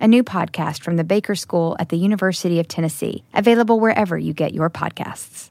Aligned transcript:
a 0.00 0.08
new 0.08 0.22
podcast 0.22 0.82
from 0.82 0.96
the 0.96 1.04
Baker 1.04 1.34
School 1.34 1.76
at 1.78 1.88
the 1.88 1.96
University 1.96 2.60
of 2.60 2.68
Tennessee, 2.68 3.24
available 3.34 3.80
wherever 3.80 4.16
you 4.16 4.32
get 4.32 4.54
your 4.54 4.70
podcasts. 4.70 5.50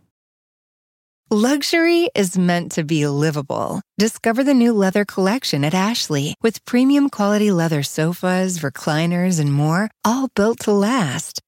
Luxury 1.30 2.09
is 2.16 2.38
meant 2.38 2.72
to 2.72 2.86
be 2.86 3.05
livable. 3.05 3.81
Discover 3.98 4.45
the 4.45 4.53
new 4.53 4.72
leather 4.72 5.03
collection 5.03 5.66
at 5.66 5.73
Ashley 5.73 6.36
with 6.41 6.63
premium 6.63 7.09
quality 7.09 7.52
leather 7.52 7.84
sofas, 7.84 8.59
recliners, 8.59 9.38
and 9.38 9.52
more, 9.52 9.91
all 10.05 10.30
built 10.36 10.59
to 10.61 10.72
last. 10.72 11.41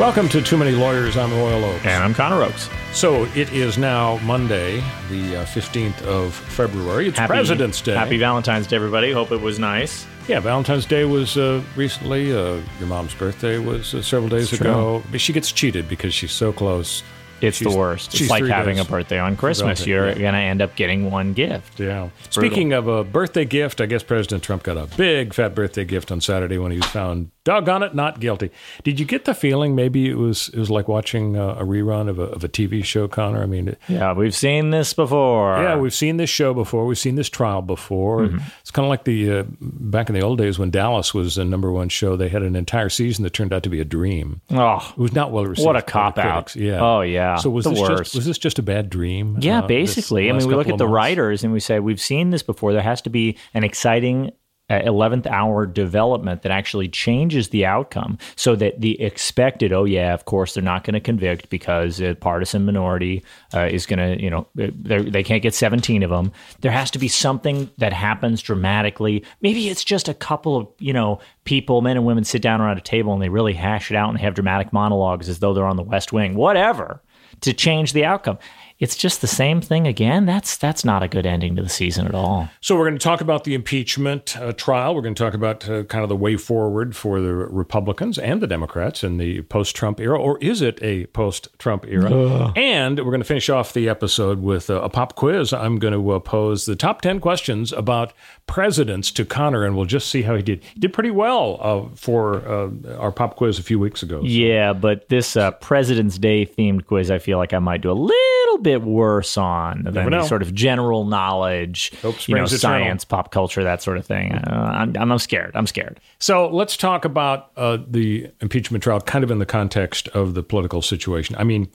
Welcome 0.00 0.30
to 0.30 0.40
Too 0.40 0.56
Many 0.56 0.70
Lawyers. 0.70 1.18
I'm 1.18 1.30
Royal 1.30 1.62
Oaks. 1.62 1.84
And 1.84 2.02
I'm 2.02 2.14
Connor 2.14 2.42
Oaks. 2.42 2.70
So 2.94 3.24
it 3.34 3.52
is 3.52 3.76
now 3.76 4.16
Monday, 4.20 4.82
the 5.10 5.36
uh, 5.36 5.44
15th 5.44 6.00
of 6.04 6.32
February. 6.32 7.08
It's 7.08 7.18
happy, 7.18 7.28
President's 7.28 7.82
Day. 7.82 7.92
Happy 7.92 8.16
Valentine's 8.16 8.66
Day, 8.66 8.76
everybody. 8.76 9.12
Hope 9.12 9.30
it 9.30 9.42
was 9.42 9.58
nice. 9.58 10.06
Yeah, 10.26 10.40
Valentine's 10.40 10.86
Day 10.86 11.04
was 11.04 11.36
uh, 11.36 11.62
recently. 11.76 12.32
Uh, 12.32 12.62
your 12.78 12.88
mom's 12.88 13.12
birthday 13.12 13.58
was 13.58 13.92
uh, 13.92 14.00
several 14.00 14.30
days 14.30 14.50
It's 14.50 14.62
ago. 14.62 15.02
But 15.10 15.20
she 15.20 15.34
gets 15.34 15.52
cheated 15.52 15.86
because 15.86 16.14
she's 16.14 16.32
so 16.32 16.50
close. 16.50 17.02
It's 17.42 17.58
She's- 17.58 17.72
the 17.72 17.78
worst. 17.78 18.12
she's 18.12 18.22
It's 18.22 18.30
like 18.30 18.44
having 18.44 18.76
days 18.76 18.86
a 18.86 18.88
birthday 18.90 19.18
on 19.18 19.36
Christmas. 19.36 19.80
Valentine, 19.84 19.88
You're 19.88 20.08
yeah. 20.08 20.14
going 20.18 20.34
to 20.34 20.40
end 20.40 20.62
up 20.62 20.76
getting 20.76 21.10
one 21.10 21.32
gift. 21.32 21.80
Yeah. 21.80 22.08
brutal. 22.08 22.10
Speaking 22.30 22.72
of 22.72 22.86
a 22.88 23.04
birthday 23.04 23.44
gift, 23.44 23.80
I 23.80 23.86
guess 23.86 24.02
President 24.02 24.42
Trump 24.42 24.62
got 24.62 24.76
a 24.76 24.86
big 24.96 25.32
fat 25.34 25.54
birthday 25.54 25.84
gift 25.84 26.10
on 26.12 26.20
Saturday 26.20 26.58
when 26.58 26.70
he 26.72 26.78
was 26.78 26.86
found, 26.86 27.30
doggone 27.44 27.82
it, 27.82 27.94
not 27.94 28.20
guilty. 28.20 28.50
Did 28.84 29.00
you 29.00 29.06
get 29.06 29.24
the 29.24 29.34
feeling 29.34 29.74
maybe 29.74 30.08
it 30.08 30.16
was 30.18 30.48
it 30.52 30.58
was 30.58 30.70
like 30.70 30.88
watching 30.88 31.36
uh, 31.36 31.56
a 31.58 31.64
rerun 31.64 32.08
of 32.08 32.18
a, 32.18 32.24
of 32.24 32.44
a 32.44 32.48
TV 32.48 32.84
show, 32.84 33.08
Connor? 33.08 33.42
I 33.42 33.46
mean, 33.46 33.68
it- 33.68 33.78
Yeah, 33.88 34.12
we've 34.12 34.34
seen 34.34 34.70
this 34.70 34.92
before. 34.94 35.62
yeah, 35.62 35.76
we've 35.76 35.94
seen 35.94 36.16
this 36.18 36.30
show 36.30 36.52
before. 36.54 36.84
We've 36.86 36.98
seen 36.98 37.14
this 37.14 37.28
trial 37.30 37.62
before. 37.62 38.20
Mm-hmm. 38.22 38.38
It's 38.60 38.70
kind 38.70 38.84
of 38.86 38.90
like 38.90 39.04
the 39.04 39.38
uh, 39.38 39.44
back 39.60 40.08
in 40.08 40.14
the 40.14 40.20
old 40.22 40.38
days 40.38 40.58
when 40.58 40.70
Dallas 40.70 41.14
was 41.14 41.36
the 41.36 41.44
number 41.44 41.72
one 41.72 41.88
show. 41.88 42.16
They 42.16 42.28
had 42.28 42.42
an 42.42 42.56
entire 42.56 42.88
season 42.88 43.24
that 43.24 43.30
turned 43.32 43.52
out 43.52 43.62
to 43.62 43.68
be 43.70 43.80
a 43.80 43.84
dream. 43.84 44.40
Oh, 44.50 44.76
It 44.96 44.98
was 44.98 45.12
not 45.12 45.30
well 45.32 45.46
received. 45.46 45.66
What 45.66 45.76
a 45.76 45.82
cop-out. 45.82 46.54
Yeah. 46.56 46.80
Oh, 46.80 47.00
yeah. 47.00 47.29
So 47.36 47.50
was 47.50 47.64
The 47.64 47.70
this 47.70 47.80
worst. 47.80 47.98
just 48.04 48.14
was 48.14 48.26
this 48.26 48.38
just 48.38 48.58
a 48.58 48.62
bad 48.62 48.90
dream? 48.90 49.36
Yeah, 49.40 49.60
uh, 49.60 49.66
basically. 49.66 50.28
I 50.28 50.32
mean, 50.32 50.46
we 50.48 50.54
look 50.54 50.68
at 50.68 50.78
the 50.78 50.84
months? 50.84 50.94
writers 50.94 51.44
and 51.44 51.52
we 51.52 51.60
say, 51.60 51.80
we've 51.80 52.00
seen 52.00 52.30
this 52.30 52.42
before. 52.42 52.72
There 52.72 52.82
has 52.82 53.00
to 53.02 53.10
be 53.10 53.36
an 53.54 53.64
exciting 53.64 54.32
uh, 54.68 54.74
11th 54.82 55.26
hour 55.26 55.66
development 55.66 56.42
that 56.42 56.52
actually 56.52 56.86
changes 56.86 57.48
the 57.48 57.66
outcome 57.66 58.16
so 58.36 58.54
that 58.54 58.80
the 58.80 59.00
expected, 59.02 59.72
oh, 59.72 59.82
yeah, 59.82 60.14
of 60.14 60.26
course, 60.26 60.54
they're 60.54 60.62
not 60.62 60.84
going 60.84 60.94
to 60.94 61.00
convict 61.00 61.50
because 61.50 62.00
a 62.00 62.14
partisan 62.14 62.64
minority 62.64 63.24
uh, 63.52 63.62
is 63.68 63.84
going 63.84 63.98
to, 63.98 64.22
you 64.22 64.30
know, 64.30 64.46
they're- 64.54 65.02
they 65.02 65.24
can't 65.24 65.42
get 65.42 65.54
17 65.56 66.04
of 66.04 66.10
them. 66.10 66.30
There 66.60 66.70
has 66.70 66.88
to 66.92 67.00
be 67.00 67.08
something 67.08 67.68
that 67.78 67.92
happens 67.92 68.40
dramatically. 68.42 69.24
Maybe 69.42 69.68
it's 69.68 69.82
just 69.82 70.08
a 70.08 70.14
couple 70.14 70.56
of, 70.56 70.68
you 70.78 70.92
know, 70.92 71.18
people, 71.42 71.80
men 71.80 71.96
and 71.96 72.06
women, 72.06 72.22
sit 72.22 72.40
down 72.40 72.60
around 72.60 72.78
a 72.78 72.82
table 72.82 73.12
and 73.12 73.20
they 73.20 73.28
really 73.28 73.54
hash 73.54 73.90
it 73.90 73.96
out 73.96 74.10
and 74.10 74.20
have 74.20 74.34
dramatic 74.34 74.72
monologues 74.72 75.28
as 75.28 75.40
though 75.40 75.52
they're 75.52 75.66
on 75.66 75.78
the 75.78 75.82
West 75.82 76.12
Wing, 76.12 76.36
whatever, 76.36 77.02
to 77.40 77.52
change 77.52 77.92
the 77.92 78.04
outcome. 78.04 78.38
It's 78.80 78.96
just 78.96 79.20
the 79.20 79.26
same 79.26 79.60
thing 79.60 79.86
again. 79.86 80.26
That's 80.26 80.56
that's 80.56 80.84
not 80.84 81.02
a 81.02 81.08
good 81.08 81.26
ending 81.26 81.54
to 81.56 81.62
the 81.62 81.68
season 81.68 82.06
at 82.06 82.14
all. 82.14 82.48
So 82.60 82.76
we're 82.76 82.88
going 82.88 82.98
to 82.98 83.04
talk 83.04 83.20
about 83.20 83.44
the 83.44 83.54
impeachment 83.54 84.36
uh, 84.38 84.52
trial. 84.52 84.94
We're 84.94 85.02
going 85.02 85.14
to 85.14 85.22
talk 85.22 85.34
about 85.34 85.68
uh, 85.68 85.84
kind 85.84 86.02
of 86.02 86.08
the 86.08 86.16
way 86.16 86.36
forward 86.36 86.96
for 86.96 87.20
the 87.20 87.34
Republicans 87.34 88.18
and 88.18 88.40
the 88.40 88.46
Democrats 88.46 89.04
in 89.04 89.18
the 89.18 89.42
post-Trump 89.42 90.00
era, 90.00 90.18
or 90.18 90.38
is 90.38 90.62
it 90.62 90.78
a 90.82 91.06
post-Trump 91.06 91.84
era? 91.86 92.52
And 92.56 92.98
we're 92.98 93.10
going 93.10 93.20
to 93.20 93.26
finish 93.26 93.50
off 93.50 93.74
the 93.74 93.88
episode 93.88 94.40
with 94.40 94.70
uh, 94.70 94.80
a 94.80 94.88
pop 94.88 95.14
quiz. 95.14 95.52
I'm 95.52 95.78
going 95.78 95.92
to 95.94 96.10
uh, 96.12 96.18
pose 96.18 96.64
the 96.64 96.74
top 96.74 97.02
ten 97.02 97.20
questions 97.20 97.72
about 97.72 98.14
presidents 98.46 99.10
to 99.12 99.26
Connor, 99.26 99.64
and 99.64 99.76
we'll 99.76 99.84
just 99.84 100.08
see 100.08 100.22
how 100.22 100.34
he 100.34 100.42
did. 100.42 100.64
He 100.64 100.80
did 100.80 100.94
pretty 100.94 101.10
well 101.10 101.58
uh, 101.60 101.94
for 101.94 102.36
uh, 102.48 102.70
our 102.96 103.12
pop 103.12 103.36
quiz 103.36 103.58
a 103.58 103.62
few 103.62 103.78
weeks 103.78 104.02
ago. 104.02 104.22
Yeah, 104.24 104.72
but 104.72 105.08
this 105.10 105.36
uh, 105.36 105.50
President's 105.50 106.16
Day 106.16 106.46
themed 106.46 106.86
quiz, 106.86 107.10
I 107.10 107.18
feel 107.18 107.36
like 107.36 107.52
I 107.52 107.58
might 107.58 107.82
do 107.82 107.90
a 107.90 107.92
little 107.92 108.16
bit 108.58 108.82
worse 108.82 109.36
on 109.36 109.84
than 109.84 110.24
sort 110.24 110.42
of 110.42 110.54
general 110.54 111.04
knowledge, 111.04 111.92
you 112.26 112.34
know, 112.34 112.46
science, 112.46 113.04
pop 113.04 113.30
culture, 113.32 113.62
that 113.64 113.82
sort 113.82 113.98
of 113.98 114.06
thing. 114.06 114.32
Uh, 114.32 114.70
I'm, 114.74 115.12
I'm 115.12 115.18
scared. 115.18 115.52
I'm 115.54 115.66
scared. 115.66 116.00
So 116.18 116.48
let's 116.48 116.76
talk 116.76 117.04
about 117.04 117.50
uh, 117.56 117.78
the 117.86 118.30
impeachment 118.40 118.82
trial, 118.82 119.00
kind 119.00 119.24
of 119.24 119.30
in 119.30 119.38
the 119.38 119.46
context 119.46 120.08
of 120.08 120.34
the 120.34 120.42
political 120.42 120.82
situation. 120.82 121.36
I 121.36 121.44
mean, 121.44 121.68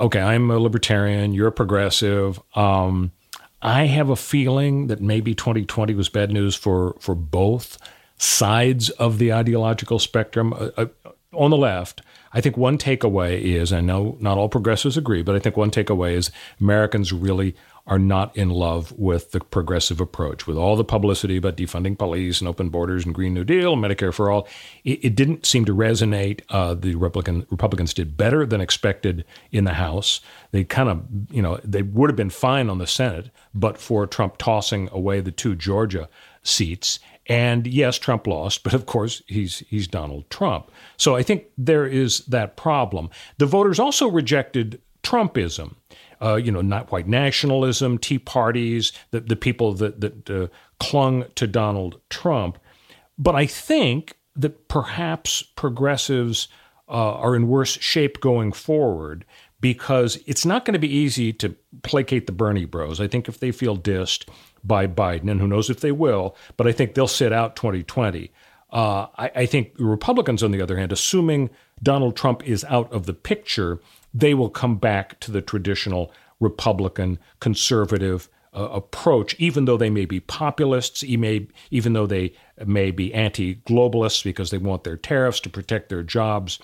okay, 0.00 0.20
I'm 0.20 0.50
a 0.50 0.58
libertarian, 0.58 1.32
you're 1.32 1.48
a 1.48 1.52
progressive. 1.52 2.40
Um, 2.54 3.12
I 3.60 3.84
have 3.86 4.08
a 4.08 4.16
feeling 4.16 4.86
that 4.86 5.00
maybe 5.00 5.34
2020 5.34 5.94
was 5.94 6.08
bad 6.08 6.30
news 6.30 6.54
for 6.54 6.96
for 7.00 7.14
both 7.14 7.78
sides 8.18 8.90
of 8.90 9.18
the 9.18 9.32
ideological 9.32 9.98
spectrum. 9.98 10.52
Uh, 10.52 10.70
uh, 10.76 10.86
on 11.34 11.50
the 11.50 11.56
left, 11.56 12.00
I 12.32 12.40
think 12.40 12.56
one 12.56 12.78
takeaway 12.78 13.40
is 13.40 13.72
I 13.72 13.80
know 13.80 14.16
not 14.20 14.38
all 14.38 14.48
progressives 14.48 14.96
agree, 14.96 15.22
but 15.22 15.34
I 15.34 15.38
think 15.38 15.56
one 15.56 15.70
takeaway 15.70 16.12
is 16.12 16.30
Americans 16.60 17.12
really 17.12 17.54
are 17.88 17.98
not 17.98 18.36
in 18.36 18.50
love 18.50 18.92
with 18.98 19.30
the 19.32 19.40
progressive 19.40 19.98
approach, 19.98 20.46
with 20.46 20.58
all 20.58 20.76
the 20.76 20.84
publicity 20.84 21.38
about 21.38 21.56
defunding 21.56 21.96
police 21.96 22.38
and 22.38 22.46
open 22.46 22.68
borders 22.68 23.06
and 23.06 23.14
Green 23.14 23.32
New 23.32 23.44
Deal, 23.44 23.72
and 23.72 23.82
Medicare 23.82 24.12
for 24.12 24.30
all. 24.30 24.46
It, 24.84 25.06
it 25.06 25.14
didn't 25.14 25.46
seem 25.46 25.64
to 25.64 25.74
resonate. 25.74 26.42
Uh, 26.50 26.74
the 26.74 26.94
Republican 26.96 27.46
Republicans 27.50 27.94
did 27.94 28.16
better 28.16 28.44
than 28.44 28.60
expected 28.60 29.24
in 29.50 29.64
the 29.64 29.74
House. 29.74 30.20
They 30.50 30.64
kind 30.64 30.90
of, 30.90 31.02
you 31.30 31.40
know, 31.40 31.58
they 31.64 31.82
would 31.82 32.10
have 32.10 32.16
been 32.16 32.30
fine 32.30 32.68
on 32.68 32.76
the 32.76 32.86
Senate, 32.86 33.30
but 33.54 33.78
for 33.78 34.06
Trump 34.06 34.36
tossing 34.36 34.90
away 34.92 35.20
the 35.20 35.32
two 35.32 35.56
Georgia 35.56 36.10
seats. 36.42 36.98
And 37.28 37.66
yes, 37.66 37.98
Trump 37.98 38.26
lost, 38.26 38.64
but 38.64 38.72
of 38.72 38.86
course 38.86 39.22
he's 39.26 39.58
he's 39.68 39.86
Donald 39.86 40.28
Trump. 40.30 40.70
So 40.96 41.14
I 41.14 41.22
think 41.22 41.44
there 41.58 41.86
is 41.86 42.20
that 42.26 42.56
problem. 42.56 43.10
The 43.36 43.46
voters 43.46 43.78
also 43.78 44.08
rejected 44.08 44.80
Trumpism. 45.02 45.74
Uh, 46.20 46.34
you 46.34 46.50
know, 46.50 46.62
not 46.62 46.90
white 46.90 47.06
nationalism, 47.06 47.96
Tea 47.96 48.18
parties, 48.18 48.90
the, 49.12 49.20
the 49.20 49.36
people 49.36 49.72
that, 49.74 50.00
that 50.00 50.28
uh, 50.28 50.48
clung 50.80 51.24
to 51.36 51.46
Donald 51.46 52.00
Trump. 52.10 52.58
But 53.16 53.36
I 53.36 53.46
think 53.46 54.16
that 54.34 54.66
perhaps 54.66 55.42
progressives 55.42 56.48
uh, 56.88 57.14
are 57.14 57.36
in 57.36 57.46
worse 57.46 57.78
shape 57.78 58.20
going 58.20 58.50
forward 58.50 59.24
because 59.60 60.18
it's 60.26 60.46
not 60.46 60.64
going 60.64 60.72
to 60.72 60.78
be 60.78 60.92
easy 60.92 61.32
to 61.34 61.54
placate 61.82 62.26
the 62.26 62.32
Bernie 62.32 62.64
bros. 62.64 63.00
I 63.00 63.08
think 63.08 63.28
if 63.28 63.40
they 63.40 63.50
feel 63.50 63.76
dissed 63.76 64.28
by 64.64 64.86
Biden, 64.86 65.30
and 65.30 65.40
who 65.40 65.48
knows 65.48 65.70
if 65.70 65.80
they 65.80 65.92
will, 65.92 66.36
but 66.56 66.66
I 66.66 66.72
think 66.72 66.94
they'll 66.94 67.08
sit 67.08 67.32
out 67.32 67.56
2020. 67.56 68.30
Uh, 68.70 69.06
I, 69.16 69.30
I 69.34 69.46
think 69.46 69.72
Republicans, 69.78 70.42
on 70.42 70.50
the 70.50 70.60
other 70.60 70.76
hand, 70.76 70.92
assuming 70.92 71.50
Donald 71.82 72.16
Trump 72.16 72.46
is 72.46 72.64
out 72.64 72.92
of 72.92 73.06
the 73.06 73.14
picture, 73.14 73.80
they 74.12 74.34
will 74.34 74.50
come 74.50 74.76
back 74.76 75.18
to 75.20 75.30
the 75.30 75.40
traditional 75.40 76.12
Republican 76.40 77.18
conservative 77.40 78.28
uh, 78.54 78.68
approach, 78.70 79.34
even 79.38 79.64
though 79.64 79.76
they 79.76 79.90
may 79.90 80.04
be 80.04 80.20
populists, 80.20 81.04
even 81.04 81.92
though 81.92 82.06
they 82.06 82.32
may 82.64 82.90
be 82.90 83.12
anti 83.14 83.56
globalists 83.56 84.24
because 84.24 84.50
they 84.50 84.58
want 84.58 84.84
their 84.84 84.96
tariffs 84.96 85.40
to 85.40 85.50
protect 85.50 85.88
their 85.88 86.02
jobs. 86.02 86.58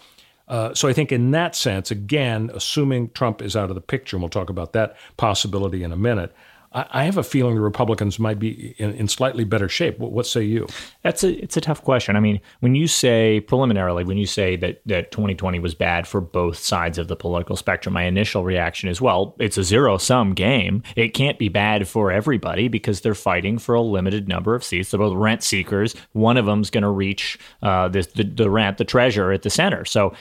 Uh, 0.46 0.74
so 0.74 0.88
I 0.88 0.92
think 0.92 1.10
in 1.10 1.30
that 1.30 1.54
sense, 1.54 1.90
again, 1.90 2.50
assuming 2.52 3.10
Trump 3.10 3.40
is 3.40 3.56
out 3.56 3.70
of 3.70 3.74
the 3.74 3.80
picture, 3.80 4.16
and 4.16 4.22
we'll 4.22 4.30
talk 4.30 4.50
about 4.50 4.72
that 4.74 4.96
possibility 5.16 5.82
in 5.82 5.92
a 5.92 5.96
minute, 5.96 6.34
I 6.74 7.04
have 7.04 7.16
a 7.16 7.22
feeling 7.22 7.54
the 7.54 7.60
Republicans 7.60 8.18
might 8.18 8.40
be 8.40 8.74
in, 8.78 8.94
in, 8.94 9.06
slightly 9.06 9.44
better 9.44 9.68
shape. 9.68 9.98
What, 10.00 10.10
what, 10.10 10.26
say 10.26 10.42
you? 10.42 10.66
That's 11.02 11.22
a 11.22 11.32
it's 11.40 11.56
a 11.56 11.60
tough 11.60 11.84
question. 11.84 12.16
I 12.16 12.20
mean, 12.20 12.40
when 12.60 12.74
you 12.74 12.88
say 12.88 13.40
preliminarily, 13.40 14.02
when 14.02 14.18
you 14.18 14.26
say 14.26 14.56
that 14.56 14.80
that 14.86 15.12
2020 15.12 15.60
was 15.60 15.74
bad 15.74 16.08
for 16.08 16.20
both 16.20 16.58
sides 16.58 16.98
of 16.98 17.06
the 17.06 17.14
political 17.14 17.54
spectrum, 17.54 17.92
my 17.92 18.02
initial 18.02 18.42
reaction 18.42 18.88
is, 18.88 19.00
well, 19.00 19.36
it's 19.38 19.56
a 19.56 19.62
zero 19.62 19.98
sum 19.98 20.34
game. 20.34 20.82
It 20.96 21.14
can't 21.14 21.38
be 21.38 21.48
bad 21.48 21.86
for 21.86 22.10
everybody 22.10 22.66
because 22.66 23.02
they're 23.02 23.14
fighting 23.14 23.58
for 23.58 23.76
a 23.76 23.80
limited 23.80 24.26
number 24.26 24.56
of 24.56 24.64
seats. 24.64 24.90
They're 24.90 24.98
both 24.98 25.16
rent 25.16 25.44
seekers. 25.44 25.94
One 26.12 26.36
of 26.36 26.46
them's 26.46 26.70
going 26.70 26.82
to 26.82 26.90
reach 26.90 27.38
uh, 27.62 27.88
this, 27.88 28.08
the 28.08 28.24
the 28.24 28.50
rent, 28.50 28.78
the 28.78 28.84
treasure 28.84 29.30
at 29.30 29.42
the 29.42 29.50
center. 29.50 29.84
So 29.84 30.12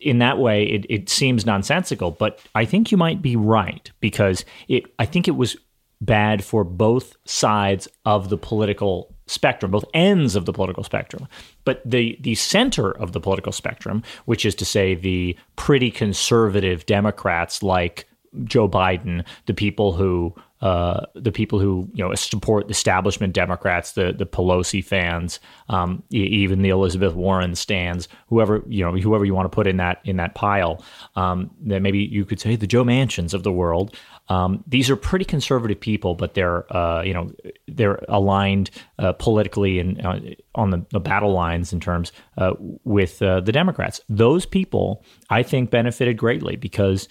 in 0.00 0.18
that 0.18 0.38
way, 0.38 0.64
it, 0.64 0.86
it 0.88 1.08
seems 1.08 1.46
nonsensical, 1.46 2.10
but 2.10 2.38
I 2.54 2.64
think 2.64 2.92
you 2.92 2.98
might 2.98 3.22
be 3.22 3.36
right 3.36 3.90
because 4.00 4.44
it. 4.68 4.84
I 4.98 5.06
think 5.06 5.28
it 5.28 5.32
was 5.36 5.56
bad 6.00 6.44
for 6.44 6.64
both 6.64 7.16
sides 7.24 7.88
of 8.04 8.28
the 8.28 8.38
political 8.38 9.14
spectrum, 9.26 9.70
both 9.70 9.84
ends 9.94 10.36
of 10.36 10.44
the 10.44 10.52
political 10.52 10.84
spectrum. 10.84 11.26
But 11.64 11.82
the 11.84 12.18
the 12.20 12.34
center 12.34 12.90
of 12.90 13.12
the 13.12 13.20
political 13.20 13.52
spectrum, 13.52 14.02
which 14.26 14.44
is 14.44 14.54
to 14.56 14.64
say 14.64 14.94
the 14.94 15.36
pretty 15.56 15.90
conservative 15.90 16.86
Democrats 16.86 17.62
like 17.62 18.06
Joe 18.44 18.68
Biden, 18.68 19.24
the 19.46 19.54
people 19.54 19.92
who 19.92 20.34
uh, 20.60 21.04
the 21.14 21.30
people 21.30 21.58
who 21.58 21.88
you 21.92 22.02
know 22.02 22.14
support 22.14 22.70
establishment 22.70 23.34
Democrats, 23.34 23.92
the 23.92 24.12
the 24.12 24.24
Pelosi 24.24 24.82
fans, 24.82 25.38
um, 25.68 26.02
even 26.10 26.62
the 26.62 26.70
Elizabeth 26.70 27.14
Warren 27.14 27.54
stands, 27.54 28.08
whoever 28.28 28.62
you 28.66 28.82
know, 28.82 28.92
whoever 28.96 29.26
you 29.26 29.34
want 29.34 29.44
to 29.44 29.54
put 29.54 29.66
in 29.66 29.76
that 29.76 30.00
in 30.04 30.16
that 30.16 30.34
pile. 30.34 30.82
Um, 31.16 31.50
that 31.66 31.82
maybe 31.82 31.98
you 31.98 32.24
could 32.24 32.40
say 32.40 32.56
the 32.56 32.66
Joe 32.66 32.82
Manchins 32.82 33.34
of 33.34 33.42
the 33.42 33.52
world. 33.52 33.94
Um, 34.28 34.64
these 34.66 34.88
are 34.88 34.96
pretty 34.96 35.24
conservative 35.24 35.78
people, 35.78 36.14
but 36.14 36.34
they're 36.34 36.72
uh, 36.74 37.02
you 37.02 37.12
know 37.12 37.30
they're 37.68 38.02
aligned 38.08 38.70
uh, 38.98 39.12
politically 39.12 39.78
and 39.78 40.04
uh, 40.04 40.18
on 40.54 40.70
the, 40.70 40.86
the, 40.90 41.00
battle 41.00 41.32
lines 41.32 41.72
in 41.72 41.80
terms 41.80 42.10
uh, 42.38 42.54
with 42.84 43.20
uh, 43.20 43.40
the 43.40 43.52
Democrats. 43.52 44.00
Those 44.08 44.46
people, 44.46 45.04
I 45.28 45.42
think, 45.42 45.70
benefited 45.70 46.16
greatly 46.16 46.56
because 46.56 47.08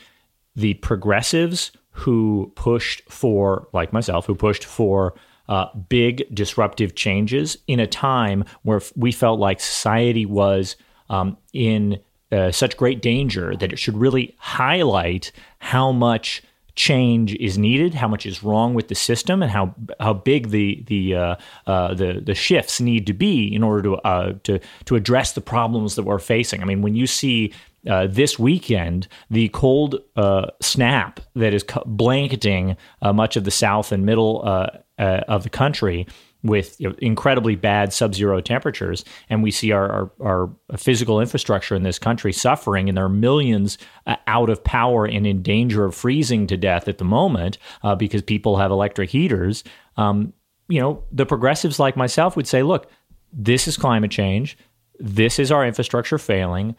the 0.55 0.73
progressives 0.75 1.71
who 1.91 2.51
pushed 2.55 3.03
for, 3.09 3.67
like 3.73 3.93
myself, 3.93 4.25
who 4.25 4.35
pushed 4.35 4.65
for 4.65 5.13
uh, 5.47 5.67
big 5.89 6.23
disruptive 6.33 6.95
changes 6.95 7.57
in 7.67 7.79
a 7.79 7.87
time 7.87 8.43
where 8.63 8.81
we 8.95 9.11
felt 9.11 9.39
like 9.39 9.59
society 9.59 10.25
was 10.25 10.75
um, 11.09 11.37
in 11.53 11.99
uh, 12.31 12.51
such 12.51 12.77
great 12.77 13.01
danger 13.01 13.55
that 13.55 13.71
it 13.71 13.77
should 13.77 13.95
really 13.95 14.35
highlight 14.39 15.31
how 15.59 15.91
much 15.91 16.41
change 16.75 17.35
is 17.35 17.57
needed, 17.57 17.93
how 17.93 18.07
much 18.07 18.25
is 18.25 18.43
wrong 18.43 18.73
with 18.73 18.87
the 18.87 18.95
system, 18.95 19.43
and 19.43 19.51
how 19.51 19.75
how 19.99 20.13
big 20.13 20.49
the 20.49 20.83
the 20.87 21.15
uh, 21.15 21.35
uh, 21.67 21.93
the 21.93 22.21
the 22.25 22.35
shifts 22.35 22.79
need 22.79 23.05
to 23.07 23.13
be 23.13 23.53
in 23.53 23.63
order 23.63 23.81
to 23.83 23.95
uh, 23.97 24.33
to 24.43 24.59
to 24.85 24.95
address 24.95 25.33
the 25.33 25.41
problems 25.41 25.95
that 25.95 26.03
we're 26.03 26.19
facing. 26.19 26.61
I 26.61 26.65
mean, 26.65 26.81
when 26.81 26.95
you 26.95 27.07
see 27.07 27.53
uh, 27.87 28.07
this 28.07 28.39
weekend, 28.39 29.07
the 29.29 29.49
cold 29.49 30.01
uh, 30.15 30.47
snap 30.61 31.19
that 31.35 31.53
is 31.53 31.65
blanketing 31.85 32.77
uh, 33.01 33.13
much 33.13 33.35
of 33.35 33.43
the 33.43 33.51
south 33.51 33.91
and 33.91 34.05
middle 34.05 34.41
uh, 34.45 34.69
uh, 34.97 35.21
of 35.27 35.43
the 35.43 35.49
country 35.49 36.07
with 36.43 36.79
you 36.79 36.89
know, 36.89 36.95
incredibly 36.99 37.55
bad 37.55 37.93
sub-zero 37.93 38.41
temperatures, 38.41 39.05
and 39.29 39.41
we 39.41 39.49
see 39.49 39.71
our, 39.71 40.11
our, 40.19 40.51
our, 40.69 40.77
physical 40.77 41.21
infrastructure 41.21 41.73
in 41.73 41.83
this 41.83 41.97
country 41.97 42.33
suffering, 42.33 42.89
and 42.89 42.97
there 42.97 43.05
are 43.05 43.09
millions 43.09 43.77
uh, 44.07 44.17
out 44.27 44.49
of 44.49 44.63
power 44.63 45.05
and 45.05 45.25
in 45.25 45.41
danger 45.41 45.85
of 45.85 45.95
freezing 45.95 46.45
to 46.47 46.57
death 46.57 46.87
at 46.87 46.97
the 46.97 47.05
moment 47.05 47.57
uh, 47.83 47.95
because 47.95 48.21
people 48.21 48.57
have 48.57 48.71
electric 48.71 49.09
heaters. 49.09 49.63
Um, 49.95 50.33
you 50.67 50.79
know, 50.79 51.03
the 51.11 51.25
progressives 51.25 51.79
like 51.79 51.95
myself 51.95 52.35
would 52.35 52.47
say, 52.47 52.61
look, 52.61 52.89
this 53.31 53.67
is 53.67 53.77
climate 53.77 54.11
change. 54.11 54.57
This 54.99 55.39
is 55.39 55.51
our 55.51 55.65
infrastructure 55.65 56.17
failing. 56.17 56.75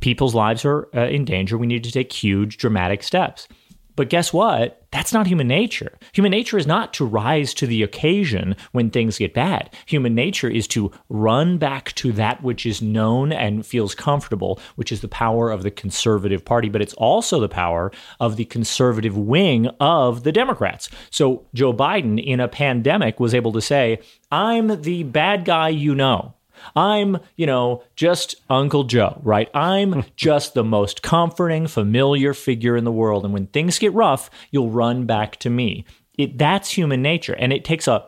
People's 0.00 0.34
lives 0.34 0.64
are 0.64 0.88
uh, 0.94 1.06
in 1.06 1.24
danger. 1.24 1.56
We 1.56 1.66
need 1.66 1.84
to 1.84 1.92
take 1.92 2.12
huge, 2.12 2.56
dramatic 2.56 3.02
steps. 3.02 3.46
But 3.96 4.10
guess 4.10 4.32
what? 4.32 4.82
That's 4.92 5.12
not 5.12 5.26
human 5.26 5.48
nature. 5.48 5.92
Human 6.12 6.30
nature 6.30 6.58
is 6.58 6.66
not 6.66 6.94
to 6.94 7.04
rise 7.04 7.52
to 7.54 7.66
the 7.66 7.82
occasion 7.82 8.54
when 8.72 8.90
things 8.90 9.18
get 9.18 9.34
bad. 9.34 9.74
Human 9.86 10.14
nature 10.14 10.48
is 10.48 10.68
to 10.68 10.92
run 11.08 11.58
back 11.58 11.92
to 11.96 12.12
that 12.12 12.42
which 12.42 12.64
is 12.64 12.80
known 12.80 13.32
and 13.32 13.66
feels 13.66 13.94
comfortable, 13.94 14.60
which 14.76 14.92
is 14.92 15.00
the 15.00 15.08
power 15.08 15.50
of 15.50 15.62
the 15.62 15.70
conservative 15.70 16.44
party, 16.44 16.68
but 16.68 16.80
it's 16.82 16.94
also 16.94 17.40
the 17.40 17.48
power 17.48 17.90
of 18.20 18.36
the 18.36 18.44
conservative 18.44 19.16
wing 19.16 19.66
of 19.80 20.22
the 20.22 20.32
Democrats. 20.32 20.88
So 21.10 21.46
Joe 21.52 21.72
Biden 21.72 22.22
in 22.22 22.40
a 22.40 22.48
pandemic 22.48 23.18
was 23.18 23.34
able 23.34 23.52
to 23.52 23.60
say, 23.60 23.98
I'm 24.30 24.82
the 24.82 25.02
bad 25.02 25.44
guy 25.44 25.70
you 25.70 25.94
know. 25.94 26.35
I'm, 26.74 27.18
you 27.36 27.46
know, 27.46 27.82
just 27.94 28.36
Uncle 28.50 28.84
Joe, 28.84 29.20
right? 29.22 29.48
I'm 29.54 30.04
just 30.16 30.54
the 30.54 30.64
most 30.64 31.02
comforting, 31.02 31.66
familiar 31.66 32.34
figure 32.34 32.76
in 32.76 32.84
the 32.84 32.92
world. 32.92 33.24
And 33.24 33.32
when 33.32 33.46
things 33.46 33.78
get 33.78 33.92
rough, 33.92 34.30
you'll 34.50 34.70
run 34.70 35.06
back 35.06 35.36
to 35.40 35.50
me. 35.50 35.84
It, 36.18 36.38
that's 36.38 36.70
human 36.70 37.02
nature. 37.02 37.34
And 37.34 37.52
it 37.52 37.64
takes 37.64 37.86
a, 37.86 38.06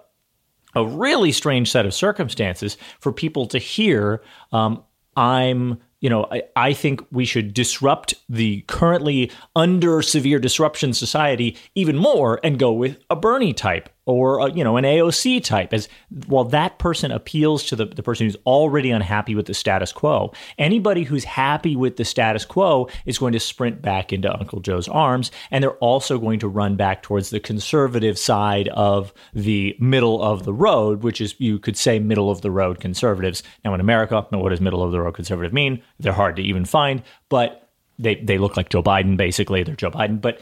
a 0.74 0.86
really 0.86 1.32
strange 1.32 1.70
set 1.70 1.86
of 1.86 1.94
circumstances 1.94 2.76
for 3.00 3.12
people 3.12 3.46
to 3.48 3.58
hear, 3.58 4.22
um, 4.52 4.82
I'm 5.16 5.78
you 6.00 6.08
know, 6.08 6.26
I, 6.30 6.42
I, 6.54 6.72
think 6.74 7.04
we 7.10 7.24
should 7.24 7.54
disrupt 7.54 8.14
the 8.28 8.62
currently 8.62 9.32
under 9.56 10.00
severe 10.00 10.38
disruption 10.38 10.92
society 10.92 11.56
even 11.74 11.96
more 11.96 12.38
and 12.44 12.58
go 12.58 12.72
with 12.72 12.98
a 13.10 13.16
Bernie 13.16 13.52
type 13.52 13.88
or 14.08 14.38
a, 14.38 14.50
you 14.50 14.64
know 14.64 14.78
an 14.78 14.84
AOC 14.84 15.44
type 15.44 15.72
as 15.72 15.88
while 16.26 16.44
that 16.44 16.78
person 16.78 17.12
appeals 17.12 17.62
to 17.64 17.76
the, 17.76 17.84
the 17.84 18.02
person 18.02 18.26
who's 18.26 18.36
already 18.46 18.90
unhappy 18.90 19.34
with 19.34 19.46
the 19.46 19.54
status 19.54 19.92
quo 19.92 20.32
anybody 20.56 21.04
who's 21.04 21.24
happy 21.24 21.76
with 21.76 21.96
the 21.96 22.04
status 22.04 22.44
quo 22.46 22.88
is 23.04 23.18
going 23.18 23.34
to 23.34 23.38
sprint 23.38 23.82
back 23.82 24.12
into 24.12 24.32
Uncle 24.32 24.60
Joe's 24.60 24.88
arms 24.88 25.30
and 25.50 25.62
they're 25.62 25.72
also 25.72 26.18
going 26.18 26.40
to 26.40 26.48
run 26.48 26.74
back 26.74 27.02
towards 27.02 27.28
the 27.28 27.38
conservative 27.38 28.18
side 28.18 28.68
of 28.68 29.12
the 29.34 29.76
middle 29.78 30.22
of 30.22 30.44
the 30.44 30.54
road 30.54 31.02
which 31.02 31.20
is 31.20 31.34
you 31.38 31.58
could 31.58 31.76
say 31.76 31.98
middle 31.98 32.30
of 32.30 32.40
the 32.40 32.50
road 32.50 32.80
conservatives. 32.80 33.42
Now 33.64 33.74
in 33.74 33.80
America 33.80 34.26
what 34.30 34.48
does 34.48 34.60
middle 34.60 34.82
of 34.82 34.90
the 34.90 35.00
road 35.00 35.14
conservative 35.14 35.52
mean? 35.52 35.82
They're 36.00 36.12
hard 36.14 36.36
to 36.36 36.42
even 36.42 36.64
find 36.64 37.02
but 37.28 37.68
they 37.98 38.14
they 38.14 38.38
look 38.38 38.56
like 38.56 38.70
Joe 38.70 38.82
Biden 38.82 39.18
basically. 39.18 39.62
They're 39.62 39.76
Joe 39.76 39.90
Biden. 39.90 40.20
But 40.20 40.40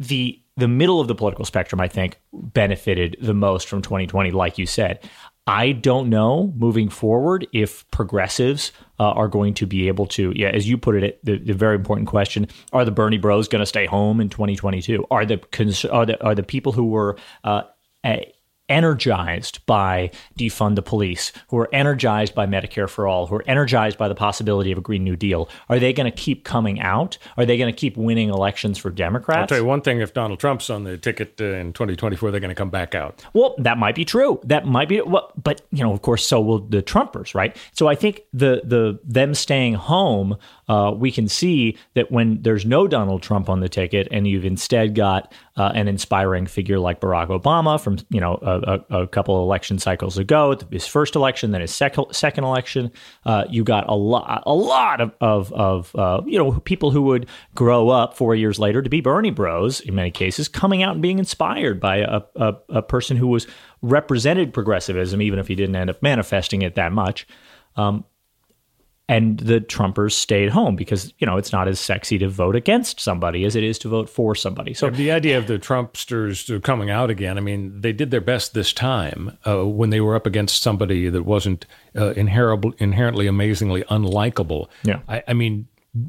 the 0.00 0.40
the 0.56 0.68
middle 0.68 1.00
of 1.00 1.08
the 1.08 1.14
political 1.14 1.44
spectrum, 1.44 1.80
I 1.80 1.88
think, 1.88 2.18
benefited 2.32 3.16
the 3.20 3.34
most 3.34 3.68
from 3.68 3.82
2020, 3.82 4.30
like 4.30 4.58
you 4.58 4.66
said. 4.66 5.08
I 5.48 5.72
don't 5.72 6.08
know 6.10 6.52
moving 6.56 6.88
forward 6.88 7.46
if 7.52 7.88
progressives 7.92 8.72
uh, 8.98 9.10
are 9.10 9.28
going 9.28 9.54
to 9.54 9.66
be 9.66 9.86
able 9.86 10.06
to, 10.08 10.32
yeah, 10.34 10.48
as 10.48 10.68
you 10.68 10.76
put 10.76 10.96
it, 10.96 11.24
the, 11.24 11.38
the 11.38 11.52
very 11.52 11.76
important 11.76 12.08
question: 12.08 12.48
Are 12.72 12.84
the 12.84 12.90
Bernie 12.90 13.18
Bros 13.18 13.46
going 13.46 13.60
to 13.60 13.66
stay 13.66 13.86
home 13.86 14.20
in 14.20 14.28
2022? 14.28 15.06
Are 15.10 15.24
the 15.24 15.40
are 15.92 16.06
the 16.06 16.24
are 16.24 16.34
the 16.34 16.42
people 16.42 16.72
who 16.72 16.86
were 16.86 17.16
uh, 17.44 17.62
energized 18.68 19.64
by 19.66 20.10
defund 20.38 20.76
the 20.76 20.82
police, 20.82 21.32
who 21.48 21.58
are 21.58 21.68
energized 21.72 22.34
by 22.34 22.46
Medicare 22.46 22.88
for 22.88 23.06
all, 23.06 23.26
who 23.26 23.36
are 23.36 23.44
energized 23.46 23.98
by 23.98 24.08
the 24.08 24.14
possibility 24.14 24.72
of 24.72 24.78
a 24.78 24.80
Green 24.80 25.04
New 25.04 25.16
Deal, 25.16 25.48
are 25.68 25.78
they 25.78 25.92
going 25.92 26.10
to 26.10 26.16
keep 26.16 26.44
coming 26.44 26.80
out? 26.80 27.18
Are 27.36 27.44
they 27.44 27.56
going 27.56 27.72
to 27.72 27.78
keep 27.78 27.96
winning 27.96 28.28
elections 28.28 28.78
for 28.78 28.90
Democrats? 28.90 29.40
I'll 29.40 29.46
tell 29.46 29.58
you 29.58 29.64
one 29.64 29.82
thing: 29.82 30.00
if 30.00 30.12
Donald 30.14 30.40
Trump's 30.40 30.70
on 30.70 30.84
the 30.84 30.96
ticket 30.96 31.40
uh, 31.40 31.44
in 31.44 31.72
2024, 31.72 32.30
they're 32.30 32.40
going 32.40 32.48
to 32.48 32.54
come 32.54 32.70
back 32.70 32.94
out. 32.94 33.24
Well, 33.32 33.54
that 33.58 33.78
might 33.78 33.94
be 33.94 34.04
true. 34.04 34.40
That 34.44 34.66
might 34.66 34.88
be. 34.88 35.00
Well, 35.00 35.32
but 35.42 35.62
you 35.70 35.82
know, 35.82 35.92
of 35.92 36.02
course, 36.02 36.26
so 36.26 36.40
will 36.40 36.60
the 36.60 36.82
Trumpers, 36.82 37.34
right? 37.34 37.56
So 37.72 37.88
I 37.88 37.94
think 37.94 38.22
the 38.32 38.62
the 38.64 38.98
them 39.04 39.34
staying 39.34 39.74
home, 39.74 40.36
uh, 40.68 40.92
we 40.96 41.12
can 41.12 41.28
see 41.28 41.76
that 41.94 42.10
when 42.10 42.42
there's 42.42 42.66
no 42.66 42.88
Donald 42.88 43.22
Trump 43.22 43.48
on 43.48 43.60
the 43.60 43.68
ticket, 43.68 44.08
and 44.10 44.26
you've 44.26 44.44
instead 44.44 44.94
got 44.94 45.32
uh, 45.56 45.72
an 45.74 45.86
inspiring 45.86 46.46
figure 46.46 46.78
like 46.78 47.00
Barack 47.00 47.28
Obama 47.28 47.80
from 47.80 47.98
you 48.10 48.20
know 48.20 48.38
a, 48.42 49.02
a, 49.02 49.06
couple 49.06 49.42
election 49.42 49.78
cycles 49.78 50.18
ago, 50.18 50.56
his 50.70 50.86
first 50.86 51.14
election, 51.14 51.52
then 51.52 51.60
his 51.60 51.74
second 51.74 52.06
second 52.12 52.44
election. 52.44 52.90
Uh, 53.24 53.44
you 53.48 53.62
got 53.62 53.88
a 53.88 53.94
lot 53.94 54.42
a 54.44 54.54
lot 54.54 55.00
of 55.00 55.12
of, 55.20 55.52
of 55.52 55.94
uh, 55.94 56.20
you 56.26 56.38
know 56.38 56.52
people 56.60 56.90
who 56.90 57.02
would 57.02 57.26
grow 57.54 57.88
up 57.88 58.16
four 58.16 58.34
years 58.34 58.58
later 58.58 58.82
to 58.82 58.90
be 58.90 59.00
Bernie 59.00 59.30
Bros 59.30 59.80
in 59.80 59.94
many 59.94 60.10
cases, 60.10 60.48
coming 60.48 60.82
out 60.82 60.94
and 60.94 61.02
being 61.02 61.18
inspired 61.18 61.80
by 61.80 61.98
a, 61.98 62.22
a, 62.34 62.54
a 62.70 62.82
person 62.82 63.16
who 63.16 63.28
was 63.28 63.46
represented 63.82 64.52
progressivism, 64.52 65.22
even 65.22 65.38
if 65.38 65.46
he 65.46 65.54
didn't 65.54 65.76
end 65.76 65.90
up 65.90 66.02
manifesting 66.02 66.62
it 66.62 66.74
that 66.74 66.92
much. 66.92 67.26
Um, 67.76 68.04
and 69.08 69.38
the 69.38 69.60
Trumpers 69.60 70.12
stayed 70.12 70.50
home 70.50 70.74
because 70.74 71.12
you 71.18 71.26
know 71.26 71.36
it's 71.36 71.52
not 71.52 71.68
as 71.68 71.78
sexy 71.78 72.18
to 72.18 72.28
vote 72.28 72.56
against 72.56 73.00
somebody 73.00 73.44
as 73.44 73.54
it 73.54 73.62
is 73.62 73.78
to 73.80 73.88
vote 73.88 74.08
for 74.08 74.34
somebody. 74.34 74.74
So 74.74 74.90
the 74.90 75.12
idea 75.12 75.38
of 75.38 75.46
the 75.46 75.58
Trumpsters 75.58 76.62
coming 76.62 76.90
out 76.90 77.10
again, 77.10 77.38
I 77.38 77.40
mean, 77.40 77.80
they 77.80 77.92
did 77.92 78.10
their 78.10 78.20
best 78.20 78.54
this 78.54 78.72
time 78.72 79.36
uh, 79.46 79.64
when 79.64 79.90
they 79.90 80.00
were 80.00 80.16
up 80.16 80.26
against 80.26 80.62
somebody 80.62 81.08
that 81.08 81.22
wasn't 81.22 81.66
uh, 81.96 82.10
inherently, 82.12 83.26
amazingly 83.26 83.82
unlikable. 83.84 84.68
Yeah, 84.82 85.00
I, 85.08 85.22
I 85.28 85.32
mean, 85.34 85.68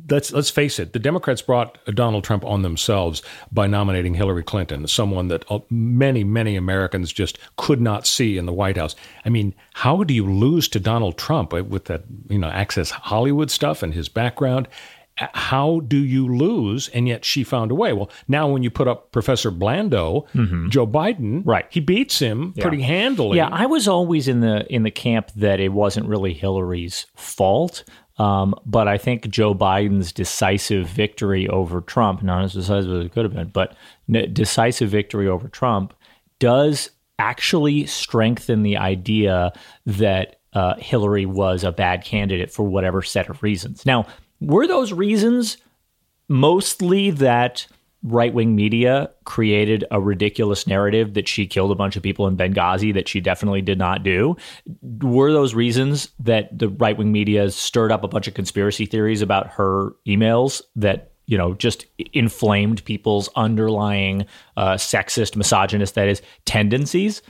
let's 0.10 0.32
let's 0.32 0.50
face 0.50 0.79
it, 0.79 0.94
the 0.94 1.00
Democrats 1.00 1.41
brought 1.41 1.77
Donald 1.94 2.24
Trump 2.24 2.44
on 2.46 2.62
themselves 2.62 3.22
by 3.51 3.67
nominating 3.67 4.13
Hillary 4.13 4.44
Clinton, 4.44 4.88
someone 4.88 5.27
that 5.27 5.50
uh, 5.50 5.60
many 5.70 6.24
many 6.24 6.56
Americans 6.56 7.12
just 7.13 7.38
could 7.58 7.82
not 7.82 8.08
see 8.08 8.38
in 8.38 8.46
the 8.46 8.53
White 8.53 8.77
House. 8.77 8.96
I 9.25 9.29
mean, 9.29 9.53
how 9.74 10.03
do 10.03 10.13
you 10.13 10.32
lose 10.32 10.67
to 10.70 10.79
Donald 10.79 11.17
Trump 11.17 11.53
uh, 11.53 11.63
with 11.63 11.86
that 11.86 12.03
you 12.29 12.39
know 12.39 12.50
Access 12.50 12.91
Hollywood 12.91 13.51
stuff 13.51 13.84
and 13.84 13.94
his 13.94 14.10
background? 14.10 14.67
How 15.20 15.79
do 15.79 15.98
you 15.98 16.27
lose? 16.36 16.89
And 16.89 17.08
yet 17.08 17.25
she 17.25 17.44
found 17.44 17.72
a 17.72 17.75
way. 17.75 17.91
Well, 17.91 18.12
now 18.27 18.48
when 18.48 18.62
you 18.62 18.70
put 18.70 18.88
up 18.88 19.12
Professor 19.12 19.50
Blando, 19.50 20.27
mm-hmm. 20.34 20.70
Joe 20.70 20.86
Biden, 20.86 21.41
right, 21.44 21.65
he 21.72 21.79
beats 21.79 22.20
him 22.20 22.53
yeah. 22.56 22.62
pretty 22.62 22.84
handily. 22.84 23.38
Yeah, 23.38 23.50
I 23.51 23.65
was 23.65 23.88
always 23.88 24.27
in 24.27 24.41
the 24.41 24.72
in 24.72 24.84
the 24.84 24.91
camp 24.91 25.32
that 25.36 25.60
it 25.60 25.70
wasn't 25.70 26.08
really 26.08 26.34
Hillary's 26.34 27.08
fault. 27.15 27.84
Um, 28.18 28.56
but 28.66 28.88
I 28.88 28.98
think 28.98 29.30
Joe 29.30 29.54
Biden's 29.54 30.12
decisive 30.12 30.88
victory 30.88 31.48
over 31.48 31.82
Trump, 31.82 32.24
not 32.24 32.44
as 32.44 32.54
decisive 32.54 32.92
as 32.92 33.06
it 33.06 33.12
could 33.12 33.26
have 33.26 33.34
been, 33.34 33.50
but 33.50 33.76
decisive 34.34 34.90
victory 34.90 35.28
over 35.28 35.48
Trump 35.48 35.94
does 36.40 36.90
actually 37.20 37.86
strengthen 37.86 38.64
the 38.64 38.78
idea 38.78 39.52
that 39.86 40.40
uh, 40.54 40.76
Hillary 40.78 41.26
was 41.26 41.64
a 41.64 41.72
bad 41.72 42.04
candidate 42.04 42.52
for 42.52 42.64
whatever 42.64 43.02
set 43.02 43.30
of 43.30 43.44
reasons. 43.44 43.86
Now, 43.86 44.08
were 44.40 44.68
those 44.68 44.94
reasons 44.94 45.58
mostly 46.28 47.12
that 47.12 47.68
right 48.12 48.34
wing 48.34 48.56
media 48.56 49.10
created 49.26 49.84
a 49.92 50.00
ridiculous 50.00 50.68
narrative 50.68 51.14
that 51.14 51.28
she 51.28 51.46
killed 51.46 51.72
a 51.72 51.76
bunch 51.76 51.96
of 51.96 52.04
people 52.04 52.28
in 52.28 52.38
Benghazi 52.38 52.94
that 52.94 53.08
she 53.08 53.20
definitely 53.20 53.62
did 53.62 53.78
not 53.78 54.04
do. 54.04 54.36
Were 55.02 55.32
those 55.32 55.54
reasons 55.54 56.10
that 56.20 56.58
the 56.58 56.70
right 56.70 56.98
wing 56.98 57.12
media 57.12 57.50
stirred 57.52 57.92
up 57.92 58.04
a 58.04 58.08
bunch 58.08 58.28
of 58.28 58.34
conspiracy 58.34 58.86
theories 58.86 59.22
about 59.22 59.48
her 59.48 59.94
emails 60.08 60.62
that 60.76 61.12
you 61.26 61.38
know 61.38 61.54
just 61.54 61.86
inflamed 62.14 62.84
people's 62.86 63.30
underlying 63.36 64.26
uh, 64.56 64.74
sexist, 64.74 65.36
misogynist, 65.36 65.96
that 65.96 66.08
is, 66.08 66.22
tendencies? 66.46 67.22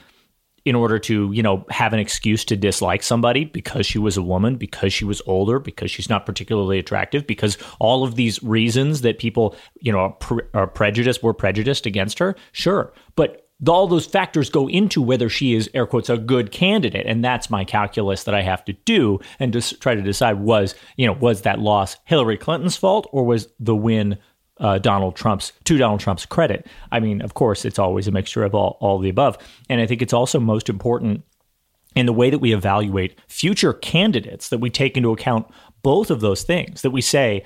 In 0.68 0.74
order 0.74 0.98
to, 0.98 1.32
you 1.32 1.42
know, 1.42 1.64
have 1.70 1.94
an 1.94 1.98
excuse 1.98 2.44
to 2.44 2.54
dislike 2.54 3.02
somebody 3.02 3.46
because 3.46 3.86
she 3.86 3.98
was 3.98 4.18
a 4.18 4.22
woman, 4.22 4.56
because 4.56 4.92
she 4.92 5.04
was 5.04 5.22
older, 5.26 5.58
because 5.58 5.90
she's 5.90 6.10
not 6.10 6.26
particularly 6.26 6.78
attractive, 6.78 7.26
because 7.26 7.56
all 7.80 8.04
of 8.04 8.16
these 8.16 8.42
reasons 8.42 9.00
that 9.00 9.18
people, 9.18 9.56
you 9.80 9.90
know, 9.90 9.98
are, 9.98 10.12
pre- 10.12 10.44
are 10.52 10.66
prejudiced, 10.66 11.22
were 11.22 11.32
prejudiced 11.32 11.86
against 11.86 12.18
her. 12.18 12.36
Sure. 12.52 12.92
But 13.16 13.48
all 13.66 13.88
those 13.88 14.06
factors 14.06 14.50
go 14.50 14.68
into 14.68 15.02
whether 15.02 15.28
she 15.28 15.54
is 15.54 15.70
air 15.72 15.86
quotes 15.86 16.10
a 16.10 16.18
good 16.18 16.52
candidate 16.52 17.06
and 17.06 17.24
that's 17.24 17.50
my 17.50 17.64
calculus 17.64 18.22
that 18.22 18.34
i 18.34 18.40
have 18.40 18.64
to 18.64 18.72
do 18.84 19.18
and 19.40 19.52
just 19.52 19.80
try 19.80 19.96
to 19.96 20.02
decide 20.02 20.38
was 20.38 20.76
you 20.96 21.04
know 21.04 21.12
was 21.14 21.42
that 21.42 21.58
loss 21.58 21.96
hillary 22.04 22.36
clinton's 22.36 22.76
fault 22.76 23.08
or 23.10 23.24
was 23.24 23.48
the 23.58 23.74
win 23.74 24.16
uh, 24.60 24.78
Donald 24.78 25.16
Trump's 25.16 25.52
to 25.64 25.78
Donald 25.78 26.00
Trump's 26.00 26.26
credit. 26.26 26.66
I 26.92 27.00
mean, 27.00 27.22
of 27.22 27.34
course, 27.34 27.64
it's 27.64 27.78
always 27.78 28.08
a 28.08 28.12
mixture 28.12 28.44
of 28.44 28.54
all, 28.54 28.76
all 28.80 28.98
the 28.98 29.08
above, 29.08 29.38
and 29.68 29.80
I 29.80 29.86
think 29.86 30.02
it's 30.02 30.12
also 30.12 30.40
most 30.40 30.68
important 30.68 31.24
in 31.94 32.06
the 32.06 32.12
way 32.12 32.30
that 32.30 32.38
we 32.38 32.52
evaluate 32.52 33.18
future 33.28 33.72
candidates 33.72 34.50
that 34.50 34.58
we 34.58 34.70
take 34.70 34.96
into 34.96 35.12
account 35.12 35.46
both 35.82 36.10
of 36.10 36.20
those 36.20 36.42
things. 36.42 36.82
That 36.82 36.90
we 36.90 37.00
say, 37.00 37.42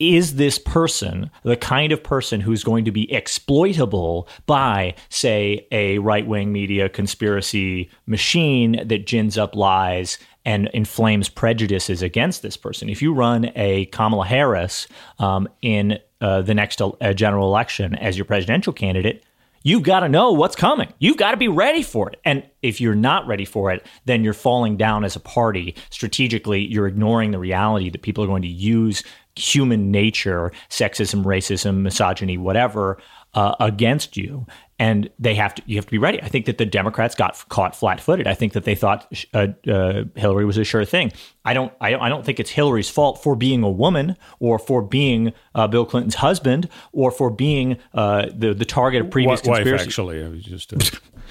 is 0.00 0.34
this 0.34 0.58
person 0.58 1.30
the 1.44 1.56
kind 1.56 1.92
of 1.92 2.02
person 2.02 2.40
who's 2.40 2.64
going 2.64 2.84
to 2.84 2.90
be 2.90 3.10
exploitable 3.12 4.28
by, 4.46 4.94
say, 5.08 5.66
a 5.70 5.98
right 5.98 6.26
wing 6.26 6.52
media 6.52 6.88
conspiracy 6.88 7.90
machine 8.06 8.86
that 8.86 9.06
gins 9.06 9.38
up 9.38 9.54
lies 9.54 10.18
and 10.44 10.68
inflames 10.74 11.28
prejudices 11.28 12.02
against 12.02 12.42
this 12.42 12.56
person? 12.56 12.88
If 12.88 13.02
you 13.02 13.12
run 13.12 13.50
a 13.56 13.86
Kamala 13.86 14.26
Harris 14.26 14.86
um, 15.18 15.48
in 15.62 15.98
uh, 16.20 16.42
the 16.42 16.54
next 16.54 16.80
uh, 16.80 17.12
general 17.12 17.46
election 17.48 17.94
as 17.94 18.16
your 18.16 18.24
presidential 18.24 18.72
candidate, 18.72 19.24
you've 19.62 19.82
got 19.82 20.00
to 20.00 20.08
know 20.08 20.32
what's 20.32 20.54
coming. 20.54 20.92
You've 20.98 21.16
got 21.16 21.32
to 21.32 21.36
be 21.36 21.48
ready 21.48 21.82
for 21.82 22.10
it. 22.10 22.20
And 22.24 22.44
if 22.62 22.80
you're 22.80 22.94
not 22.94 23.26
ready 23.26 23.44
for 23.44 23.72
it, 23.72 23.84
then 24.04 24.22
you're 24.22 24.32
falling 24.32 24.76
down 24.76 25.04
as 25.04 25.16
a 25.16 25.20
party. 25.20 25.74
Strategically, 25.90 26.66
you're 26.66 26.86
ignoring 26.86 27.32
the 27.32 27.38
reality 27.38 27.90
that 27.90 28.02
people 28.02 28.22
are 28.22 28.28
going 28.28 28.42
to 28.42 28.48
use 28.48 29.02
human 29.36 29.90
nature, 29.90 30.52
sexism, 30.70 31.24
racism, 31.24 31.82
misogyny, 31.82 32.38
whatever, 32.38 32.98
uh, 33.34 33.54
against 33.58 34.16
you 34.16 34.46
and 34.78 35.08
they 35.18 35.34
have 35.34 35.54
to 35.54 35.62
you 35.66 35.76
have 35.76 35.86
to 35.86 35.90
be 35.90 35.98
ready. 35.98 36.20
I 36.22 36.28
think 36.28 36.46
that 36.46 36.58
the 36.58 36.66
Democrats 36.66 37.14
got 37.14 37.42
caught 37.48 37.76
flat-footed. 37.76 38.26
I 38.26 38.34
think 38.34 38.54
that 38.54 38.64
they 38.64 38.74
thought 38.74 39.12
uh, 39.32 39.48
uh, 39.68 40.04
Hillary 40.16 40.44
was 40.44 40.58
a 40.58 40.64
sure 40.64 40.84
thing. 40.84 41.12
I 41.44 41.54
don't 41.54 41.72
I, 41.80 41.94
I, 41.94 42.08
don't 42.08 42.24
think 42.24 42.40
it's 42.40 42.50
Hillary's 42.50 42.88
fault 42.88 43.22
for 43.22 43.36
being 43.36 43.62
a 43.62 43.70
woman 43.70 44.16
or 44.40 44.58
for 44.58 44.82
being 44.82 45.32
uh, 45.54 45.68
Bill 45.68 45.84
Clinton's 45.84 46.16
husband 46.16 46.68
or 46.92 47.10
for 47.10 47.30
being 47.30 47.78
uh, 47.92 48.26
the 48.34 48.54
the 48.54 48.64
target 48.64 49.02
of 49.02 49.10
previous 49.10 49.40
w- 49.42 49.54
conspiracy. 49.54 49.84
Wife, 49.84 49.88
actually, 49.88 50.24
I 50.24 50.28
was 50.28 50.42
just. 50.42 50.72
Uh, 50.72 50.78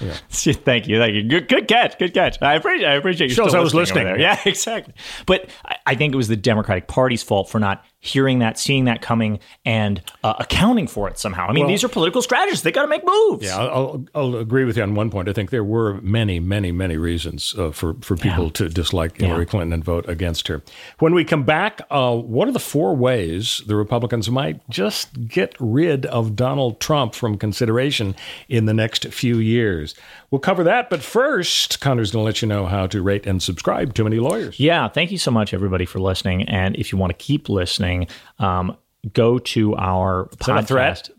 yeah. 0.00 0.14
thank 0.30 0.88
you, 0.88 0.98
thank 0.98 1.14
you. 1.14 1.24
Good, 1.24 1.48
good 1.48 1.68
catch, 1.68 1.98
good 1.98 2.14
catch. 2.14 2.40
I 2.40 2.54
appreciate, 2.54 2.88
I 2.88 2.94
appreciate 2.94 3.30
you. 3.30 3.36
Shows 3.36 3.54
I 3.54 3.60
was 3.60 3.74
listening. 3.74 4.04
listening. 4.04 4.20
Yeah, 4.24 4.40
exactly. 4.46 4.94
But 5.26 5.50
I, 5.64 5.76
I 5.86 5.94
think 5.96 6.14
it 6.14 6.16
was 6.16 6.28
the 6.28 6.36
Democratic 6.36 6.88
Party's 6.88 7.22
fault 7.22 7.50
for 7.50 7.58
not 7.58 7.84
hearing 8.04 8.38
that, 8.40 8.58
seeing 8.58 8.84
that 8.84 9.00
coming, 9.00 9.40
and 9.64 10.02
uh, 10.22 10.34
accounting 10.38 10.86
for 10.86 11.08
it 11.08 11.18
somehow. 11.18 11.46
I 11.48 11.52
mean, 11.52 11.64
well, 11.64 11.70
these 11.70 11.82
are 11.82 11.88
political 11.88 12.20
strategists; 12.22 12.62
they 12.62 12.70
got 12.70 12.82
to 12.82 12.88
make 12.88 13.04
moves. 13.04 13.46
Yeah, 13.46 13.56
I'll, 13.56 14.04
I'll, 14.14 14.36
agree 14.36 14.64
with 14.64 14.76
you 14.76 14.82
on 14.82 14.94
one 14.94 15.10
point. 15.10 15.28
I 15.28 15.32
think 15.32 15.50
there 15.50 15.64
were 15.64 16.00
many, 16.02 16.38
many, 16.38 16.70
many 16.70 16.96
reasons 16.96 17.54
uh, 17.58 17.70
for 17.70 17.94
for 18.02 18.16
people 18.16 18.44
yeah. 18.44 18.50
to 18.50 18.68
dislike 18.68 19.18
Hillary 19.18 19.44
yeah. 19.44 19.50
Clinton 19.50 19.72
and 19.72 19.84
vote 19.84 20.08
against 20.08 20.48
her. 20.48 20.62
When 20.98 21.14
we 21.14 21.24
come 21.24 21.44
back, 21.44 21.80
uh, 21.90 22.14
what 22.14 22.46
are 22.46 22.52
the 22.52 22.58
four 22.58 22.94
ways 22.94 23.62
the 23.66 23.76
Republicans 23.76 24.30
might 24.30 24.68
just 24.68 25.28
get 25.28 25.54
rid 25.58 26.04
of 26.06 26.36
Donald 26.36 26.80
Trump 26.80 27.14
from 27.14 27.38
consideration 27.38 28.14
in 28.48 28.66
the 28.66 28.74
next 28.74 29.06
few 29.06 29.38
years? 29.38 29.94
We'll 30.30 30.40
cover 30.40 30.64
that, 30.64 30.90
but 30.90 31.00
first, 31.00 31.80
Connor's 31.80 32.10
going 32.10 32.22
to 32.22 32.26
let 32.26 32.42
you 32.42 32.48
know 32.48 32.66
how 32.66 32.88
to 32.88 33.00
rate 33.00 33.24
and 33.24 33.40
subscribe 33.40 33.94
to 33.94 34.02
Many 34.02 34.18
Lawyers. 34.18 34.58
Yeah, 34.58 34.88
thank 34.88 35.12
you 35.12 35.18
so 35.18 35.30
much, 35.30 35.54
everybody, 35.54 35.86
for 35.86 36.00
listening. 36.00 36.42
And 36.48 36.74
if 36.74 36.90
you 36.90 36.98
want 36.98 37.16
to 37.16 37.24
keep 37.24 37.48
listening, 37.48 37.93
um, 38.38 38.76
go 39.12 39.38
to 39.38 39.74
our 39.76 40.28
Is 40.30 40.36
podcast. 40.38 41.10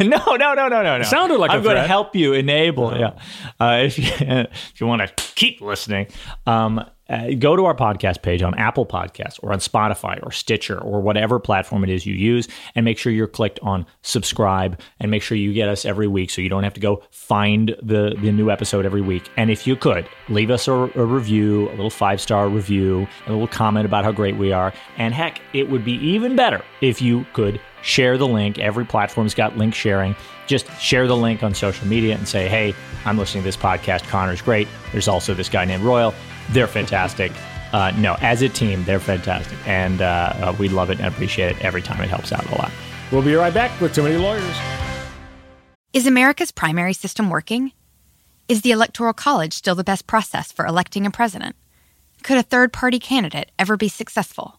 no, 0.00 0.36
no, 0.36 0.54
no, 0.54 0.54
no, 0.54 0.68
no, 0.68 0.82
no. 0.82 1.00
It 1.00 1.06
sounded 1.06 1.38
like 1.38 1.50
I'm 1.50 1.62
going 1.62 1.76
to 1.76 1.86
help 1.86 2.16
you 2.16 2.32
enable. 2.32 2.96
Yeah, 2.98 3.18
uh, 3.60 3.82
if 3.82 3.98
you 3.98 4.10
if 4.20 4.80
you 4.80 4.86
want 4.86 5.02
to 5.02 5.24
keep 5.38 5.60
listening, 5.60 6.08
um, 6.46 6.84
uh, 7.08 7.30
go 7.38 7.54
to 7.54 7.64
our 7.64 7.74
podcast 7.74 8.22
page 8.22 8.42
on 8.42 8.54
Apple 8.58 8.84
Podcasts 8.84 9.38
or 9.40 9.52
on 9.52 9.60
Spotify 9.60 10.20
or 10.22 10.32
Stitcher 10.32 10.78
or 10.78 11.00
whatever 11.00 11.38
platform 11.38 11.84
it 11.84 11.90
is 11.90 12.04
you 12.04 12.14
use, 12.14 12.48
and 12.74 12.84
make 12.84 12.98
sure 12.98 13.12
you're 13.12 13.28
clicked 13.28 13.60
on 13.60 13.86
subscribe 14.02 14.78
and 14.98 15.10
make 15.10 15.22
sure 15.22 15.38
you 15.38 15.54
get 15.54 15.68
us 15.68 15.84
every 15.84 16.08
week 16.08 16.28
so 16.30 16.42
you 16.42 16.48
don't 16.48 16.64
have 16.64 16.74
to 16.74 16.80
go 16.80 17.02
find 17.10 17.74
the, 17.80 18.16
the 18.20 18.32
new 18.32 18.50
episode 18.50 18.84
every 18.84 19.00
week. 19.00 19.30
And 19.36 19.48
if 19.48 19.64
you 19.66 19.76
could, 19.76 20.08
leave 20.28 20.50
us 20.50 20.66
a, 20.66 20.72
a 20.72 21.04
review, 21.04 21.68
a 21.68 21.70
little 21.70 21.88
five 21.88 22.20
star 22.20 22.48
review, 22.48 23.06
a 23.26 23.30
little 23.30 23.48
comment 23.48 23.86
about 23.86 24.04
how 24.04 24.12
great 24.12 24.36
we 24.36 24.52
are. 24.52 24.74
And 24.98 25.14
heck, 25.14 25.40
it 25.54 25.70
would 25.70 25.84
be 25.84 25.94
even 25.94 26.34
better 26.34 26.64
if 26.82 27.00
you 27.00 27.24
could 27.32 27.60
share 27.88 28.18
the 28.18 28.28
link. 28.28 28.58
Every 28.58 28.84
platform's 28.84 29.34
got 29.34 29.56
link 29.56 29.74
sharing. 29.74 30.14
Just 30.46 30.70
share 30.80 31.06
the 31.06 31.16
link 31.16 31.42
on 31.42 31.54
social 31.54 31.86
media 31.86 32.14
and 32.14 32.28
say, 32.28 32.46
hey, 32.48 32.74
I'm 33.04 33.16
listening 33.16 33.42
to 33.42 33.48
this 33.48 33.56
podcast. 33.56 34.06
Connor's 34.08 34.42
great. 34.42 34.68
There's 34.92 35.08
also 35.08 35.32
this 35.34 35.48
guy 35.48 35.64
named 35.64 35.82
Royal. 35.82 36.14
They're 36.50 36.68
fantastic. 36.68 37.32
Uh, 37.70 37.90
no, 37.98 38.16
as 38.22 38.40
a 38.40 38.48
team, 38.48 38.82
they're 38.84 38.98
fantastic. 38.98 39.58
And 39.66 40.00
uh, 40.00 40.32
uh, 40.36 40.56
we 40.58 40.70
love 40.70 40.88
it 40.88 40.96
and 41.00 41.06
appreciate 41.06 41.54
it 41.54 41.62
every 41.62 41.82
time. 41.82 42.00
It 42.00 42.08
helps 42.08 42.32
out 42.32 42.50
a 42.50 42.54
lot. 42.54 42.70
We'll 43.12 43.20
be 43.20 43.34
right 43.34 43.52
back 43.52 43.78
with 43.78 43.94
Too 43.94 44.02
Many 44.02 44.16
Lawyers. 44.16 44.56
Is 45.92 46.06
America's 46.06 46.50
primary 46.50 46.94
system 46.94 47.28
working? 47.28 47.72
Is 48.48 48.62
the 48.62 48.70
Electoral 48.70 49.12
College 49.12 49.52
still 49.52 49.74
the 49.74 49.84
best 49.84 50.06
process 50.06 50.50
for 50.50 50.64
electing 50.64 51.04
a 51.04 51.10
president? 51.10 51.56
Could 52.22 52.38
a 52.38 52.42
third 52.42 52.72
party 52.72 52.98
candidate 52.98 53.52
ever 53.58 53.76
be 53.76 53.88
successful? 53.88 54.58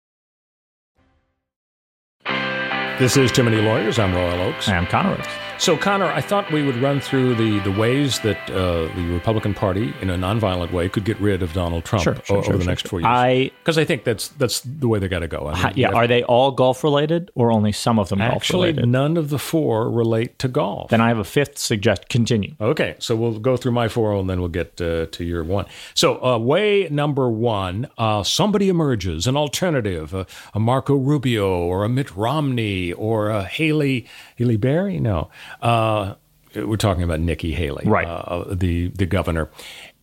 This 2.99 3.17
is 3.17 3.31
Too 3.31 3.41
Many 3.41 3.57
Lawyers. 3.57 3.97
I'm 3.97 4.13
Royal 4.13 4.41
Oaks. 4.41 4.69
I'm 4.69 4.85
Connor 4.85 5.13
Oaks. 5.13 5.50
So, 5.61 5.77
Connor, 5.77 6.07
I 6.07 6.21
thought 6.21 6.51
we 6.51 6.63
would 6.63 6.77
run 6.77 6.99
through 6.99 7.35
the, 7.35 7.59
the 7.59 7.71
ways 7.71 8.19
that 8.21 8.49
uh, 8.49 8.87
the 8.95 9.07
Republican 9.13 9.53
Party, 9.53 9.93
in 10.01 10.09
a 10.09 10.15
nonviolent 10.15 10.71
way, 10.71 10.89
could 10.89 11.05
get 11.05 11.19
rid 11.19 11.43
of 11.43 11.53
Donald 11.53 11.85
Trump 11.85 12.03
Sure, 12.03 12.15
sure, 12.25 12.37
o- 12.37 12.41
sure, 12.41 12.53
over 12.55 12.63
the 12.63 12.65
next 12.67 12.87
four 12.87 12.99
years. 12.99 13.05
I- 13.07 13.51
because 13.59 13.77
I 13.77 13.85
think 13.85 14.03
that's 14.03 14.29
that's 14.29 14.61
the 14.61 14.87
way 14.87 14.97
they 14.97 15.07
got 15.07 15.19
to 15.19 15.27
go. 15.27 15.45
I 15.47 15.63
mean, 15.65 15.73
yeah, 15.75 15.89
are 15.89 16.07
they 16.07 16.23
all 16.23 16.49
golf 16.49 16.83
related 16.83 17.29
or 17.35 17.51
only 17.51 17.71
some 17.73 17.99
of 17.99 18.09
them 18.09 18.17
golf 18.17 18.33
actually 18.33 18.69
related? 18.69 18.89
none 18.89 19.17
of 19.17 19.29
the 19.29 19.37
four 19.37 19.87
relate 19.91 20.39
to 20.39 20.47
golf. 20.47 20.89
Then 20.89 20.99
I 20.99 21.09
have 21.09 21.19
a 21.19 21.23
fifth 21.23 21.59
suggest. 21.59 22.09
Continue. 22.09 22.55
Okay, 22.59 22.95
so 22.97 23.15
we'll 23.15 23.37
go 23.37 23.55
through 23.55 23.73
my 23.73 23.87
four 23.87 24.15
and 24.15 24.27
then 24.27 24.39
we'll 24.39 24.49
get 24.49 24.81
uh, 24.81 25.05
to 25.11 25.23
your 25.23 25.43
one. 25.43 25.67
So, 25.93 26.23
uh, 26.25 26.39
way 26.39 26.87
number 26.89 27.29
one 27.29 27.87
uh, 27.99 28.23
somebody 28.23 28.67
emerges, 28.67 29.27
an 29.27 29.37
alternative, 29.37 30.15
uh, 30.15 30.25
a 30.55 30.59
Marco 30.59 30.95
Rubio 30.95 31.47
or 31.51 31.83
a 31.83 31.89
Mitt 31.89 32.15
Romney 32.15 32.91
or 32.93 33.29
a 33.29 33.43
Haley, 33.43 34.07
Haley 34.41 34.57
Berry? 34.57 34.99
No. 34.99 35.29
Uh, 35.61 36.15
we're 36.55 36.75
talking 36.77 37.03
about 37.03 37.19
Nikki 37.19 37.51
Haley, 37.51 37.83
Right. 37.85 38.07
Uh, 38.07 38.53
the, 38.53 38.87
the 38.89 39.05
governor. 39.05 39.49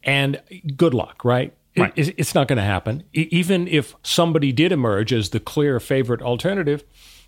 And 0.04 0.40
good 0.76 0.95
luck, 0.95 1.25
right? 1.25 1.52
Right. 1.76 1.92
it's- 1.97 2.14
it's 2.16 2.35
not 2.35 2.49
going 2.49 2.57
to 2.57 2.62
happen. 2.64 3.02
Even 3.12 3.68
if 3.68 3.95
somebody 4.02 4.52
did 4.52 4.73
emerge 4.73 5.12
as 5.12 5.30
the 5.30 5.40
clear 5.40 5.78
favorite 5.80 6.23
alternative, 6.23 6.85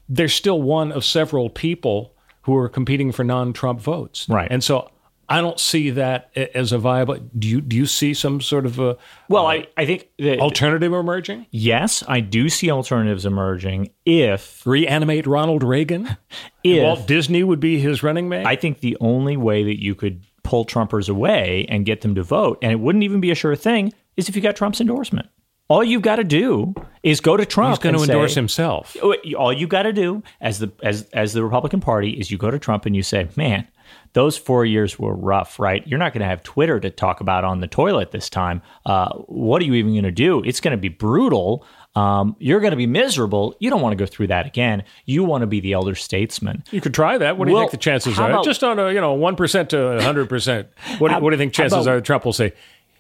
there's 0.09 0.33
still 0.35 0.61
one 0.63 0.91
of 0.93 1.05
several 1.05 1.51
people 1.51 2.15
who 2.43 2.57
are 2.57 2.69
competing 2.69 3.13
for 3.13 3.23
non-Trump 3.25 3.81
votes. 3.81 4.27
Right. 4.29 4.49
And 4.51 4.63
so 4.65 4.91
I 5.31 5.41
don't 5.41 5.61
see 5.61 5.91
that 5.91 6.37
as 6.37 6.73
a 6.73 6.79
viable. 6.79 7.19
Do 7.39 7.47
you? 7.47 7.61
Do 7.61 7.77
you 7.77 7.87
see 7.87 8.15
some 8.15 8.41
sort 8.41 8.67
of 8.67 8.81
a 8.81 8.97
Well, 9.29 9.47
uh, 9.47 9.51
I, 9.51 9.69
I 9.77 9.87
think 9.87 10.09
that 10.19 10.41
alternative 10.41 10.93
emerging? 10.93 11.47
yes, 11.53 12.03
I 12.09 12.19
do 12.19 12.49
see 12.49 12.69
alternatives 12.69 13.25
emerging 13.25 13.91
if 14.05 14.67
Reanimate 14.67 15.29
Ronald 15.29 15.63
Reagan? 15.63 16.17
if 16.65 16.83
Walt 16.83 17.07
Disney 17.07 17.45
would 17.45 17.61
be 17.61 17.79
his 17.79 18.03
running 18.03 18.29
mate. 18.29 18.45
I 18.45 18.57
think 18.57 18.81
the 18.81 18.97
only 19.01 19.37
way 19.37 19.63
that 19.63 19.81
you 19.81 19.95
could 19.95 20.25
pull 20.43 20.65
Trumpers 20.67 21.09
away 21.09 21.65
and 21.69 21.87
get 21.87 22.01
them 22.01 22.17
to 22.17 22.25
vote, 22.25 22.59
and 22.61 22.73
it 22.73 22.81
wouldn't 22.81 23.05
even 23.05 23.21
be 23.21 23.31
a 23.31 23.37
sure 23.37 23.55
thing, 23.55 23.93
is 24.17 24.29
if 24.29 24.35
you 24.35 24.43
got 24.43 24.57
Trump's 24.57 24.81
endorsement. 24.81 25.29
All 25.69 25.85
you've 25.85 26.03
got 26.03 26.17
to 26.17 26.25
do 26.25 26.75
is 27.05 27.21
go 27.21 27.37
to 27.37 27.47
Trump. 27.47 27.71
He's 27.71 27.79
going 27.79 27.95
to 27.95 28.03
endorse 28.03 28.35
himself. 28.35 28.97
Oh, 29.01 29.15
all 29.39 29.53
you've 29.53 29.71
got 29.71 29.85
to 29.85 29.93
do 29.93 30.25
as 30.41 30.59
the 30.59 30.73
as 30.83 31.03
as 31.13 31.33
the 31.33 31.45
Republican 31.45 31.79
Party 31.79 32.11
is 32.11 32.33
you 32.33 32.37
go 32.39 32.51
to 32.51 32.59
Trump 32.59 32.87
and 32.87 32.97
you 32.97 33.05
say, 33.05 33.29
"Man, 33.37 33.69
those 34.13 34.37
four 34.37 34.65
years 34.65 34.99
were 34.99 35.15
rough, 35.15 35.59
right? 35.61 35.87
You're 35.87 35.99
not 35.99 36.13
going 36.13 36.21
to 36.23 36.27
have 36.27 36.43
Twitter 36.43 36.81
to 36.81 36.91
talk 36.91 37.21
about 37.21 37.45
on 37.45 37.61
the 37.61 37.67
toilet 37.69 38.11
this 38.11 38.29
time. 38.29 38.61
Uh, 38.85 39.11
what 39.27 39.63
are 39.63 39.65
you 39.65 39.75
even 39.75 39.93
going 39.93 40.05
to 40.05 40.11
do? 40.11 40.43
It's 40.45 40.61
going 40.61 40.73
to 40.73 40.81
be 40.81 40.89
brutal. 40.89 41.65
Um, 41.95 42.37
you're 42.39 42.61
going 42.61 42.71
to 42.73 42.77
be 42.77 42.87
miserable. 42.87 43.57
You 43.59 43.69
don't 43.71 43.81
want 43.81 43.93
to 43.93 43.97
go 43.97 44.07
through 44.07 44.29
that 44.29 44.47
again. 44.47 44.85
You 45.07 45.25
want 45.25 45.43
to 45.43 45.47
be 45.47 45.61
the 45.61 45.73
elder 45.73 45.95
statesman. 45.95 46.63
You 46.71 46.81
could 46.81 46.95
try 46.95 47.19
that. 47.19 47.37
What 47.37 47.47
do 47.47 47.53
you 47.53 47.59
think 47.59 47.71
the 47.73 47.77
chances 47.77 48.19
are? 48.19 48.31
about- 48.31 48.45
Just 48.45 48.63
on 48.65 48.79
a 48.79 48.93
you 48.93 49.01
know 49.01 49.15
one 49.15 49.35
percent 49.37 49.71
to 49.71 50.01
hundred 50.03 50.29
percent. 50.29 50.69
What, 50.99 51.09
do- 51.13 51.19
what 51.21 51.31
do 51.31 51.35
you 51.35 51.39
think 51.39 51.53
chances 51.55 51.87
about- 51.87 51.97
are 51.97 52.01
Trump 52.01 52.25
will 52.25 52.33
say, 52.33 52.53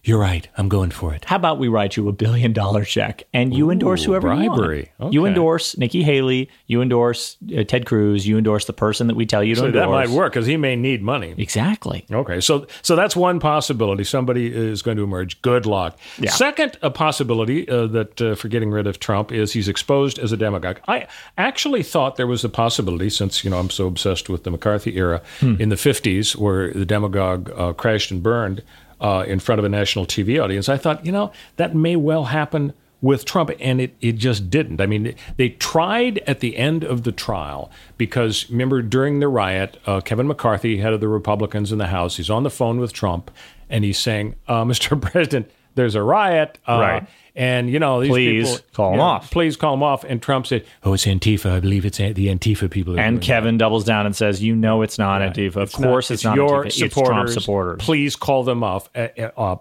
"You're 0.02 0.18
right. 0.18 0.48
I'm 0.56 0.68
going 0.68 0.90
for 0.90 1.14
it." 1.14 1.24
How 1.26 1.36
about 1.36 1.58
we 1.58 1.68
write 1.68 1.96
you 1.96 2.08
a 2.08 2.12
billion 2.12 2.52
dollar 2.52 2.84
check 2.84 3.24
and 3.32 3.54
you 3.54 3.70
endorse 3.70 4.04
whoever 4.04 4.28
bribery. 4.28 4.78
you 4.80 4.86
want? 4.98 5.12
You 5.14 5.26
endorse 5.26 5.76
Nikki 5.76 6.02
Haley. 6.02 6.48
You 6.66 6.82
endorse 6.82 7.36
uh, 7.56 7.64
Ted 7.64 7.86
Cruz. 7.86 8.26
You 8.26 8.38
endorse 8.38 8.64
the 8.64 8.72
person 8.72 9.06
that 9.08 9.14
we 9.16 9.26
tell 9.26 9.42
you 9.44 9.54
to 9.54 9.60
So 9.60 9.66
endorse. 9.66 9.82
that 9.82 9.90
might 9.90 10.08
work 10.08 10.32
because 10.32 10.46
he 10.46 10.56
may 10.56 10.76
need 10.76 11.02
money. 11.02 11.34
Exactly. 11.36 12.04
Okay, 12.10 12.40
so 12.40 12.66
so 12.82 12.96
that's 12.96 13.14
one 13.16 13.40
possibility. 13.40 14.04
Somebody 14.04 14.46
is 14.54 14.82
going 14.82 14.96
to 14.96 15.02
emerge. 15.04 15.40
Good 15.42 15.66
luck. 15.66 15.98
Yeah. 16.18 16.30
Second, 16.30 16.78
a 16.82 16.90
possibility 16.90 17.68
uh, 17.68 17.86
that 17.88 18.20
uh, 18.20 18.34
for 18.34 18.48
getting 18.48 18.70
rid 18.70 18.86
of 18.86 18.98
Trump 19.00 19.32
is 19.32 19.52
he's 19.52 19.68
exposed 19.68 20.18
as 20.18 20.32
a 20.32 20.36
demagogue. 20.36 20.78
I 20.88 21.06
actually 21.36 21.82
thought 21.82 22.16
there 22.16 22.26
was 22.26 22.44
a 22.44 22.48
possibility, 22.48 23.10
since 23.10 23.44
you 23.44 23.50
know 23.50 23.58
I'm 23.58 23.70
so 23.70 23.86
obsessed 23.86 24.28
with 24.28 24.44
the 24.44 24.50
McCarthy 24.50 24.96
era 24.96 25.22
in 25.40 25.68
the 25.68 25.76
'50s, 25.76 26.36
where 26.36 26.72
the 26.72 26.86
demagogue 26.86 27.50
uh, 27.56 27.72
crashed 27.72 28.10
and 28.10 28.22
burned 28.22 28.62
uh, 29.00 29.24
in 29.26 29.40
front 29.40 29.58
of 29.58 29.64
a 29.64 29.68
national 29.68 30.06
TV 30.06 30.42
audience. 30.42 30.68
I 30.68 30.76
thought, 30.76 31.04
you 31.04 31.12
know, 31.12 31.32
that 31.56 31.74
may 31.74 31.96
well 31.96 32.24
happen 32.24 32.72
with 33.02 33.24
Trump, 33.24 33.50
and 33.60 33.80
it, 33.80 33.96
it 34.00 34.12
just 34.12 34.50
didn't. 34.50 34.80
I 34.80 34.86
mean, 34.86 35.14
they 35.36 35.50
tried 35.50 36.18
at 36.26 36.40
the 36.40 36.56
end 36.56 36.84
of 36.84 37.04
the 37.04 37.12
trial 37.12 37.70
because 37.96 38.50
remember 38.50 38.82
during 38.82 39.20
the 39.20 39.28
riot, 39.28 39.78
uh, 39.86 40.00
Kevin 40.00 40.26
McCarthy, 40.26 40.78
head 40.78 40.92
of 40.92 41.00
the 41.00 41.08
Republicans 41.08 41.72
in 41.72 41.78
the 41.78 41.86
House, 41.86 42.18
he's 42.18 42.28
on 42.30 42.42
the 42.42 42.50
phone 42.50 42.78
with 42.78 42.92
Trump, 42.92 43.30
and 43.70 43.84
he's 43.84 43.98
saying, 43.98 44.34
uh, 44.48 44.64
"Mr. 44.64 45.00
President, 45.00 45.50
there's 45.74 45.94
a 45.94 46.02
riot, 46.02 46.58
uh, 46.68 46.78
Right. 46.80 47.06
And 47.40 47.70
you 47.70 47.78
know, 47.78 48.02
these 48.02 48.10
Please 48.10 48.50
people, 48.50 48.64
call 48.74 48.86
'em 48.88 48.92
you 48.94 48.98
know, 48.98 49.04
off." 49.04 49.30
Please 49.30 49.56
call 49.56 49.72
them 49.72 49.82
off. 49.82 50.04
And 50.04 50.20
Trump 50.20 50.46
said, 50.46 50.64
"Oh, 50.84 50.92
it's 50.92 51.06
Antifa. 51.06 51.50
I 51.52 51.60
believe 51.60 51.86
it's 51.86 51.96
the 51.96 52.28
Antifa 52.28 52.68
people." 52.70 53.00
And 53.00 53.20
Kevin 53.22 53.56
doubles 53.56 53.84
down 53.84 54.04
and 54.04 54.14
says, 54.14 54.42
"You 54.42 54.54
know 54.54 54.82
it's 54.82 54.98
not 54.98 55.22
Antifa. 55.22 55.56
Of 55.56 55.72
course, 55.72 56.10
it's, 56.10 56.22
not 56.24 56.36
your 56.36 56.64
Antifa. 56.66 56.72
supporters. 56.72 56.82
It's 56.82 56.94
Trump 56.94 57.28
supporters." 57.30 57.78
Please 57.82 58.14
call 58.14 58.44
them 58.44 58.62
off. 58.62 58.90
Uh, 58.94 59.08
uh, 59.36 59.56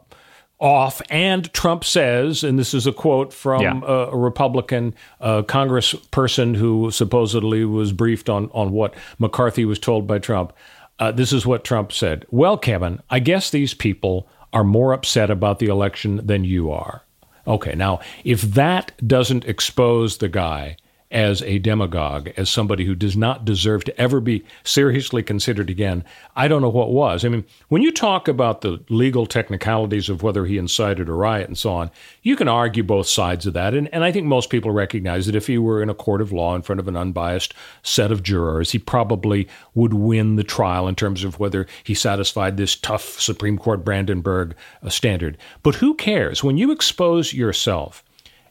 off. 0.62 1.02
And 1.10 1.52
Trump 1.54 1.86
says, 1.86 2.44
and 2.44 2.60
this 2.60 2.74
is 2.74 2.86
a 2.86 2.92
quote 2.92 3.32
from 3.32 3.62
Yeah. 3.62 3.80
uh, 3.80 4.10
a 4.12 4.18
Republican 4.18 4.94
uh, 5.22 5.44
Congressperson 5.44 6.58
who 6.58 6.92
supposedly 6.92 7.64
was 7.64 7.94
briefed 7.94 8.30
on 8.30 8.50
on 8.54 8.72
what 8.72 8.94
McCarthy 9.20 9.64
was 9.64 9.80
told 9.80 10.06
by 10.06 10.20
Trump. 10.20 10.52
Uh, 11.00 11.14
this 11.14 11.32
is 11.32 11.46
what 11.46 11.64
Trump 11.64 11.94
said. 11.94 12.26
Well, 12.30 12.58
Kevin, 12.58 13.00
I 13.10 13.20
guess 13.20 13.50
these 13.50 13.74
people 13.74 14.28
are 14.52 14.66
more 14.66 14.92
upset 14.92 15.30
about 15.32 15.60
the 15.60 15.68
election 15.68 16.20
than 16.26 16.44
you 16.44 16.72
are. 16.72 17.04
Okay, 17.50 17.74
now 17.74 18.00
if 18.24 18.42
that 18.42 18.92
doesn't 19.06 19.44
expose 19.46 20.20
the 20.20 20.30
guy 20.30 20.78
as 21.12 21.42
a 21.42 21.58
demagogue, 21.58 22.30
as 22.38 22.50
somebody 22.50 22.86
who 22.86 22.94
does 22.94 23.18
not 23.18 23.44
deserve 23.44 23.84
to 23.84 24.00
ever 24.00 24.20
be 24.20 24.46
seriously 24.64 25.24
considered 25.24 25.70
again, 25.70 26.04
I 26.36 26.48
don't 26.48 26.62
know 26.62 26.70
what 26.70 26.92
was. 26.92 27.26
I 27.26 27.30
mean, 27.30 27.46
when 27.70 27.82
you 27.82 27.92
talk 27.92 28.28
about 28.28 28.62
the 28.62 28.84
legal 28.90 29.26
technicalities 29.26 30.10
of 30.10 30.22
whether 30.22 30.46
he 30.46 30.60
incited 30.60 31.10
a 31.10 31.14
riot 31.14 31.48
and 31.48 31.58
so 31.58 31.74
on, 31.74 31.90
you 32.22 32.36
can 32.36 32.48
argue 32.48 32.84
both 32.84 33.08
sides 33.08 33.48
of 33.48 33.54
that. 33.54 33.74
And, 33.74 33.92
and 33.92 34.04
I 34.04 34.12
think 34.12 34.28
most 34.28 34.52
people 34.52 34.70
recognize 34.70 35.26
that 35.26 35.36
if 35.36 35.48
he 35.48 35.58
were 35.58 35.82
in 35.82 35.90
a 35.90 35.96
court 35.96 36.22
of 36.22 36.32
law 36.32 36.56
in 36.56 36.62
front 36.62 36.80
of 36.80 36.88
an 36.88 36.96
unbiased 36.96 37.56
set 37.82 38.12
of 38.12 38.22
jurors, 38.22 38.72
he 38.72 38.80
probably 38.80 39.48
would 39.74 39.96
win 39.96 40.36
the 40.36 40.44
trial 40.44 40.88
in 40.88 40.94
terms 40.94 41.24
of 41.24 41.40
whether 41.40 41.66
he 41.84 41.96
satisfied 41.96 42.58
this 42.58 42.76
tough 42.76 43.20
Supreme 43.20 43.58
Court 43.58 43.84
Brandenburg 43.84 44.56
uh, 44.84 44.90
standard. 44.90 45.40
But 45.64 45.76
who 45.76 45.96
cares? 45.96 46.44
When 46.44 46.58
you 46.58 46.72
expose 46.72 47.34
yourself 47.34 48.04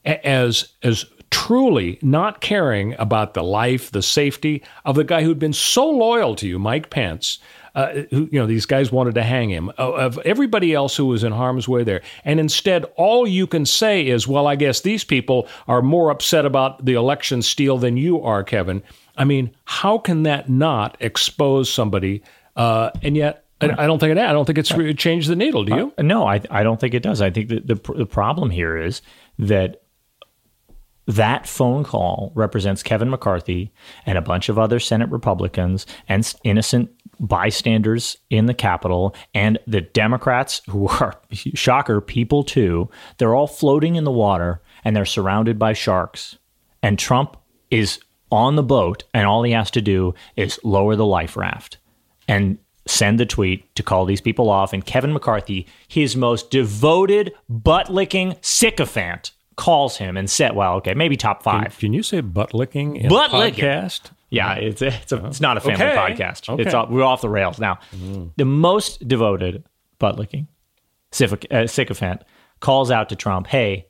as 0.04 0.72
as 0.82 1.04
truly 1.30 1.98
not 2.02 2.40
caring 2.40 2.94
about 2.98 3.34
the 3.34 3.42
life, 3.42 3.90
the 3.90 4.02
safety 4.02 4.62
of 4.84 4.96
the 4.96 5.04
guy 5.04 5.22
who'd 5.22 5.38
been 5.38 5.52
so 5.52 5.88
loyal 5.88 6.34
to 6.36 6.46
you, 6.46 6.58
Mike 6.58 6.90
Pence. 6.90 7.38
Uh, 7.74 8.02
who, 8.10 8.28
you 8.32 8.40
know, 8.40 8.46
these 8.46 8.66
guys 8.66 8.90
wanted 8.90 9.14
to 9.14 9.22
hang 9.22 9.50
him. 9.50 9.70
Of, 9.78 10.18
everybody 10.24 10.74
else 10.74 10.96
who 10.96 11.06
was 11.06 11.22
in 11.22 11.30
harm's 11.30 11.68
way 11.68 11.84
there, 11.84 12.00
and 12.24 12.40
instead, 12.40 12.84
all 12.96 13.24
you 13.24 13.46
can 13.46 13.64
say 13.66 14.04
is, 14.04 14.26
"Well, 14.26 14.48
I 14.48 14.56
guess 14.56 14.80
these 14.80 15.04
people 15.04 15.46
are 15.68 15.80
more 15.80 16.10
upset 16.10 16.44
about 16.44 16.84
the 16.84 16.94
election 16.94 17.40
steal 17.40 17.78
than 17.78 17.96
you 17.96 18.20
are, 18.20 18.42
Kevin." 18.42 18.82
I 19.16 19.24
mean, 19.24 19.54
how 19.64 19.98
can 19.98 20.24
that 20.24 20.48
not 20.48 20.96
expose 20.98 21.70
somebody? 21.70 22.22
Uh, 22.56 22.90
and 23.02 23.16
yet, 23.16 23.44
I, 23.60 23.86
don't 23.86 23.98
think 23.98 24.12
it. 24.12 24.18
I 24.18 24.32
don't 24.32 24.44
think 24.44 24.58
it's 24.58 24.72
changed 25.00 25.28
the 25.28 25.36
needle. 25.36 25.64
Do 25.64 25.74
you? 25.76 25.92
No, 25.98 26.26
I, 26.26 26.40
I 26.50 26.62
don't 26.62 26.80
think 26.80 26.94
it 26.94 27.02
does. 27.02 27.20
I 27.20 27.30
think 27.30 27.48
that 27.48 27.66
the, 27.66 27.74
the 27.74 28.06
problem 28.06 28.50
here 28.50 28.76
is 28.76 29.02
that 29.38 29.82
that 31.08 31.48
phone 31.48 31.84
call 31.84 32.32
represents 32.34 32.82
Kevin 32.82 33.08
McCarthy 33.08 33.72
and 34.04 34.18
a 34.18 34.22
bunch 34.22 34.50
of 34.50 34.58
other 34.58 34.78
Senate 34.78 35.10
Republicans 35.10 35.86
and 36.06 36.34
innocent 36.44 36.90
bystanders 37.18 38.18
in 38.28 38.44
the 38.44 38.54
Capitol 38.54 39.14
and 39.32 39.58
the 39.66 39.80
Democrats 39.80 40.60
who 40.68 40.86
are, 41.00 41.18
shocker, 41.32 42.02
people 42.02 42.44
too. 42.44 42.90
They're 43.16 43.34
all 43.34 43.46
floating 43.46 43.96
in 43.96 44.04
the 44.04 44.12
water 44.12 44.60
and 44.84 44.94
they're 44.94 45.06
surrounded 45.06 45.58
by 45.58 45.72
sharks. 45.72 46.36
And 46.82 46.98
Trump 46.98 47.38
is 47.70 48.00
on 48.30 48.56
the 48.56 48.62
boat 48.62 49.04
and 49.14 49.26
all 49.26 49.42
he 49.42 49.52
has 49.52 49.70
to 49.72 49.80
do 49.80 50.14
is 50.36 50.60
lower 50.62 50.94
the 50.94 51.06
life 51.06 51.38
raft 51.38 51.78
and 52.28 52.58
send 52.86 53.18
the 53.18 53.26
tweet 53.26 53.74
to 53.76 53.82
call 53.82 54.04
these 54.04 54.20
people 54.20 54.50
off. 54.50 54.74
And 54.74 54.84
Kevin 54.84 55.14
McCarthy, 55.14 55.66
his 55.88 56.16
most 56.16 56.50
devoted, 56.50 57.32
butt 57.48 57.90
licking 57.90 58.36
sycophant, 58.42 59.32
calls 59.58 59.98
him 59.98 60.16
and 60.16 60.30
said, 60.30 60.54
"Well, 60.56 60.76
okay, 60.76 60.94
maybe 60.94 61.16
top 61.16 61.42
five. 61.42 61.76
can 61.78 61.92
you 61.92 62.02
say 62.02 62.22
butt 62.22 62.54
licking 62.54 62.96
in 62.96 63.10
Butt 63.10 63.32
a 63.32 63.38
licking. 63.38 63.64
podcast? 63.64 64.10
Yeah, 64.30 64.54
it's 64.54 64.80
it's, 64.80 65.12
a, 65.12 65.26
it's 65.26 65.40
not 65.40 65.58
a 65.58 65.60
family 65.60 65.84
Okay. 65.84 65.96
podcast. 65.96 66.48
Okay. 66.48 66.62
It's 66.62 66.72
off, 66.74 66.88
we're 66.88 67.02
off 67.02 67.20
the 67.20 67.28
rails 67.28 67.58
now. 67.58 67.78
The 68.36 68.44
most 68.46 69.06
devoted 69.06 69.64
butt 69.98 70.18
licking 70.18 70.48
uh, 71.50 71.66
sycophant 71.66 72.22
calls 72.60 72.90
out 72.90 73.08
to 73.10 73.16
Trump, 73.16 73.48
"Hey, 73.48 73.86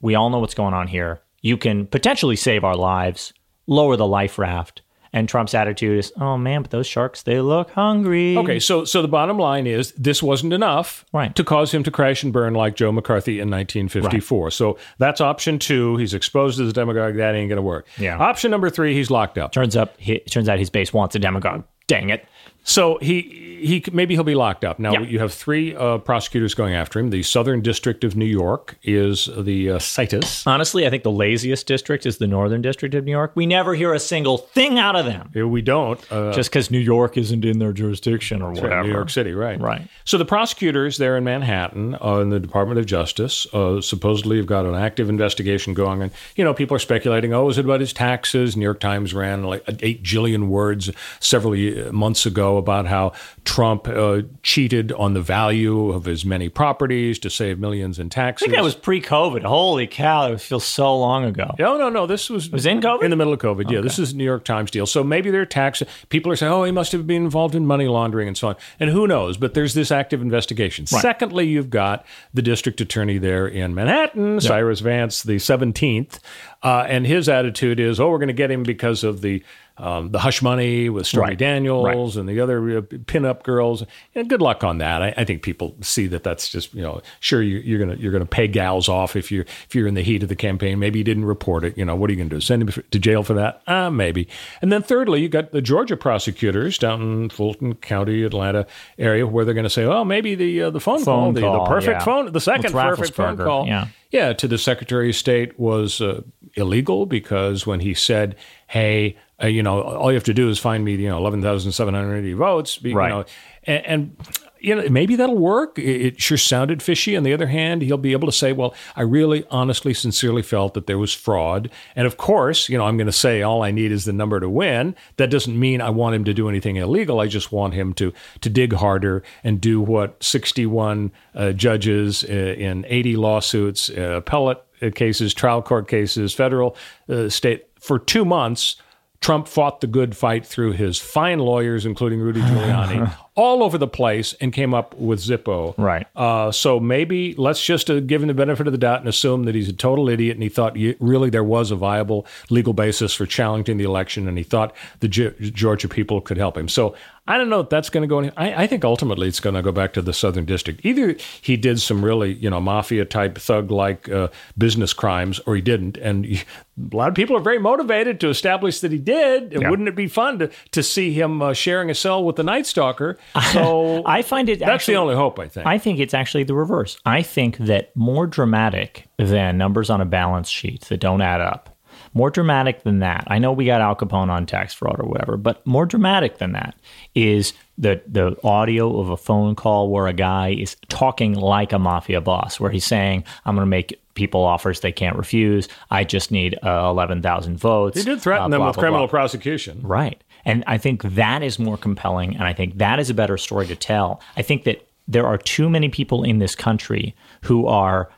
we 0.00 0.14
all 0.16 0.30
know 0.30 0.38
what's 0.40 0.54
going 0.54 0.74
on 0.74 0.88
here. 0.88 1.20
You 1.42 1.56
can 1.56 1.86
potentially 1.86 2.36
save 2.36 2.64
our 2.64 2.76
lives, 2.76 3.32
lower 3.66 3.96
the 3.96 4.06
life 4.06 4.38
raft." 4.38 4.82
And 5.16 5.26
Trump's 5.30 5.54
attitude 5.54 5.98
is, 5.98 6.12
"Oh 6.20 6.36
man, 6.36 6.60
but 6.60 6.70
those 6.70 6.86
sharks 6.86 7.22
they 7.22 7.40
look 7.40 7.70
hungry." 7.70 8.36
Okay, 8.36 8.58
so 8.60 8.84
so 8.84 9.00
the 9.00 9.08
bottom 9.08 9.38
line 9.38 9.66
is 9.66 9.92
this 9.92 10.22
wasn't 10.22 10.52
enough 10.52 11.06
Right. 11.10 11.34
to 11.36 11.42
cause 11.42 11.72
him 11.72 11.82
to 11.84 11.90
crash 11.90 12.22
and 12.22 12.34
burn 12.34 12.52
like 12.52 12.76
Joe 12.76 12.92
McCarthy 12.92 13.40
in 13.40 13.48
1954. 13.48 14.50
So 14.50 14.76
that's 14.98 15.22
option 15.22 15.58
two. 15.58 15.96
He's 15.96 16.12
exposed 16.12 16.60
as 16.60 16.68
a 16.68 16.72
demagogue. 16.74 17.16
That 17.16 17.34
ain't 17.34 17.48
going 17.48 17.56
to 17.56 17.62
work. 17.62 17.86
Yeah. 17.98 18.18
Option 18.18 18.50
number 18.50 18.68
three. 18.68 18.92
He's 18.92 19.10
locked 19.10 19.38
up. 19.38 19.52
turns 19.52 19.74
up, 19.74 19.94
he, 19.98 20.18
turns 20.20 20.50
out 20.50 20.58
his 20.58 20.68
base 20.68 20.92
wants 20.92 21.14
a 21.16 21.18
demagogue. 21.18 21.64
Dang 21.86 22.10
it! 22.10 22.26
So 22.68 22.98
he 23.00 23.44
he 23.56 23.82
maybe 23.92 24.14
he'll 24.14 24.24
be 24.24 24.34
locked 24.34 24.64
up. 24.64 24.78
Now 24.78 24.92
Yeah. 24.92 25.00
you 25.00 25.18
have 25.20 25.32
three 25.32 25.74
uh, 25.74 25.98
prosecutors 25.98 26.52
going 26.52 26.74
after 26.74 26.98
him. 26.98 27.10
The 27.10 27.22
Southern 27.22 27.62
District 27.62 28.02
of 28.04 28.16
New 28.16 28.26
York 28.26 28.76
is 28.82 29.30
the 29.38 29.70
uh, 29.70 29.78
CITUS. 29.78 30.46
Honestly, 30.46 30.86
I 30.86 30.90
think 30.90 31.04
the 31.04 31.10
laziest 31.12 31.66
district 31.66 32.04
is 32.06 32.18
the 32.18 32.26
Northern 32.26 32.60
District 32.60 32.94
of 32.94 33.04
New 33.04 33.12
York. 33.12 33.32
We 33.34 33.46
never 33.46 33.74
hear 33.74 33.94
a 33.94 34.00
single 34.00 34.36
thing 34.38 34.78
out 34.78 34.96
of 34.96 35.06
them, 35.06 35.30
we 35.50 35.62
don't. 35.62 36.00
Uh, 36.12 36.32
just 36.32 36.50
because 36.50 36.70
New 36.70 36.78
York 36.80 37.16
isn't 37.16 37.44
in 37.44 37.58
their 37.60 37.72
jurisdiction 37.72 38.42
or 38.42 38.50
whatever. 38.52 38.82
New 38.82 38.90
York 38.92 39.10
City, 39.10 39.32
right? 39.32 39.60
Right. 39.60 39.88
So 40.04 40.18
the 40.18 40.24
prosecutors 40.24 40.98
there 40.98 41.16
in 41.16 41.24
Manhattan, 41.24 41.96
uh, 42.04 42.18
in 42.18 42.30
the 42.30 42.40
Department 42.40 42.78
of 42.80 42.86
Justice, 42.86 43.46
uh, 43.54 43.80
supposedly 43.80 44.36
have 44.38 44.46
got 44.46 44.66
an 44.66 44.74
active 44.74 45.08
investigation 45.08 45.72
going, 45.72 46.02
and 46.02 46.10
you 46.34 46.44
know 46.44 46.52
people 46.52 46.76
are 46.76 46.80
speculating. 46.80 47.32
Oh, 47.32 47.48
is 47.48 47.58
it 47.58 47.64
about 47.64 47.80
his 47.80 47.92
taxes? 47.92 48.56
New 48.56 48.64
York 48.64 48.80
Times 48.80 49.14
ran 49.14 49.44
like 49.44 49.64
eight 49.80 50.02
jillion 50.02 50.48
words 50.48 50.90
several 51.20 51.54
months 51.92 52.26
ago 52.26 52.55
about 52.58 52.86
how 52.86 53.12
Trump 53.44 53.88
uh, 53.88 54.22
cheated 54.42 54.92
on 54.92 55.14
the 55.14 55.20
value 55.20 55.90
of 55.90 56.04
his 56.04 56.24
many 56.24 56.48
properties 56.48 57.18
to 57.20 57.30
save 57.30 57.58
millions 57.58 57.98
in 57.98 58.06
I 58.06 58.08
taxes. 58.08 58.46
think 58.46 58.56
that 58.56 58.64
was 58.64 58.74
pre-COVID. 58.74 59.42
Holy 59.42 59.86
cow! 59.86 60.32
It 60.32 60.40
feels 60.40 60.64
so 60.64 60.96
long 60.98 61.24
ago. 61.24 61.54
No, 61.58 61.76
no, 61.76 61.88
no. 61.88 62.06
This 62.06 62.28
was 62.30 62.50
was 62.50 62.66
in 62.66 62.80
COVID? 62.80 63.02
In 63.02 63.10
the 63.10 63.16
middle 63.16 63.32
of 63.32 63.38
COVID. 63.38 63.70
Yeah, 63.70 63.80
this 63.80 63.98
is 63.98 64.14
New 64.14 64.24
York 64.24 64.44
Times 64.44 64.70
deal. 64.70 64.86
So 64.86 65.02
maybe 65.04 65.30
they're 65.30 65.46
tax. 65.46 65.82
People 66.08 66.32
are 66.32 66.36
saying, 66.36 66.52
"Oh, 66.52 66.64
he 66.64 66.72
must 66.72 66.92
have 66.92 67.06
been 67.06 67.24
involved 67.24 67.54
in 67.54 67.66
money 67.66 67.86
laundering 67.86 68.28
and 68.28 68.36
so 68.36 68.48
on." 68.48 68.56
And 68.80 68.90
who 68.90 69.06
knows? 69.06 69.36
But 69.36 69.54
there's 69.54 69.74
this 69.74 69.90
active 69.90 70.22
investigation. 70.22 70.86
Secondly, 70.86 71.46
you've 71.46 71.70
got 71.70 72.04
the 72.34 72.42
district 72.42 72.80
attorney 72.80 73.18
there 73.18 73.46
in 73.46 73.74
Manhattan, 73.74 74.40
Cyrus 74.40 74.80
Vance, 74.80 75.22
the 75.22 75.36
17th, 75.36 76.18
uh, 76.62 76.84
and 76.88 77.06
his 77.06 77.28
attitude 77.28 77.80
is, 77.80 78.00
"Oh, 78.00 78.10
we're 78.10 78.18
going 78.18 78.28
to 78.28 78.34
get 78.34 78.50
him 78.50 78.62
because 78.62 79.04
of 79.04 79.20
the." 79.20 79.42
Um, 79.78 80.10
the 80.10 80.18
hush 80.18 80.40
money 80.40 80.88
with 80.88 81.06
Stormy 81.06 81.30
Right. 81.30 81.38
Daniels 81.38 82.16
and 82.16 82.28
the 82.28 82.40
other 82.40 82.78
uh, 82.78 82.80
pinup 82.80 83.42
girls. 83.42 83.84
And 84.14 84.28
good 84.28 84.40
luck 84.40 84.64
on 84.64 84.78
that. 84.78 85.02
I, 85.02 85.14
I 85.16 85.24
think 85.24 85.42
people 85.42 85.74
see 85.82 86.06
that 86.06 86.22
that's 86.22 86.48
just 86.48 86.72
you 86.72 86.82
know 86.82 87.02
sure 87.20 87.42
you, 87.42 87.58
you're 87.58 87.78
gonna 87.78 87.96
you're 87.96 88.12
gonna 88.12 88.26
pay 88.26 88.48
gals 88.48 88.88
off 88.88 89.16
if 89.16 89.30
you're 89.30 89.44
if 89.66 89.74
you're 89.74 89.86
in 89.86 89.94
the 89.94 90.02
heat 90.02 90.22
of 90.22 90.28
the 90.28 90.36
campaign. 90.36 90.78
Maybe 90.78 90.98
you 90.98 91.04
didn't 91.04 91.26
report 91.26 91.64
it. 91.64 91.76
You 91.76 91.84
know 91.84 91.94
what 91.94 92.08
are 92.08 92.12
you 92.12 92.18
gonna 92.18 92.30
do? 92.30 92.40
Send 92.40 92.62
him 92.62 92.84
to 92.90 92.98
jail 92.98 93.22
for 93.22 93.34
that? 93.34 93.62
Uh, 93.66 93.90
maybe. 93.90 94.28
And 94.62 94.72
then 94.72 94.82
thirdly, 94.82 95.20
you 95.20 95.28
got 95.28 95.52
the 95.52 95.60
Georgia 95.60 95.96
prosecutors 95.96 96.78
down 96.78 97.02
in 97.02 97.28
Fulton 97.30 97.74
County, 97.74 98.22
Atlanta 98.22 98.66
area, 98.98 99.26
where 99.26 99.44
they're 99.44 99.54
going 99.54 99.64
to 99.64 99.70
say, 99.70 99.84
oh, 99.84 100.04
maybe 100.04 100.34
the 100.34 100.62
uh, 100.62 100.70
the 100.70 100.80
phone, 100.80 101.04
call, 101.04 101.26
Phone 101.26 101.34
the, 101.34 101.40
the 101.40 101.64
perfect 101.64 102.00
yeah. 102.00 102.04
phone, 102.04 102.32
the 102.32 102.40
second 102.40 102.72
perfect 102.72 103.14
phone 103.14 103.36
call, 103.36 103.66
yeah. 103.66 103.88
yeah, 104.10 104.32
to 104.32 104.48
the 104.48 104.58
Secretary 104.58 105.10
of 105.10 105.16
State 105.16 105.58
was 105.58 106.00
uh, 106.00 106.22
illegal 106.54 107.06
because 107.06 107.66
when 107.66 107.80
he 107.80 107.94
said, 107.94 108.36
"Hey, 108.66 109.16
uh, 109.42 109.46
you 109.46 109.62
know, 109.62 109.82
all 109.82 110.10
you 110.10 110.16
have 110.16 110.24
to 110.24 110.34
do 110.34 110.48
is 110.48 110.58
find 110.58 110.84
me, 110.84 110.94
you 110.94 111.08
know, 111.08 111.18
eleven 111.18 111.42
thousand 111.42 111.72
seven 111.72 111.94
hundred 111.94 112.16
eighty 112.18 112.32
votes," 112.32 112.78
you 112.82 112.94
Right. 112.96 113.08
know, 113.10 113.24
and, 113.64 113.86
and 113.86 114.16
you 114.58 114.74
know, 114.74 114.88
maybe 114.88 115.14
that'll 115.16 115.36
work. 115.36 115.78
It, 115.78 116.06
it 116.06 116.20
sure 116.20 116.38
sounded 116.38 116.82
fishy. 116.82 117.14
On 117.16 117.22
the 117.22 117.34
other 117.34 117.46
hand, 117.46 117.82
he'll 117.82 117.98
be 117.98 118.12
able 118.12 118.26
to 118.26 118.32
say, 118.32 118.52
"Well, 118.52 118.74
I 118.96 119.02
really, 119.02 119.44
honestly, 119.50 119.92
sincerely 119.92 120.42
felt 120.42 120.72
that 120.74 120.86
there 120.86 120.96
was 120.98 121.12
fraud," 121.12 121.70
and 121.94 122.06
of 122.06 122.16
course, 122.16 122.68
you 122.70 122.78
know, 122.78 122.84
I'm 122.84 122.96
going 122.96 123.06
to 123.06 123.12
say 123.12 123.42
all 123.42 123.62
I 123.62 123.70
need 123.70 123.92
is 123.92 124.06
the 124.06 124.12
number 124.14 124.40
to 124.40 124.48
win. 124.48 124.96
That 125.18 125.30
doesn't 125.30 125.58
mean 125.58 125.82
I 125.82 125.90
want 125.90 126.14
him 126.14 126.24
to 126.24 126.32
do 126.34 126.48
anything 126.48 126.76
illegal. 126.76 127.20
I 127.20 127.26
just 127.26 127.52
want 127.52 127.74
him 127.74 127.92
to 127.94 128.14
to 128.40 128.48
dig 128.48 128.72
harder 128.72 129.22
and 129.44 129.60
do 129.60 129.82
what 129.82 130.22
61 130.24 131.12
uh, 131.34 131.52
judges 131.52 132.24
uh, 132.24 132.28
in 132.32 132.86
80 132.88 133.16
lawsuits, 133.16 133.90
uh, 133.90 134.00
appellate 134.16 134.62
uh, 134.80 134.90
cases, 134.94 135.34
trial 135.34 135.60
court 135.60 135.88
cases, 135.88 136.32
federal, 136.32 136.74
uh, 137.10 137.28
state 137.28 137.66
for 137.80 137.98
two 137.98 138.24
months. 138.24 138.76
Trump 139.20 139.48
fought 139.48 139.80
the 139.80 139.86
good 139.86 140.16
fight 140.16 140.46
through 140.46 140.72
his 140.72 140.98
fine 140.98 141.38
lawyers, 141.38 141.86
including 141.86 142.20
Rudy 142.20 142.40
Giuliani, 142.42 143.12
all 143.36 143.62
over 143.62 143.78
the 143.78 143.86
place, 143.86 144.34
and 144.40 144.52
came 144.52 144.74
up 144.74 144.94
with 144.96 145.20
Zippo. 145.20 145.74
Right. 145.78 146.06
Uh, 146.16 146.50
so 146.50 146.80
maybe 146.80 147.34
let's 147.36 147.64
just 147.64 147.90
uh, 147.90 148.00
give 148.00 148.22
him 148.22 148.28
the 148.28 148.34
benefit 148.34 148.66
of 148.66 148.72
the 148.72 148.78
doubt 148.78 149.00
and 149.00 149.08
assume 149.08 149.44
that 149.44 149.54
he's 149.54 149.68
a 149.68 149.72
total 149.74 150.08
idiot, 150.08 150.36
and 150.36 150.42
he 150.42 150.48
thought 150.48 150.76
really 151.00 151.30
there 151.30 151.44
was 151.44 151.70
a 151.70 151.76
viable 151.76 152.26
legal 152.50 152.72
basis 152.72 153.14
for 153.14 153.26
challenging 153.26 153.76
the 153.76 153.84
election, 153.84 154.26
and 154.26 154.38
he 154.38 154.44
thought 154.44 154.74
the 155.00 155.08
Ge- 155.08 155.38
Georgia 155.54 155.88
people 155.88 156.20
could 156.20 156.36
help 156.38 156.56
him. 156.56 156.68
So 156.68 156.94
I 157.28 157.38
don't 157.38 157.48
know 157.50 157.60
if 157.60 157.68
that's 157.68 157.90
going 157.90 158.02
to 158.02 158.06
go. 158.08 158.20
Any- 158.20 158.32
I, 158.36 158.62
I 158.62 158.66
think 158.66 158.84
ultimately 158.84 159.26
it's 159.28 159.40
going 159.40 159.54
to 159.56 159.62
go 159.62 159.72
back 159.72 159.92
to 159.94 160.02
the 160.02 160.12
Southern 160.12 160.44
District. 160.44 160.80
Either 160.84 161.16
he 161.42 161.56
did 161.56 161.80
some 161.80 162.04
really, 162.04 162.34
you 162.34 162.48
know, 162.48 162.60
mafia 162.60 163.04
type 163.04 163.36
thug 163.38 163.70
like 163.70 164.08
uh, 164.08 164.28
business 164.56 164.92
crimes, 164.92 165.40
or 165.40 165.56
he 165.56 165.60
didn't. 165.62 165.96
And 165.98 166.24
he- 166.24 166.42
a 166.92 166.96
lot 166.96 167.08
of 167.08 167.14
people 167.14 167.36
are 167.36 167.40
very 167.40 167.58
motivated 167.58 168.20
to 168.20 168.28
establish 168.28 168.80
that 168.80 168.92
he 168.92 168.98
did. 168.98 169.52
And 169.52 169.62
Yeah. 169.62 169.70
wouldn't 169.70 169.88
it 169.88 169.96
be 169.96 170.06
fun 170.08 170.38
to, 170.38 170.50
to 170.70 170.82
see 170.82 171.12
him 171.12 171.42
uh, 171.42 171.52
sharing 171.52 171.90
a 171.90 171.94
cell 171.94 172.22
with 172.24 172.36
the 172.36 172.42
Night 172.44 172.64
Stalker? 172.66 173.18
So 173.52 174.02
I 174.06 174.22
find 174.22 174.48
it 174.48 174.60
that's 174.60 174.70
actually, 174.70 174.94
the 174.94 175.00
only 175.00 175.14
hope. 175.14 175.38
I 175.38 175.48
think. 175.48 175.66
I 175.66 175.78
think 175.78 175.98
it's 175.98 176.14
actually 176.14 176.44
the 176.44 176.54
reverse. 176.54 176.98
I 177.04 177.22
think 177.22 177.58
that 177.58 177.94
more 177.96 178.26
dramatic 178.26 179.06
than 179.18 179.58
numbers 179.58 179.90
on 179.90 180.00
a 180.00 180.06
balance 180.06 180.48
sheet 180.48 180.82
that 180.82 180.98
don't 180.98 181.20
add 181.20 181.40
up, 181.40 181.76
more 182.14 182.30
dramatic 182.30 182.82
than 182.82 183.00
that. 183.00 183.24
I 183.26 183.38
know 183.38 183.52
we 183.52 183.66
got 183.66 183.80
Al 183.80 183.94
Capone 183.94 184.30
on 184.30 184.46
tax 184.46 184.72
fraud 184.72 184.98
or 184.98 185.06
whatever, 185.06 185.36
but 185.36 185.64
more 185.66 185.84
dramatic 185.84 186.38
than 186.38 186.52
that 186.52 186.74
is 187.14 187.52
the 187.78 188.00
the 188.06 188.36
audio 188.42 188.98
of 188.98 189.10
a 189.10 189.16
phone 189.16 189.54
call 189.54 189.90
where 189.90 190.06
a 190.06 190.12
guy 190.14 190.50
is 190.58 190.76
talking 190.88 191.34
like 191.34 191.72
a 191.72 191.78
mafia 191.78 192.20
boss, 192.20 192.58
where 192.58 192.70
he's 192.70 192.84
saying, 192.86 193.24
"I'm 193.44 193.54
going 193.54 193.66
to 193.66 193.70
make." 193.70 194.00
People 194.14 194.44
offers 194.44 194.80
they 194.80 194.92
can't 194.92 195.14
refuse. 195.16 195.68
I 195.90 196.04
just 196.04 196.30
need 196.30 196.58
uh, 196.62 196.88
eleven 196.88 197.20
thousand 197.20 197.58
votes. 197.58 197.98
He 197.98 198.04
did 198.04 198.22
threaten 198.22 198.46
uh, 198.46 198.48
them 198.48 198.60
blah, 198.60 198.68
with 198.68 198.76
blah, 198.76 198.80
criminal 198.80 199.06
blah. 199.06 199.10
prosecution. 199.10 199.82
Right. 199.82 200.22
And 200.46 200.64
I 200.66 200.78
think 200.78 201.02
that 201.02 201.42
is 201.42 201.58
more 201.58 201.76
compelling. 201.76 202.34
And 202.34 202.44
I 202.44 202.54
think 202.54 202.78
that 202.78 202.98
is 202.98 203.10
a 203.10 203.14
better 203.14 203.36
story 203.36 203.66
to 203.66 203.76
tell. 203.76 204.22
I 204.36 204.42
think 204.42 204.64
that 204.64 204.88
there 205.06 205.26
are 205.26 205.36
too 205.36 205.68
many 205.68 205.88
people 205.90 206.22
in 206.24 206.38
this 206.38 206.54
country 206.54 207.14
who 207.42 207.66
are 207.66 208.10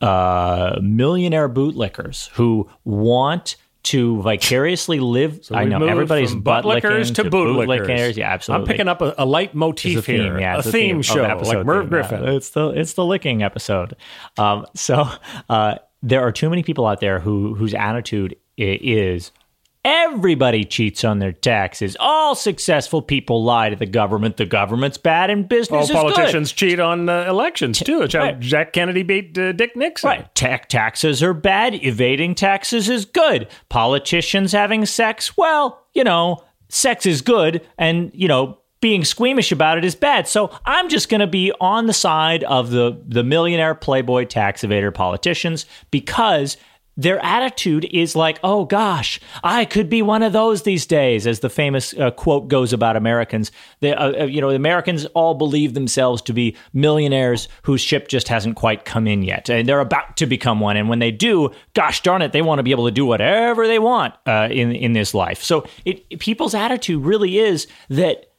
uh, 0.00 0.78
millionaire 0.82 1.48
bootlickers 1.48 2.28
who 2.30 2.68
want 2.84 3.56
to 3.82 4.20
vicariously 4.22 5.00
live. 5.00 5.40
I 5.50 5.64
know 5.64 5.86
everybody's 5.86 6.34
buttlickers 6.34 7.08
licking 7.08 7.14
to 7.14 7.24
bootlickers. 7.24 7.86
bootlickers. 7.86 8.16
Yeah, 8.16 8.30
absolutely. 8.30 8.62
I'm 8.62 8.66
picking 8.66 8.88
up 8.88 9.00
a, 9.00 9.14
a 9.18 9.26
leitmotif 9.26 9.98
a 9.98 10.02
theme, 10.02 10.20
here, 10.20 10.40
yeah, 10.40 10.58
a 10.58 10.62
theme, 10.62 10.98
of 10.98 11.06
show, 11.06 11.24
episode 11.24 11.58
like 11.58 11.66
Merv 11.66 11.82
theme, 11.84 11.88
Griffin. 11.88 12.22
yeah. 12.24 12.30
It's 12.32 12.50
the 12.50 12.68
it's 12.70 12.94
the 12.94 13.04
licking 13.04 13.42
episode. 13.42 13.96
Um, 14.36 14.66
so 14.74 15.08
uh, 15.48 15.76
there 16.02 16.20
are 16.20 16.32
too 16.32 16.50
many 16.50 16.62
people 16.62 16.86
out 16.86 17.00
there 17.00 17.20
who 17.20 17.54
whose 17.54 17.74
attitude 17.74 18.36
is 18.56 19.32
everybody 19.84 20.64
cheats 20.64 21.04
on 21.04 21.18
their 21.18 21.32
taxes. 21.32 21.96
All 22.00 22.34
successful 22.34 23.02
people 23.02 23.42
lie 23.42 23.70
to 23.70 23.76
the 23.76 23.86
government. 23.86 24.36
The 24.36 24.46
government's 24.46 24.98
bad 24.98 25.30
and 25.30 25.44
All 25.44 25.48
business 25.48 25.88
good. 25.88 25.94
politicians 25.94 26.52
cheat 26.52 26.78
on 26.80 27.08
uh, 27.08 27.24
elections 27.28 27.78
too. 27.78 28.06
Right. 28.12 28.38
Jack 28.40 28.72
Kennedy 28.72 29.02
beat 29.02 29.36
uh, 29.38 29.52
Dick 29.52 29.76
Nixon. 29.76 30.08
Right. 30.08 30.34
Ta- 30.34 30.58
taxes 30.68 31.22
are 31.22 31.34
bad. 31.34 31.74
Evading 31.84 32.34
taxes 32.34 32.88
is 32.88 33.04
good. 33.04 33.48
Politicians 33.68 34.52
having 34.52 34.84
sex, 34.86 35.36
well, 35.36 35.86
you 35.94 36.04
know, 36.04 36.42
sex 36.68 37.06
is 37.06 37.22
good. 37.22 37.66
And, 37.78 38.10
you 38.14 38.28
know, 38.28 38.58
being 38.80 39.04
squeamish 39.04 39.52
about 39.52 39.76
it 39.76 39.84
is 39.84 39.94
bad. 39.94 40.26
So 40.26 40.50
I'm 40.64 40.88
just 40.88 41.10
going 41.10 41.20
to 41.20 41.26
be 41.26 41.52
on 41.60 41.86
the 41.86 41.92
side 41.92 42.44
of 42.44 42.70
the, 42.70 42.98
the 43.06 43.22
millionaire 43.22 43.74
playboy 43.74 44.24
tax 44.24 44.62
evader 44.62 44.92
politicians 44.92 45.66
because 45.90 46.56
their 47.00 47.18
attitude 47.24 47.88
is 47.90 48.14
like, 48.14 48.38
oh 48.44 48.66
gosh, 48.66 49.18
I 49.42 49.64
could 49.64 49.88
be 49.88 50.02
one 50.02 50.22
of 50.22 50.34
those 50.34 50.62
these 50.64 50.84
days, 50.84 51.26
as 51.26 51.40
the 51.40 51.48
famous 51.48 51.94
uh, 51.94 52.10
quote 52.10 52.48
goes 52.48 52.74
about 52.74 52.94
Americans. 52.94 53.50
The, 53.80 53.98
uh, 53.98 54.22
uh, 54.22 54.24
you 54.24 54.40
know, 54.40 54.50
Americans 54.50 55.06
all 55.06 55.34
believe 55.34 55.72
themselves 55.72 56.20
to 56.22 56.34
be 56.34 56.56
millionaires 56.74 57.48
whose 57.62 57.80
ship 57.80 58.08
just 58.08 58.28
hasn't 58.28 58.56
quite 58.56 58.84
come 58.84 59.06
in 59.06 59.22
yet, 59.22 59.48
and 59.48 59.66
they're 59.66 59.80
about 59.80 60.18
to 60.18 60.26
become 60.26 60.60
one. 60.60 60.76
And 60.76 60.90
when 60.90 60.98
they 60.98 61.10
do, 61.10 61.50
gosh 61.72 62.02
darn 62.02 62.20
it, 62.20 62.32
they 62.32 62.42
want 62.42 62.58
to 62.58 62.62
be 62.62 62.70
able 62.70 62.84
to 62.84 62.90
do 62.90 63.06
whatever 63.06 63.66
they 63.66 63.78
want 63.78 64.14
uh, 64.26 64.48
in 64.50 64.72
in 64.72 64.92
this 64.92 65.14
life. 65.14 65.42
So, 65.42 65.66
it, 65.86 66.18
people's 66.18 66.54
attitude 66.54 67.02
really 67.02 67.38
is 67.38 67.66
that 67.88 68.29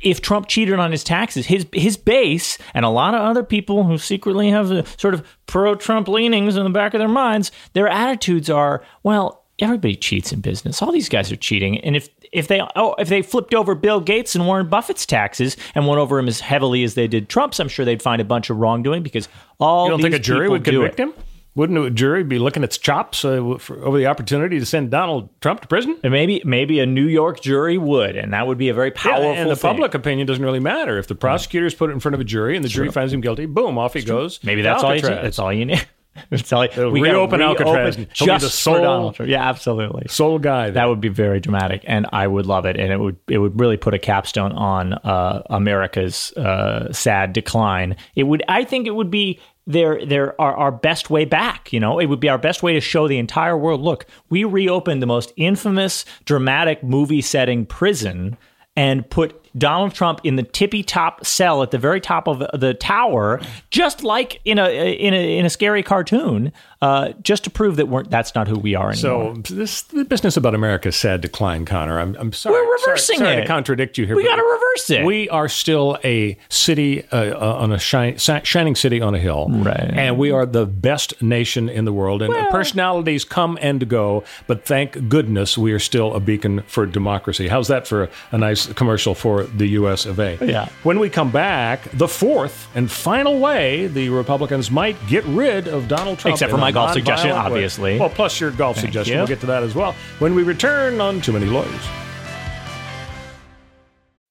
if 0.00 0.20
Trump 0.20 0.46
cheated 0.46 0.78
on 0.78 0.92
his 0.92 1.04
taxes, 1.04 1.46
his 1.46 1.66
his 1.72 1.96
base 1.96 2.58
and 2.74 2.84
a 2.84 2.88
lot 2.88 3.14
of 3.14 3.20
other 3.20 3.42
people 3.42 3.84
who 3.84 3.98
secretly 3.98 4.50
have 4.50 4.70
a 4.70 4.84
sort 4.98 5.14
of 5.14 5.26
pro-Trump 5.46 6.08
leanings 6.08 6.56
in 6.56 6.64
the 6.64 6.70
back 6.70 6.94
of 6.94 6.98
their 6.98 7.08
minds, 7.08 7.50
their 7.72 7.88
attitudes 7.88 8.50
are, 8.50 8.82
well, 9.02 9.44
everybody 9.58 9.96
cheats 9.96 10.32
in 10.32 10.40
business. 10.40 10.82
All 10.82 10.92
these 10.92 11.08
guys 11.08 11.32
are 11.32 11.36
cheating, 11.36 11.78
and 11.80 11.96
if 11.96 12.08
if 12.32 12.48
they 12.48 12.60
oh 12.74 12.94
if 12.98 13.08
they 13.08 13.22
flipped 13.22 13.54
over 13.54 13.74
Bill 13.74 14.00
Gates 14.00 14.34
and 14.34 14.46
Warren 14.46 14.68
Buffett's 14.68 15.06
taxes 15.06 15.56
and 15.74 15.86
went 15.86 15.98
over 15.98 16.18
him 16.18 16.28
as 16.28 16.40
heavily 16.40 16.84
as 16.84 16.94
they 16.94 17.06
did 17.08 17.28
Trump's, 17.28 17.60
I'm 17.60 17.68
sure 17.68 17.84
they'd 17.84 18.02
find 18.02 18.20
a 18.20 18.24
bunch 18.24 18.50
of 18.50 18.58
wrongdoing 18.58 19.02
because 19.02 19.28
all 19.58 19.86
You 19.86 19.90
don't 19.90 20.02
think 20.02 20.14
a 20.14 20.18
jury 20.18 20.48
would 20.48 20.64
convict 20.64 20.98
him? 21.00 21.14
Wouldn't 21.56 21.78
a 21.78 21.90
jury 21.90 22.22
be 22.22 22.38
looking 22.38 22.62
at 22.62 22.68
its 22.68 22.76
chops 22.76 23.24
uh, 23.24 23.56
for, 23.58 23.82
over 23.82 23.96
the 23.96 24.06
opportunity 24.06 24.58
to 24.58 24.66
send 24.66 24.90
Donald 24.90 25.30
Trump 25.40 25.62
to 25.62 25.66
prison? 25.68 25.98
And 26.04 26.12
maybe 26.12 26.42
maybe 26.44 26.80
a 26.80 26.86
New 26.86 27.06
York 27.06 27.40
jury 27.40 27.78
would, 27.78 28.14
and 28.14 28.34
that 28.34 28.46
would 28.46 28.58
be 28.58 28.68
a 28.68 28.74
very 28.74 28.90
powerful. 28.90 29.32
Yeah, 29.32 29.40
and 29.40 29.50
the 29.50 29.56
thing. 29.56 29.70
public 29.70 29.94
opinion 29.94 30.26
doesn't 30.26 30.44
really 30.44 30.60
matter. 30.60 30.98
If 30.98 31.08
the 31.08 31.14
prosecutors 31.14 31.74
put 31.74 31.88
it 31.88 31.94
in 31.94 32.00
front 32.00 32.14
of 32.14 32.20
a 32.20 32.24
jury 32.24 32.56
and 32.56 32.64
the 32.64 32.68
jury 32.68 32.90
finds 32.90 33.10
him 33.10 33.22
guilty, 33.22 33.46
boom, 33.46 33.78
off 33.78 33.94
he 33.94 34.02
goes. 34.02 34.38
Maybe 34.44 34.60
that's 34.60 34.82
all. 34.82 34.94
You, 34.94 35.00
that's 35.00 35.38
all 35.38 35.50
you 35.50 35.64
need. 35.64 35.86
that's 36.30 36.52
all. 36.52 36.66
They'll 36.68 36.90
we 36.90 37.00
reopen 37.00 37.40
Alcatraz 37.40 37.96
be 37.96 38.06
just 38.12 38.42
the 38.42 38.48
for 38.48 38.52
sole- 38.52 38.82
Donald 38.82 39.14
Trump. 39.14 39.30
Yeah, 39.30 39.48
absolutely. 39.48 40.08
Sole 40.08 40.38
guy. 40.38 40.68
That 40.70 40.90
would 40.90 41.00
be 41.00 41.08
very 41.08 41.40
dramatic, 41.40 41.84
and 41.86 42.06
I 42.12 42.26
would 42.26 42.44
love 42.44 42.66
it, 42.66 42.78
and 42.78 42.92
it 42.92 42.98
would 42.98 43.16
it 43.28 43.38
would 43.38 43.58
really 43.58 43.78
put 43.78 43.94
a 43.94 43.98
capstone 43.98 44.52
on 44.52 44.92
uh, 44.92 45.42
America's 45.48 46.32
uh, 46.32 46.92
sad 46.92 47.32
decline. 47.32 47.96
It 48.14 48.24
would, 48.24 48.42
I 48.46 48.64
think, 48.64 48.86
it 48.86 48.94
would 48.94 49.10
be 49.10 49.40
their 49.66 50.04
their 50.04 50.40
our, 50.40 50.54
our 50.56 50.72
best 50.72 51.10
way 51.10 51.24
back. 51.24 51.72
You 51.72 51.80
know, 51.80 51.98
it 51.98 52.06
would 52.06 52.20
be 52.20 52.28
our 52.28 52.38
best 52.38 52.62
way 52.62 52.72
to 52.72 52.80
show 52.80 53.08
the 53.08 53.18
entire 53.18 53.56
world. 53.56 53.80
Look, 53.80 54.06
we 54.28 54.44
reopened 54.44 55.02
the 55.02 55.06
most 55.06 55.32
infamous, 55.36 56.04
dramatic 56.24 56.82
movie 56.82 57.22
setting 57.22 57.66
prison 57.66 58.36
and 58.76 59.08
put 59.08 59.45
Donald 59.56 59.94
Trump 59.94 60.20
in 60.24 60.36
the 60.36 60.42
tippy 60.42 60.82
top 60.82 61.24
cell 61.24 61.62
at 61.62 61.70
the 61.70 61.78
very 61.78 62.00
top 62.00 62.28
of 62.28 62.38
the 62.58 62.74
tower, 62.74 63.40
just 63.70 64.02
like 64.02 64.40
in 64.44 64.58
a 64.58 64.68
in 64.94 65.14
a 65.14 65.38
in 65.38 65.46
a 65.46 65.50
scary 65.50 65.82
cartoon, 65.82 66.52
uh, 66.82 67.12
just 67.22 67.44
to 67.44 67.50
prove 67.50 67.76
that 67.76 67.88
we're 67.88 68.04
that's 68.04 68.34
not 68.34 68.48
who 68.48 68.58
we 68.58 68.74
are 68.74 68.90
anymore. 68.90 69.34
So 69.34 69.54
this 69.54 69.82
the 69.82 70.04
business 70.04 70.36
about 70.36 70.54
America's 70.54 70.96
sad 70.96 71.20
decline, 71.20 71.64
Connor. 71.64 71.98
I'm, 71.98 72.16
I'm 72.18 72.32
sorry. 72.32 72.54
We're 72.54 72.72
reversing 72.72 73.18
sorry, 73.18 73.36
it. 73.36 73.40
to 73.42 73.46
contradict 73.46 73.98
you 73.98 74.06
here. 74.06 74.16
We 74.16 74.24
gotta 74.24 74.42
reverse 74.42 74.90
it. 74.90 75.04
We 75.04 75.28
are 75.30 75.48
still 75.48 75.98
a 76.04 76.38
city 76.48 77.06
uh, 77.10 77.34
uh, 77.34 77.56
on 77.58 77.72
a 77.72 77.78
shine, 77.78 78.18
shining 78.18 78.74
city 78.74 79.00
on 79.00 79.14
a 79.14 79.18
hill, 79.18 79.48
Right. 79.48 79.76
And 79.80 80.18
we 80.18 80.30
are 80.30 80.46
the 80.46 80.66
best 80.66 81.20
nation 81.22 81.68
in 81.68 81.84
the 81.84 81.92
world. 81.92 82.22
And 82.22 82.34
personalities 82.50 83.24
come 83.24 83.58
and 83.60 83.88
go, 83.88 84.24
but 84.46 84.64
thank 84.64 85.08
goodness 85.08 85.56
we 85.56 85.72
are 85.72 85.78
still 85.78 86.14
a 86.14 86.20
beacon 86.20 86.62
for 86.62 86.86
democracy. 86.86 87.48
How's 87.48 87.68
that 87.68 87.86
for 87.86 88.08
a 88.32 88.38
nice 88.38 88.66
commercial 88.74 89.14
for 89.14 89.45
the 89.46 89.66
U.S. 89.70 90.06
of 90.06 90.18
A? 90.18 90.38
Yeah. 90.40 90.68
When 90.82 90.98
we 90.98 91.10
come 91.10 91.30
back, 91.30 91.82
the 91.92 92.08
fourth 92.08 92.68
and 92.74 92.90
final 92.90 93.38
way 93.38 93.86
the 93.86 94.08
Republicans 94.08 94.70
might 94.70 94.96
get 95.06 95.24
rid 95.24 95.68
of 95.68 95.88
Donald 95.88 96.18
Trump, 96.18 96.34
Except 96.34 96.50
for 96.50 96.58
my 96.58 96.72
golf 96.72 96.92
suggestion, 96.92 97.30
way. 97.30 97.36
obviously. 97.36 97.98
Well, 97.98 98.10
plus 98.10 98.40
your 98.40 98.50
golf 98.52 98.78
suggestion. 98.78 99.14
you. 99.14 99.18
We'll 99.20 99.26
get 99.28 99.40
to 99.40 99.46
that 99.46 99.62
as 99.62 99.74
well 99.74 99.94
when 100.18 100.34
we 100.34 100.42
return 100.42 101.00
on 101.00 101.20
Too 101.20 101.32
Many 101.32 101.46
Lawyers. 101.46 101.82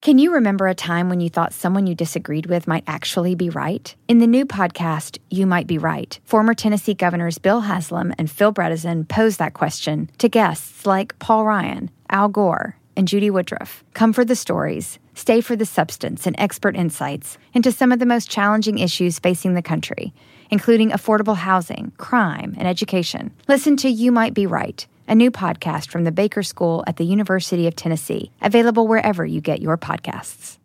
Can 0.02 0.20
you 0.20 0.34
remember 0.36 0.68
a 0.68 0.76
time 0.76 1.10
when 1.10 1.20
you 1.20 1.30
thought 1.30 1.52
someone 1.52 1.88
you 1.88 1.96
disagreed 1.96 2.46
with 2.46 2.68
might 2.68 2.84
actually 2.86 3.34
be 3.34 3.50
right? 3.50 3.96
In 4.08 4.20
the 4.20 4.28
new 4.28 4.46
podcast, 4.46 5.18
You 5.32 5.48
Might 5.48 5.66
Be 5.66 5.80
Right, 5.80 6.20
former 6.26 6.54
Tennessee 6.54 6.94
governors 6.94 7.40
Bill 7.40 7.62
Haslam 7.62 8.14
and 8.20 8.30
Phil 8.30 8.54
Bredesen 8.54 9.08
pose 9.08 9.38
that 9.38 9.56
question 9.56 10.12
to 10.20 10.30
guests 10.30 10.86
like 10.86 11.18
Paul 11.18 11.46
Ryan, 11.46 11.90
Al 12.12 12.28
Gore, 12.30 12.78
and 12.96 13.08
Judy 13.08 13.30
Woodruff. 13.30 13.84
Come 13.94 14.14
for 14.14 14.26
the 14.26 14.36
stories, 14.36 15.00
stay 15.14 15.42
for 15.42 15.56
the 15.56 15.66
substance 15.66 16.26
and 16.26 16.36
expert 16.40 16.76
insights 16.76 17.38
into 17.54 17.72
some 17.72 17.92
of 17.92 18.00
the 18.00 18.06
most 18.06 18.30
challenging 18.30 18.80
issues 18.80 19.20
facing 19.20 19.54
the 19.54 19.62
country, 19.62 20.14
including 20.50 20.92
affordable 20.92 21.36
housing, 21.36 21.92
crime, 21.98 22.56
and 22.58 22.68
education. 22.68 23.32
Listen 23.48 23.78
to 23.78 23.90
You 23.90 24.12
Might 24.12 24.34
Be 24.34 24.48
Right 24.48 24.86
a 25.08 25.16
new 25.16 25.32
podcast 25.32 25.90
from 25.90 26.04
the 26.04 26.12
Baker 26.12 26.44
School 26.44 26.84
at 26.88 26.98
the 26.98 27.04
University 27.04 27.68
of 27.68 27.76
Tennessee, 27.76 28.32
available 28.42 28.88
wherever 28.88 29.26
you 29.26 29.42
get 29.42 29.62
your 29.62 29.78
podcasts. 29.78 30.58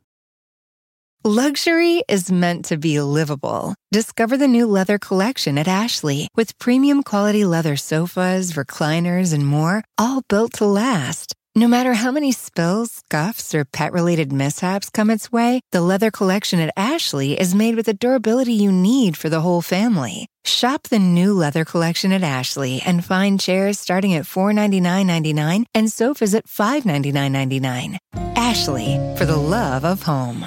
Luxury 1.22 2.02
is 2.08 2.32
meant 2.32 2.64
to 2.66 2.78
be 2.78 2.98
livable. 2.98 3.74
Discover 3.92 4.38
the 4.38 4.48
new 4.48 4.66
leather 4.66 4.98
collection 4.98 5.58
at 5.58 5.68
Ashley 5.68 6.28
with 6.34 6.58
premium 6.58 7.02
quality 7.02 7.44
leather 7.44 7.76
sofas, 7.76 8.54
recliners, 8.54 9.34
and 9.34 9.46
more, 9.46 9.84
all 9.98 10.22
built 10.30 10.54
to 10.54 10.64
last. 10.64 11.34
No 11.56 11.66
matter 11.66 11.94
how 11.94 12.12
many 12.12 12.30
spills, 12.30 12.92
scuffs, 12.92 13.56
or 13.56 13.64
pet 13.64 13.92
related 13.92 14.32
mishaps 14.32 14.88
come 14.88 15.10
its 15.10 15.32
way, 15.32 15.60
the 15.72 15.80
leather 15.80 16.12
collection 16.12 16.60
at 16.60 16.72
Ashley 16.76 17.38
is 17.38 17.56
made 17.56 17.74
with 17.74 17.86
the 17.86 17.94
durability 17.94 18.52
you 18.52 18.70
need 18.70 19.16
for 19.16 19.28
the 19.28 19.40
whole 19.40 19.60
family. 19.60 20.28
Shop 20.44 20.84
the 20.84 20.98
new 21.00 21.34
leather 21.34 21.64
collection 21.64 22.12
at 22.12 22.22
Ashley 22.22 22.80
and 22.86 23.04
find 23.04 23.40
chairs 23.40 23.80
starting 23.80 24.14
at 24.14 24.26
$499.99 24.26 25.64
and 25.74 25.90
sofas 25.90 26.36
at 26.36 26.46
$599.99. 26.46 27.98
Ashley, 28.36 28.96
for 29.18 29.24
the 29.24 29.36
love 29.36 29.84
of 29.84 30.04
home. 30.04 30.46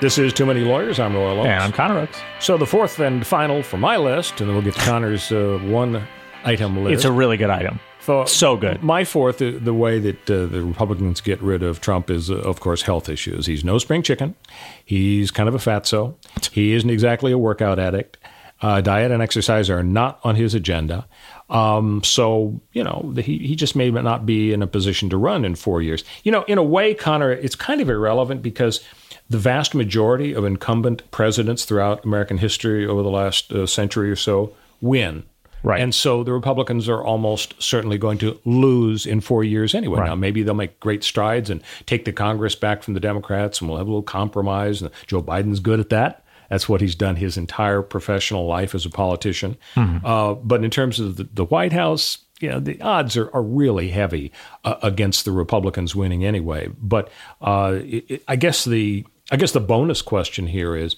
This 0.00 0.18
is 0.18 0.32
Too 0.32 0.46
Many 0.46 0.60
Lawyers. 0.60 1.00
I'm 1.00 1.16
Royal 1.16 1.40
Oaks. 1.40 1.48
and 1.48 1.62
I'm 1.64 1.72
Connor 1.72 1.98
Oaks. 1.98 2.20
So 2.38 2.56
the 2.56 2.66
fourth 2.66 3.00
and 3.00 3.26
final 3.26 3.60
for 3.62 3.76
my 3.76 3.96
list, 3.96 4.40
and 4.40 4.48
then 4.48 4.54
we'll 4.54 4.64
get 4.64 4.74
to 4.74 4.80
Connor's 4.80 5.32
uh, 5.32 5.58
one 5.64 6.06
item 6.44 6.84
list. 6.84 6.94
It's 6.94 7.04
a 7.04 7.12
really 7.12 7.36
good 7.36 7.50
item. 7.50 7.80
So, 8.00 8.26
so 8.26 8.56
good. 8.56 8.82
My 8.82 9.04
fourth, 9.04 9.38
the, 9.38 9.52
the 9.52 9.72
way 9.72 9.98
that 9.98 10.30
uh, 10.30 10.46
the 10.46 10.62
Republicans 10.62 11.22
get 11.22 11.40
rid 11.40 11.62
of 11.62 11.80
Trump 11.80 12.10
is, 12.10 12.30
uh, 12.30 12.36
of 12.36 12.60
course, 12.60 12.82
health 12.82 13.08
issues. 13.08 13.46
He's 13.46 13.64
no 13.64 13.78
spring 13.78 14.02
chicken. 14.02 14.34
He's 14.84 15.30
kind 15.30 15.48
of 15.48 15.54
a 15.54 15.58
fatso. 15.58 16.14
He 16.52 16.74
isn't 16.74 16.90
exactly 16.90 17.32
a 17.32 17.38
workout 17.38 17.78
addict. 17.78 18.18
Uh, 18.60 18.80
diet 18.80 19.10
and 19.10 19.22
exercise 19.22 19.68
are 19.68 19.82
not 19.82 20.20
on 20.22 20.36
his 20.36 20.54
agenda. 20.54 21.06
Um, 21.50 22.02
so, 22.04 22.60
you 22.72 22.84
know, 22.84 23.10
the, 23.14 23.22
he, 23.22 23.38
he 23.38 23.56
just 23.56 23.74
may 23.74 23.90
not 23.90 24.26
be 24.26 24.52
in 24.52 24.62
a 24.62 24.66
position 24.66 25.10
to 25.10 25.16
run 25.16 25.44
in 25.44 25.54
four 25.54 25.82
years. 25.82 26.04
You 26.24 26.32
know, 26.32 26.44
in 26.44 26.58
a 26.58 26.62
way, 26.62 26.94
Connor, 26.94 27.32
it's 27.32 27.56
kind 27.56 27.80
of 27.80 27.88
irrelevant 27.88 28.42
because 28.42 28.80
the 29.28 29.38
vast 29.38 29.74
majority 29.74 30.34
of 30.34 30.44
incumbent 30.44 31.10
presidents 31.10 31.64
throughout 31.64 32.04
American 32.04 32.38
history 32.38 32.86
over 32.86 33.02
the 33.02 33.10
last 33.10 33.52
uh, 33.52 33.66
century 33.66 34.10
or 34.10 34.16
so 34.16 34.54
win. 34.80 35.24
Right. 35.64 35.80
And 35.80 35.94
so 35.94 36.22
the 36.22 36.32
Republicans 36.32 36.88
are 36.88 37.02
almost 37.02 37.60
certainly 37.62 37.98
going 37.98 38.18
to 38.18 38.38
lose 38.44 39.06
in 39.06 39.20
four 39.20 39.42
years 39.42 39.74
anyway. 39.74 40.00
Right. 40.00 40.08
Now, 40.08 40.14
maybe 40.14 40.42
they'll 40.42 40.54
make 40.54 40.78
great 40.78 41.02
strides 41.02 41.50
and 41.50 41.62
take 41.86 42.04
the 42.04 42.12
Congress 42.12 42.54
back 42.54 42.82
from 42.82 42.94
the 42.94 43.00
Democrats 43.00 43.60
and 43.60 43.68
we'll 43.68 43.78
have 43.78 43.86
a 43.86 43.90
little 43.90 44.02
compromise. 44.02 44.82
And 44.82 44.90
Joe 45.06 45.22
Biden's 45.22 45.60
good 45.60 45.80
at 45.80 45.88
that. 45.88 46.24
That's 46.50 46.68
what 46.68 46.80
he's 46.82 46.94
done 46.94 47.16
his 47.16 47.36
entire 47.38 47.80
professional 47.82 48.46
life 48.46 48.74
as 48.74 48.84
a 48.84 48.90
politician. 48.90 49.56
Uh, 49.76 50.34
but 50.34 50.62
in 50.62 50.70
terms 50.70 51.00
of 51.00 51.16
the, 51.16 51.24
the 51.32 51.46
White 51.46 51.72
House, 51.72 52.18
you 52.40 52.50
know, 52.50 52.60
the 52.60 52.78
odds 52.82 53.16
are, 53.16 53.30
are 53.34 53.42
really 53.42 53.88
heavy 53.88 54.30
uh, 54.64 54.74
against 54.82 55.24
the 55.24 55.32
Republicans 55.32 55.96
winning 55.96 56.24
anyway. 56.24 56.68
But 56.80 57.10
uh, 57.40 57.78
it, 57.82 58.04
it- 58.10 58.24
I 58.28 58.36
guess 58.36 58.64
the 58.66 59.06
I 59.32 59.36
guess 59.36 59.52
the 59.52 59.60
bonus 59.60 60.02
question 60.02 60.46
here 60.46 60.76
is 60.76 60.96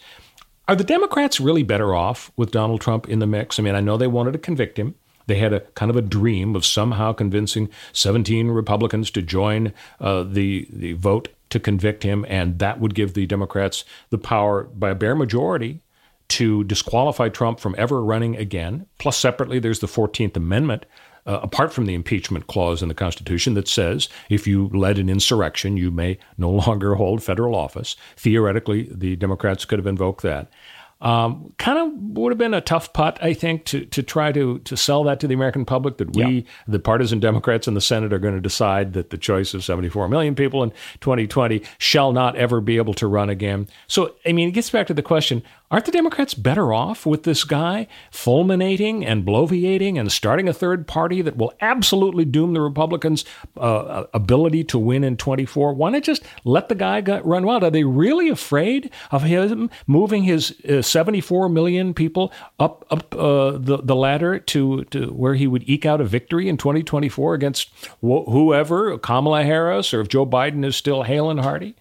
are 0.68 0.76
the 0.76 0.85
Democrats 0.85 1.40
really 1.40 1.62
better 1.62 1.94
off 1.94 2.31
with 2.37 2.50
Donald 2.50 2.81
Trump 2.81 3.09
in 3.09 3.18
the 3.18 3.26
mix? 3.26 3.59
I 3.59 3.62
mean, 3.62 3.74
I 3.74 3.81
know 3.81 3.96
they 3.96 4.07
wanted 4.07 4.33
to 4.33 4.38
convict 4.38 4.79
him. 4.79 4.94
They 5.26 5.37
had 5.37 5.52
a 5.52 5.61
kind 5.61 5.90
of 5.90 5.96
a 5.96 6.02
dream 6.02 6.55
of 6.55 6.64
somehow 6.64 7.12
convincing 7.12 7.68
17 7.92 8.48
Republicans 8.48 9.11
to 9.12 9.22
join 9.22 9.72
uh, 10.00 10.22
the 10.22 10.68
the 10.70 10.92
vote 10.94 11.29
to 11.50 11.61
convict 11.61 12.02
him, 12.02 12.24
and 12.29 12.59
that 12.59 12.81
would 12.81 12.94
give 12.94 13.14
the 13.14 13.26
Democrats 13.26 13.85
the 14.11 14.18
power 14.18 14.64
by 14.64 14.90
a 14.90 14.94
bare 14.94 15.14
majority 15.14 15.81
to 16.29 16.64
disqualify 16.64 17.29
Trump 17.29 17.61
from 17.61 17.74
ever 17.79 18.02
running 18.02 18.37
again. 18.37 18.87
Plus, 18.98 19.16
separately, 19.16 19.59
there's 19.59 19.79
the 19.79 19.87
14th 19.87 20.37
Amendment, 20.37 20.87
uh, 21.27 21.41
apart 21.43 21.73
from 21.73 21.87
the 21.87 21.95
impeachment 21.95 22.47
clause 22.47 22.83
in 22.83 22.89
the 22.89 22.95
Constitution, 22.95 23.55
that 23.55 23.69
says 23.69 24.09
if 24.31 24.47
you 24.47 24.69
led 24.69 24.99
an 24.99 25.09
insurrection, 25.09 25.77
you 25.77 25.91
may 25.91 26.19
no 26.39 26.51
longer 26.67 26.95
hold 26.95 27.23
federal 27.23 27.55
office. 27.55 27.97
Theoretically, 28.17 28.89
the 28.91 29.17
Democrats 29.17 29.65
could 29.65 29.79
have 29.79 29.87
invoked 29.87 30.23
that. 30.23 30.51
Um, 30.99 31.53
kind 31.59 31.79
of 31.79 31.93
would 32.17 32.33
have 32.33 32.39
been 32.39 32.55
a 32.55 32.62
tough 32.62 32.95
putt, 32.95 33.19
I 33.21 33.35
think, 33.35 33.67
to 33.67 33.85
to 33.85 34.03
try 34.03 34.33
to 34.33 34.61
to 34.61 34.77
sell 34.79 35.05
that 35.05 35.21
to 35.21 35.27
the 35.27 35.35
American 35.35 35.67
public 35.67 35.99
that 35.99 36.17
we, 36.17 36.47
the 36.67 36.79
partisan 36.79 37.21
Democrats 37.21 37.69
in 37.69 37.75
the 37.75 37.83
Senate, 37.83 38.15
are 38.15 38.19
going 38.19 38.35
to 38.35 38.41
decide 38.41 38.95
that 38.95 39.11
the 39.11 39.19
choice 39.19 39.53
of 39.53 39.62
74 39.62 40.09
million 40.09 40.35
people 40.35 40.62
in 40.62 40.71
2020 41.01 41.61
shall 41.77 42.12
not 42.12 42.35
ever 42.37 42.62
be 42.62 42.79
able 42.79 42.95
to 42.95 43.07
run 43.07 43.29
again. 43.29 43.69
So, 43.89 44.15
I 44.25 44.33
mean, 44.33 44.49
it 44.49 44.53
gets 44.53 44.71
back 44.71 44.87
to 44.87 44.95
the 44.95 45.03
question: 45.03 45.43
Aren't 45.70 45.87
the 45.87 45.92
Democrats 45.92 46.35
better 46.35 46.72
off 46.72 47.07
with 47.07 47.24
this 47.24 47.42
guy 47.42 47.88
fulminating 48.11 49.05
and 49.05 49.24
bloviating 49.24 49.98
and 49.98 50.12
starting 50.12 50.48
a 50.48 50.52
third 50.52 50.87
party 50.87 51.22
that 51.22 51.37
will 51.37 51.52
absolutely 51.61 52.24
doom 52.24 52.55
the 52.55 52.61
Republicans' 52.61 53.24
uh, 53.57 54.05
ability 54.14 54.62
to 54.64 54.79
win 54.79 55.02
in 55.02 55.16
24? 55.16 55.74
Why 55.74 55.90
not 55.90 56.05
just 56.05 56.22
let 56.44 56.68
the 56.68 56.74
guy 56.74 57.00
run 57.20 57.44
wild? 57.44 57.64
Are 57.64 57.70
they 57.70 57.85
really 57.85 58.29
afraid 58.29 58.90
of 59.11 59.22
him 59.22 59.70
moving 59.87 60.22
his 60.22 60.59
uh, 60.68 60.83
74 60.83 61.48
million 61.48 61.94
people 61.94 62.33
up 62.61 62.87
up 62.90 63.14
uh, 63.14 63.52
the, 63.59 63.79
the 63.83 63.96
ladder 63.96 64.38
to, 64.38 64.85
to 64.85 65.07
where 65.09 65.35
he 65.35 65.46
would 65.46 65.68
eke 65.68 65.87
out 65.87 66.00
a 66.00 66.05
victory 66.05 66.48
in 66.48 66.57
2024 66.57 67.35
against 67.35 67.70
wh- 68.00 68.26
whoever, 68.29 68.98
Kamala 68.98 69.42
Harris, 69.42 69.92
or 69.92 70.00
if 70.00 70.09
Joe 70.09 70.26
Biden 70.26 70.64
is 70.64 70.76
still 70.76 71.02
hale 71.02 71.31
and 71.31 71.40
hearty? 71.40 71.74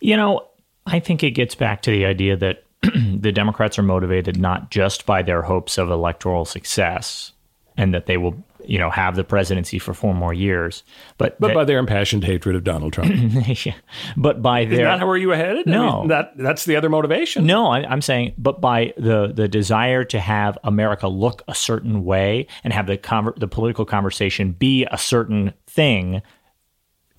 You 0.00 0.16
know, 0.16 0.48
I 0.86 1.00
think 1.00 1.22
it 1.22 1.32
gets 1.32 1.54
back 1.54 1.82
to 1.82 1.90
the 1.90 2.06
idea 2.06 2.36
that 2.36 2.64
the 3.18 3.32
Democrats 3.32 3.78
are 3.78 3.82
motivated 3.82 4.38
not 4.38 4.70
just 4.70 5.06
by 5.06 5.22
their 5.22 5.42
hopes 5.42 5.78
of 5.78 5.90
electoral 5.90 6.44
success 6.44 7.32
and 7.76 7.94
that 7.94 8.06
they 8.06 8.16
will, 8.16 8.42
you 8.64 8.78
know, 8.78 8.90
have 8.90 9.16
the 9.16 9.24
presidency 9.24 9.78
for 9.78 9.94
four 9.94 10.14
more 10.14 10.32
years, 10.32 10.82
but 11.18 11.38
but 11.40 11.48
that, 11.48 11.54
by 11.54 11.64
their 11.64 11.78
impassioned 11.78 12.24
hatred 12.24 12.56
of 12.56 12.64
Donald 12.64 12.92
Trump. 12.92 13.10
yeah, 13.64 13.74
but 14.16 14.42
by 14.42 14.64
their 14.64 14.92
Is 14.92 14.98
that 14.98 15.06
where 15.06 15.16
you 15.16 15.28
were 15.28 15.36
headed? 15.36 15.66
No, 15.66 15.88
I 15.88 15.98
mean, 16.00 16.08
that 16.08 16.32
that's 16.36 16.64
the 16.64 16.76
other 16.76 16.88
motivation. 16.88 17.46
No, 17.46 17.68
I, 17.68 17.90
am 17.92 18.00
saying, 18.00 18.34
but 18.38 18.60
by 18.60 18.94
the 18.96 19.32
the 19.34 19.48
desire 19.48 20.04
to 20.04 20.20
have 20.20 20.58
America 20.64 21.08
look 21.08 21.42
a 21.48 21.54
certain 21.54 22.04
way 22.04 22.46
and 22.64 22.72
have 22.72 22.86
the 22.86 22.98
conver- 22.98 23.38
the 23.38 23.48
political 23.48 23.84
conversation 23.84 24.52
be 24.52 24.86
a 24.90 24.98
certain 24.98 25.52
thing 25.66 26.22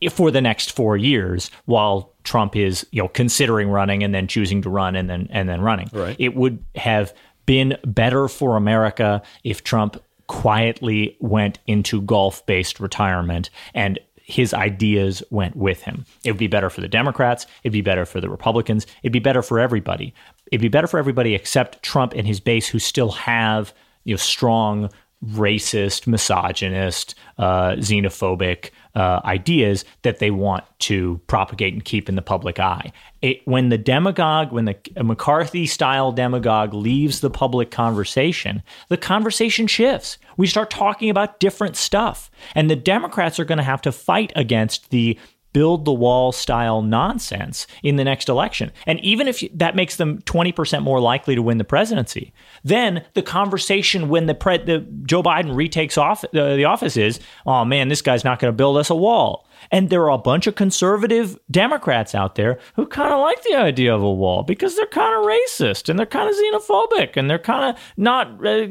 for 0.09 0.31
the 0.31 0.41
next 0.41 0.71
four 0.71 0.97
years, 0.97 1.51
while 1.65 2.10
Trump 2.23 2.55
is 2.55 2.85
you 2.91 3.01
know 3.01 3.07
considering 3.07 3.69
running 3.69 4.03
and 4.03 4.13
then 4.13 4.27
choosing 4.27 4.61
to 4.61 4.69
run 4.69 4.95
and 4.95 5.09
then 5.09 5.27
and 5.31 5.47
then 5.49 5.61
running. 5.61 5.89
Right. 5.93 6.15
It 6.19 6.35
would 6.35 6.63
have 6.75 7.13
been 7.45 7.77
better 7.85 8.27
for 8.27 8.55
America 8.55 9.21
if 9.43 9.63
Trump 9.63 10.01
quietly 10.27 11.17
went 11.19 11.59
into 11.67 12.01
golf 12.01 12.45
based 12.45 12.79
retirement 12.79 13.49
and 13.73 13.99
his 14.15 14.53
ideas 14.53 15.21
went 15.29 15.55
with 15.55 15.81
him. 15.81 16.05
It 16.23 16.31
would 16.31 16.39
be 16.39 16.47
better 16.47 16.69
for 16.69 16.79
the 16.79 16.87
Democrats. 16.87 17.45
It'd 17.63 17.73
be 17.73 17.81
better 17.81 18.05
for 18.05 18.21
the 18.21 18.29
Republicans. 18.29 18.87
It'd 19.03 19.11
be 19.11 19.19
better 19.19 19.41
for 19.41 19.59
everybody. 19.59 20.13
It'd 20.51 20.61
be 20.61 20.69
better 20.69 20.87
for 20.87 20.97
everybody 20.97 21.35
except 21.35 21.83
Trump 21.83 22.13
and 22.13 22.25
his 22.25 22.39
base, 22.39 22.67
who 22.67 22.79
still 22.79 23.11
have 23.11 23.73
you 24.05 24.13
know 24.13 24.17
strong 24.17 24.89
racist, 25.25 26.07
misogynist, 26.07 27.13
uh, 27.37 27.71
xenophobic 27.73 28.71
uh, 28.95 29.21
ideas 29.23 29.85
that 30.01 30.19
they 30.19 30.31
want 30.31 30.63
to 30.79 31.19
propagate 31.27 31.73
and 31.73 31.85
keep 31.85 32.09
in 32.09 32.15
the 32.15 32.21
public 32.21 32.59
eye. 32.59 32.91
It, 33.21 33.41
when 33.45 33.69
the 33.69 33.77
demagogue, 33.77 34.51
when 34.51 34.65
the 34.65 34.77
McCarthy 35.03 35.65
style 35.65 36.11
demagogue 36.11 36.73
leaves 36.73 37.21
the 37.21 37.29
public 37.29 37.71
conversation, 37.71 38.63
the 38.89 38.97
conversation 38.97 39.67
shifts. 39.67 40.17
We 40.37 40.47
start 40.47 40.69
talking 40.69 41.09
about 41.09 41.39
different 41.39 41.75
stuff. 41.75 42.29
And 42.55 42.69
the 42.69 42.75
Democrats 42.75 43.39
are 43.39 43.45
going 43.45 43.57
to 43.57 43.63
have 43.63 43.81
to 43.83 43.91
fight 43.91 44.33
against 44.35 44.89
the 44.89 45.17
build 45.53 45.85
the 45.85 45.93
wall 45.93 46.31
style 46.31 46.81
nonsense 46.81 47.67
in 47.83 47.95
the 47.95 48.03
next 48.03 48.29
election. 48.29 48.71
And 48.85 48.99
even 49.01 49.27
if 49.27 49.43
that 49.53 49.75
makes 49.75 49.95
them 49.97 50.21
20% 50.21 50.81
more 50.81 50.99
likely 50.99 51.35
to 51.35 51.41
win 51.41 51.57
the 51.57 51.63
presidency, 51.63 52.33
then 52.63 53.05
the 53.13 53.21
conversation 53.21 54.09
when 54.09 54.25
the, 54.27 54.35
pre- 54.35 54.57
the 54.57 54.79
Joe 55.03 55.23
Biden 55.23 55.55
retakes 55.55 55.97
off 55.97 56.23
uh, 56.23 56.55
the 56.55 56.65
office 56.65 56.97
is, 56.97 57.19
oh 57.45 57.65
man, 57.65 57.89
this 57.89 58.01
guy's 58.01 58.23
not 58.23 58.39
going 58.39 58.51
to 58.51 58.55
build 58.55 58.77
us 58.77 58.89
a 58.89 58.95
wall. 58.95 59.47
And 59.69 59.89
there 59.89 60.01
are 60.03 60.11
a 60.11 60.17
bunch 60.17 60.47
of 60.47 60.55
conservative 60.55 61.37
Democrats 61.49 62.15
out 62.15 62.35
there 62.35 62.59
who 62.75 62.85
kind 62.87 63.13
of 63.13 63.19
like 63.19 63.43
the 63.43 63.55
idea 63.55 63.93
of 63.93 64.01
a 64.01 64.11
wall 64.11 64.43
because 64.43 64.75
they're 64.75 64.85
kind 64.87 65.13
of 65.13 65.25
racist 65.25 65.89
and 65.89 65.99
they're 65.99 66.05
kind 66.05 66.29
of 66.29 66.35
xenophobic 66.35 67.17
and 67.17 67.29
they're 67.29 67.39
kind 67.39 67.75
of 67.75 67.81
not, 67.97 68.45
uh, 68.45 68.65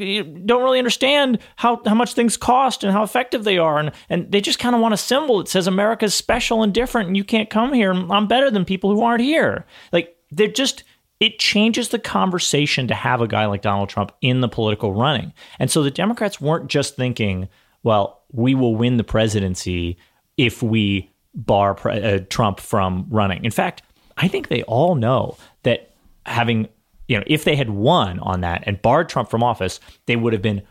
don't 0.44 0.62
really 0.62 0.78
understand 0.78 1.38
how, 1.56 1.80
how 1.86 1.94
much 1.94 2.14
things 2.14 2.36
cost 2.36 2.82
and 2.82 2.92
how 2.92 3.02
effective 3.02 3.44
they 3.44 3.58
are. 3.58 3.78
And, 3.78 3.92
and 4.08 4.32
they 4.32 4.40
just 4.40 4.58
kind 4.58 4.74
of 4.74 4.80
want 4.80 4.94
a 4.94 4.98
symbol 4.98 5.38
that 5.38 5.48
says 5.48 5.66
America's 5.66 6.14
special 6.14 6.62
and 6.62 6.74
different 6.74 7.08
and 7.08 7.16
you 7.16 7.24
can't 7.24 7.50
come 7.50 7.72
here. 7.72 7.92
I'm 7.92 8.26
better 8.26 8.50
than 8.50 8.64
people 8.64 8.94
who 8.94 9.02
aren't 9.02 9.22
here. 9.22 9.66
Like 9.92 10.16
they're 10.30 10.48
just, 10.48 10.84
it 11.20 11.38
changes 11.38 11.90
the 11.90 11.98
conversation 11.98 12.88
to 12.88 12.94
have 12.94 13.20
a 13.20 13.28
guy 13.28 13.46
like 13.46 13.62
Donald 13.62 13.90
Trump 13.90 14.12
in 14.22 14.40
the 14.40 14.48
political 14.48 14.94
running. 14.94 15.34
And 15.58 15.70
so 15.70 15.82
the 15.82 15.90
Democrats 15.90 16.40
weren't 16.40 16.68
just 16.68 16.96
thinking, 16.96 17.48
well, 17.82 18.22
we 18.32 18.54
will 18.54 18.74
win 18.74 18.96
the 18.96 19.04
presidency 19.04 19.98
if 20.36 20.62
we 20.62 21.10
bar 21.34 21.76
uh, 21.88 22.18
Trump 22.28 22.60
from 22.60 23.06
running. 23.08 23.44
In 23.44 23.50
fact, 23.50 23.82
I 24.16 24.28
think 24.28 24.48
they 24.48 24.62
all 24.64 24.94
know 24.94 25.36
that 25.62 25.90
having, 26.26 26.68
you 27.08 27.16
know, 27.16 27.24
if 27.26 27.44
they 27.44 27.56
had 27.56 27.70
won 27.70 28.18
on 28.20 28.40
that 28.40 28.64
and 28.66 28.80
barred 28.82 29.08
Trump 29.08 29.30
from 29.30 29.42
office, 29.42 29.80
they 30.06 30.16
would 30.16 30.32
have 30.32 30.42
been 30.42 30.62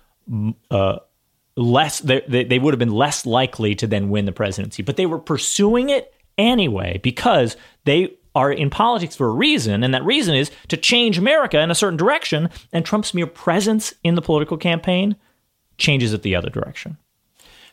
uh, 0.69 0.97
less, 1.55 1.99
they, 1.99 2.21
they 2.43 2.59
would 2.59 2.73
have 2.73 2.79
been 2.79 2.91
less 2.91 3.25
likely 3.25 3.75
to 3.75 3.87
then 3.87 4.09
win 4.09 4.25
the 4.25 4.31
presidency. 4.31 4.83
But 4.83 4.97
they 4.97 5.05
were 5.05 5.19
pursuing 5.19 5.89
it 5.89 6.13
anyway 6.37 6.99
because 7.03 7.57
they 7.85 8.15
are 8.35 8.51
in 8.51 8.69
politics 8.69 9.15
for 9.15 9.27
a 9.27 9.33
reason, 9.33 9.83
and 9.83 9.93
that 9.93 10.05
reason 10.05 10.35
is 10.35 10.51
to 10.67 10.77
change 10.77 11.17
America 11.17 11.59
in 11.59 11.71
a 11.71 11.75
certain 11.75 11.97
direction. 11.97 12.49
And 12.71 12.85
Trump's 12.85 13.13
mere 13.13 13.27
presence 13.27 13.93
in 14.03 14.15
the 14.15 14.21
political 14.21 14.55
campaign 14.55 15.15
changes 15.77 16.13
it 16.13 16.21
the 16.21 16.35
other 16.35 16.49
direction. 16.49 16.97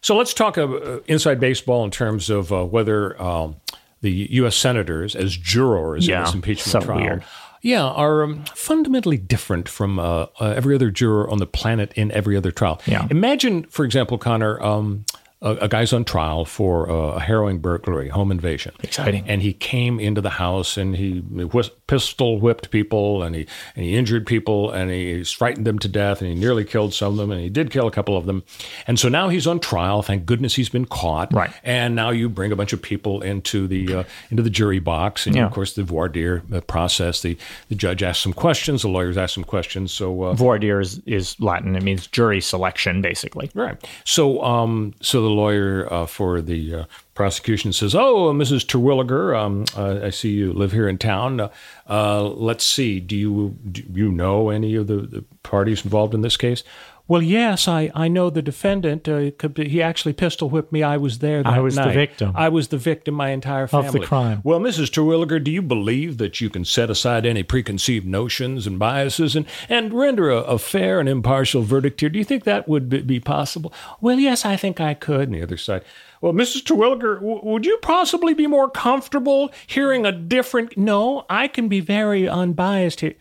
So 0.01 0.17
let's 0.17 0.35
talk 0.35 0.59
uh, 0.59 1.01
inside 1.07 1.41
baseball 1.41 1.85
in 1.85 1.91
terms 1.91 2.31
of 2.31 2.53
uh, 2.53 2.65
whether 2.65 3.21
um, 3.21 3.57
the 4.03 4.11
U.S. 4.11 4.57
senators, 4.57 5.17
as 5.17 5.37
jurors 5.37 6.07
yeah, 6.07 6.19
in 6.19 6.25
this 6.25 6.35
impeachment 6.35 6.85
trial, 6.85 7.01
weird. 7.01 7.25
yeah, 7.63 7.85
are 7.85 8.23
um, 8.23 8.45
fundamentally 8.55 9.17
different 9.17 9.69
from 9.69 9.99
uh, 9.99 10.27
uh 10.41 10.55
every 10.57 10.75
other 10.75 10.91
juror 10.91 11.29
on 11.29 11.39
the 11.39 11.47
planet 11.47 11.93
in 11.95 12.11
every 12.13 12.37
other 12.37 12.51
trial. 12.51 12.81
Yeah. 12.87 13.07
Imagine, 13.11 13.65
for 13.65 13.85
example, 13.85 14.19
Connor. 14.19 14.61
Um, 14.63 15.05
a, 15.43 15.51
a, 15.63 15.69
guy's 15.69 15.93
on 15.93 16.05
trial 16.05 16.45
for 16.45 16.87
a 16.89 17.21
harrowing 17.21 17.59
burglary, 17.59 18.09
home 18.09 18.31
invasion. 18.31 18.73
Exciting. 18.83 19.25
And 19.29 19.43
he 19.43 19.53
came 19.53 20.01
into 20.01 20.21
the 20.21 20.31
house 20.31 20.77
and 20.77 20.97
he 20.97 21.19
whis- 21.21 21.71
pistol 21.87 22.41
whipped 22.41 22.71
people 22.71 23.23
and 23.23 23.35
he 23.37 23.47
and 23.75 23.85
he 23.85 23.97
injured 23.97 24.27
people 24.27 24.71
and 24.71 24.91
he 24.91 25.23
frightened 25.25 25.67
them 25.67 25.79
to 25.81 25.89
death 25.89 26.21
and 26.23 26.31
he 26.31 26.35
nearly 26.35 26.65
killed 26.65 26.95
some 26.95 27.13
of 27.13 27.17
them 27.19 27.31
and 27.31 27.41
he 27.41 27.51
did 27.51 27.71
kill 27.71 27.87
a 27.87 27.91
couple 27.91 28.17
of 28.17 28.25
them. 28.27 28.45
And 28.87 28.99
so 28.99 29.09
now 29.09 29.29
he's 29.29 29.47
on 29.47 29.61
trial. 29.61 30.03
Thank 30.03 30.25
goodness 30.25 30.55
he's 30.55 30.71
been 30.71 30.87
caught. 30.87 31.33
Right. 31.33 31.51
And 31.63 31.95
now 31.95 32.11
you 32.11 32.29
bring 32.29 32.51
a 32.51 32.57
bunch 32.57 32.73
of 32.73 32.81
people 32.81 33.21
into 33.21 33.67
the 33.67 33.95
uh, 33.95 34.05
into 34.31 34.43
the 34.43 34.51
jury 34.51 34.79
box 34.79 35.27
and 35.27 35.37
Yeah. 35.37 35.47
of 35.47 35.53
course 35.53 35.75
the 35.75 35.83
voir 35.83 36.09
dire 36.09 36.43
uh, 36.53 36.61
process. 36.63 37.21
The 37.21 37.37
the 37.69 37.75
judge 37.75 38.03
asks 38.03 38.23
some 38.23 38.33
questions. 38.33 38.83
The 38.83 38.89
lawyers 38.89 39.17
ask 39.19 39.35
some 39.35 39.45
questions. 39.45 39.93
So 39.93 40.23
uh, 40.25 40.33
Voir 40.35 40.59
dire 40.59 40.81
is, 40.81 41.01
is 41.07 41.39
Latin. 41.41 41.77
It 41.77 41.83
means 41.83 42.07
jury 42.07 42.41
selection, 42.41 43.03
basically. 43.03 43.51
Right. 43.55 43.77
So, 44.05 44.43
um, 44.43 44.95
so 45.01 45.26
the 45.27 45.35
lawyer 45.35 45.93
uh, 45.93 46.07
for 46.07 46.41
the 46.41 46.75
uh, 46.75 46.85
prosecution 47.15 47.73
says, 47.73 47.95
"Oh, 47.95 48.33
Mrs. 48.33 48.65
Terwilliger, 48.65 49.37
um, 49.37 49.65
uh, 49.77 50.07
I 50.07 50.11
see 50.11 50.31
you 50.31 50.53
live 50.53 50.71
here 50.71 50.89
in 50.89 50.99
town. 50.99 51.41
Uh, 51.41 51.49
uh, 51.89 52.23
let's 52.23 52.65
see. 52.65 53.01
Do 53.01 53.17
you 53.17 53.57
do 53.71 53.83
you 53.93 54.13
know 54.13 54.51
any 54.51 54.77
of 54.77 54.87
the, 54.87 54.99
the 54.99 55.25
parties 55.43 55.85
involved 55.85 56.15
in 56.15 56.23
this 56.23 56.37
case?" 56.37 56.63
Well, 57.09 57.23
yes, 57.23 57.69
I, 57.69 57.91
I 57.95 58.09
know 58.09 58.31
the 58.31 58.43
defendant. 58.43 59.09
Uh, 59.09 59.15
it 59.15 59.39
could 59.39 59.55
be- 59.55 59.69
he 59.69 59.81
actually 59.81 60.13
pistol 60.13 60.51
whipped 60.51 60.73
me. 60.73 60.83
I 60.83 60.97
was 60.97 61.21
there. 61.21 61.43
That 61.45 61.53
I 61.53 61.61
was 61.61 61.77
the 61.77 61.91
victim. 61.93 62.33
I 62.35 62.49
was 62.49 62.69
the 62.69 62.79
victim. 62.79 63.15
My 63.15 63.31
entire 63.31 63.69
family 63.69 63.87
Of 63.87 63.93
the 63.93 64.01
crime. 64.01 64.41
Well, 64.43 64.59
Mrs. 64.59 64.91
Terwilliger, 64.91 65.39
do 65.43 65.53
you 65.53 65.63
believe 65.63 66.19
that 66.19 66.41
you 66.41 66.51
can 66.51 66.65
set 66.65 66.91
aside 66.91 67.25
any 67.25 67.45
preconceived 67.45 68.07
notions 68.07 68.67
and 68.67 68.77
biases 68.79 69.37
and, 69.37 69.47
and 69.69 69.93
render 69.95 70.31
a, 70.31 70.39
a 70.39 70.59
fair 70.59 70.99
and 70.99 71.09
impartial 71.09 71.63
verdict 71.63 72.01
here? 72.01 72.11
Do 72.11 72.19
you 72.19 72.25
think 72.25 72.43
that 72.43 72.69
would 72.69 72.89
be- 72.89 73.03
be 73.03 73.21
possible? 73.21 73.73
Well, 74.01 74.19
yes, 74.19 74.45
I 74.45 74.57
think 74.57 74.81
I 74.81 74.95
could. 74.95 75.29
And 75.29 75.35
the 75.35 75.43
other 75.43 75.57
side. 75.57 75.85
Well, 76.21 76.33
Mrs. 76.33 76.65
Terwilliger, 76.65 77.17
w- 77.21 77.41
would 77.45 77.65
you 77.67 77.79
possibly 77.83 78.35
be 78.35 78.49
more 78.49 78.69
comfortable 78.69 79.53
hearing 79.69 80.05
a 80.05 80.11
different? 80.11 80.77
No, 80.77 81.25
I 81.31 81.47
can 81.47 81.69
be 81.69 81.79
very 81.79 82.29
unbiased 82.29 82.99
here. 83.01 83.15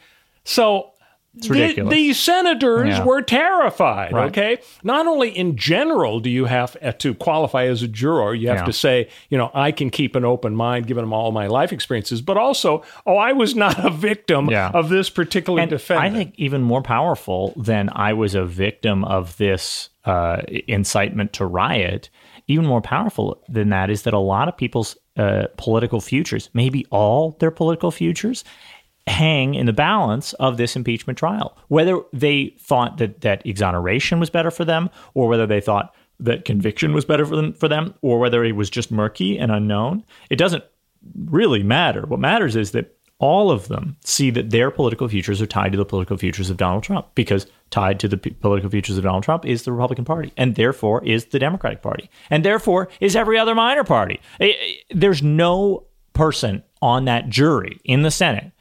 So. 0.43 0.91
The- 1.41 1.49
ridiculous. 1.49 1.93
these 1.93 2.19
senators 2.19 2.89
Yeah. 2.89 3.03
were 3.03 3.21
terrified. 3.21 4.13
Right. 4.13 4.27
Okay, 4.27 4.57
not 4.83 5.07
only 5.07 5.29
in 5.29 5.55
general 5.57 6.19
do 6.19 6.29
you 6.29 6.45
have 6.45 6.77
uh, 6.81 6.91
to 6.93 7.13
qualify 7.13 7.65
as 7.65 7.81
a 7.83 7.87
juror, 7.87 8.33
you 8.33 8.47
have 8.49 8.59
Yeah. 8.59 8.65
to 8.65 8.73
say, 8.73 9.07
you 9.29 9.37
know, 9.37 9.51
I 9.53 9.71
can 9.71 9.89
keep 9.89 10.15
an 10.15 10.25
open 10.25 10.55
mind 10.55 10.87
given 10.87 11.03
them 11.03 11.13
all 11.13 11.31
my 11.31 11.47
life 11.47 11.71
experiences, 11.73 12.21
but 12.21 12.37
also, 12.37 12.83
oh, 13.05 13.17
I 13.17 13.33
was 13.33 13.55
not 13.55 13.83
a 13.83 13.89
victim 13.89 14.49
Yeah. 14.49 14.71
of 14.73 14.89
this 14.89 15.09
particular 15.09 15.61
And 15.61 15.69
defendant. 15.69 16.13
I 16.15 16.17
think 16.17 16.33
even 16.37 16.61
more 16.61 16.81
powerful 16.81 17.53
than 17.55 17.89
I 17.93 18.13
was 18.13 18.35
a 18.35 18.45
victim 18.45 19.03
of 19.03 19.35
this 19.37 19.89
uh, 20.05 20.41
incitement 20.67 21.33
to 21.33 21.45
riot, 21.45 22.09
even 22.47 22.63
more 22.65 22.81
powerful 22.81 23.41
than 23.49 23.69
that 23.69 23.89
is 23.89 24.03
that 24.03 24.13
a 24.13 24.19
lot 24.19 24.47
of 24.47 24.55
people's 24.55 24.95
uh, 25.17 25.45
political 25.57 25.99
futures, 26.01 26.49
maybe 26.53 26.85
all 26.91 27.35
their 27.39 27.49
political 27.49 27.89
futures, 27.89 28.43
hang 29.07 29.53
in 29.53 29.65
the 29.65 29.73
balance 29.73 30.33
of 30.33 30.57
this 30.57 30.75
impeachment 30.75 31.17
trial. 31.17 31.57
Whether 31.67 32.01
they 32.11 32.55
thought 32.59 32.97
that 32.97 33.21
that 33.21 33.45
exoneration 33.45 34.19
was 34.19 34.29
better 34.29 34.51
for 34.51 34.65
them, 34.65 34.89
or 35.13 35.27
whether 35.27 35.45
they 35.45 35.61
thought 35.61 35.93
that 36.19 36.45
conviction 36.45 36.93
was 36.93 37.05
better 37.05 37.25
for 37.25 37.35
them, 37.35 37.53
for 37.53 37.67
them, 37.67 37.93
or 38.01 38.19
whether 38.19 38.43
it 38.43 38.55
was 38.55 38.69
just 38.69 38.91
murky 38.91 39.37
and 39.37 39.51
unknown, 39.51 40.03
it 40.29 40.37
doesn't 40.37 40.63
really 41.25 41.61
matter. 41.61 42.05
What 42.05 42.19
matters 42.19 42.55
is 42.55 42.71
that 42.71 42.95
all 43.17 43.49
of 43.49 43.67
them 43.69 43.95
see 44.03 44.29
that 44.31 44.49
their 44.49 44.69
political 44.71 45.07
futures 45.07 45.41
are 45.41 45.45
tied 45.45 45.71
to 45.71 45.77
the 45.77 45.85
political 45.85 46.17
futures 46.17 46.49
of 46.49 46.57
Donald 46.57 46.83
Trump 46.83 47.07
because 47.15 47.47
tied 47.69 47.99
to 48.01 48.07
the 48.07 48.17
p- 48.17 48.31
political 48.31 48.69
futures 48.69 48.97
of 48.97 49.03
Donald 49.03 49.23
Trump 49.23 49.45
is 49.45 49.63
the 49.63 49.71
Republican 49.71 50.03
Party 50.03 50.33
and 50.35 50.55
therefore 50.55 51.03
is 51.05 51.25
the 51.25 51.39
Democratic 51.39 51.81
Party 51.81 52.09
and 52.29 52.43
therefore 52.43 52.89
is 52.99 53.15
every 53.15 53.37
other 53.37 53.55
minor 53.55 53.85
party. 53.85 54.19
Eh, 54.41 54.51
eh, 54.59 54.73
there's 54.91 55.23
no 55.23 55.85
person 56.11 56.61
on 56.81 57.05
that 57.05 57.29
jury 57.29 57.79
in 57.85 58.01
the 58.01 58.11
Senate 58.11 58.51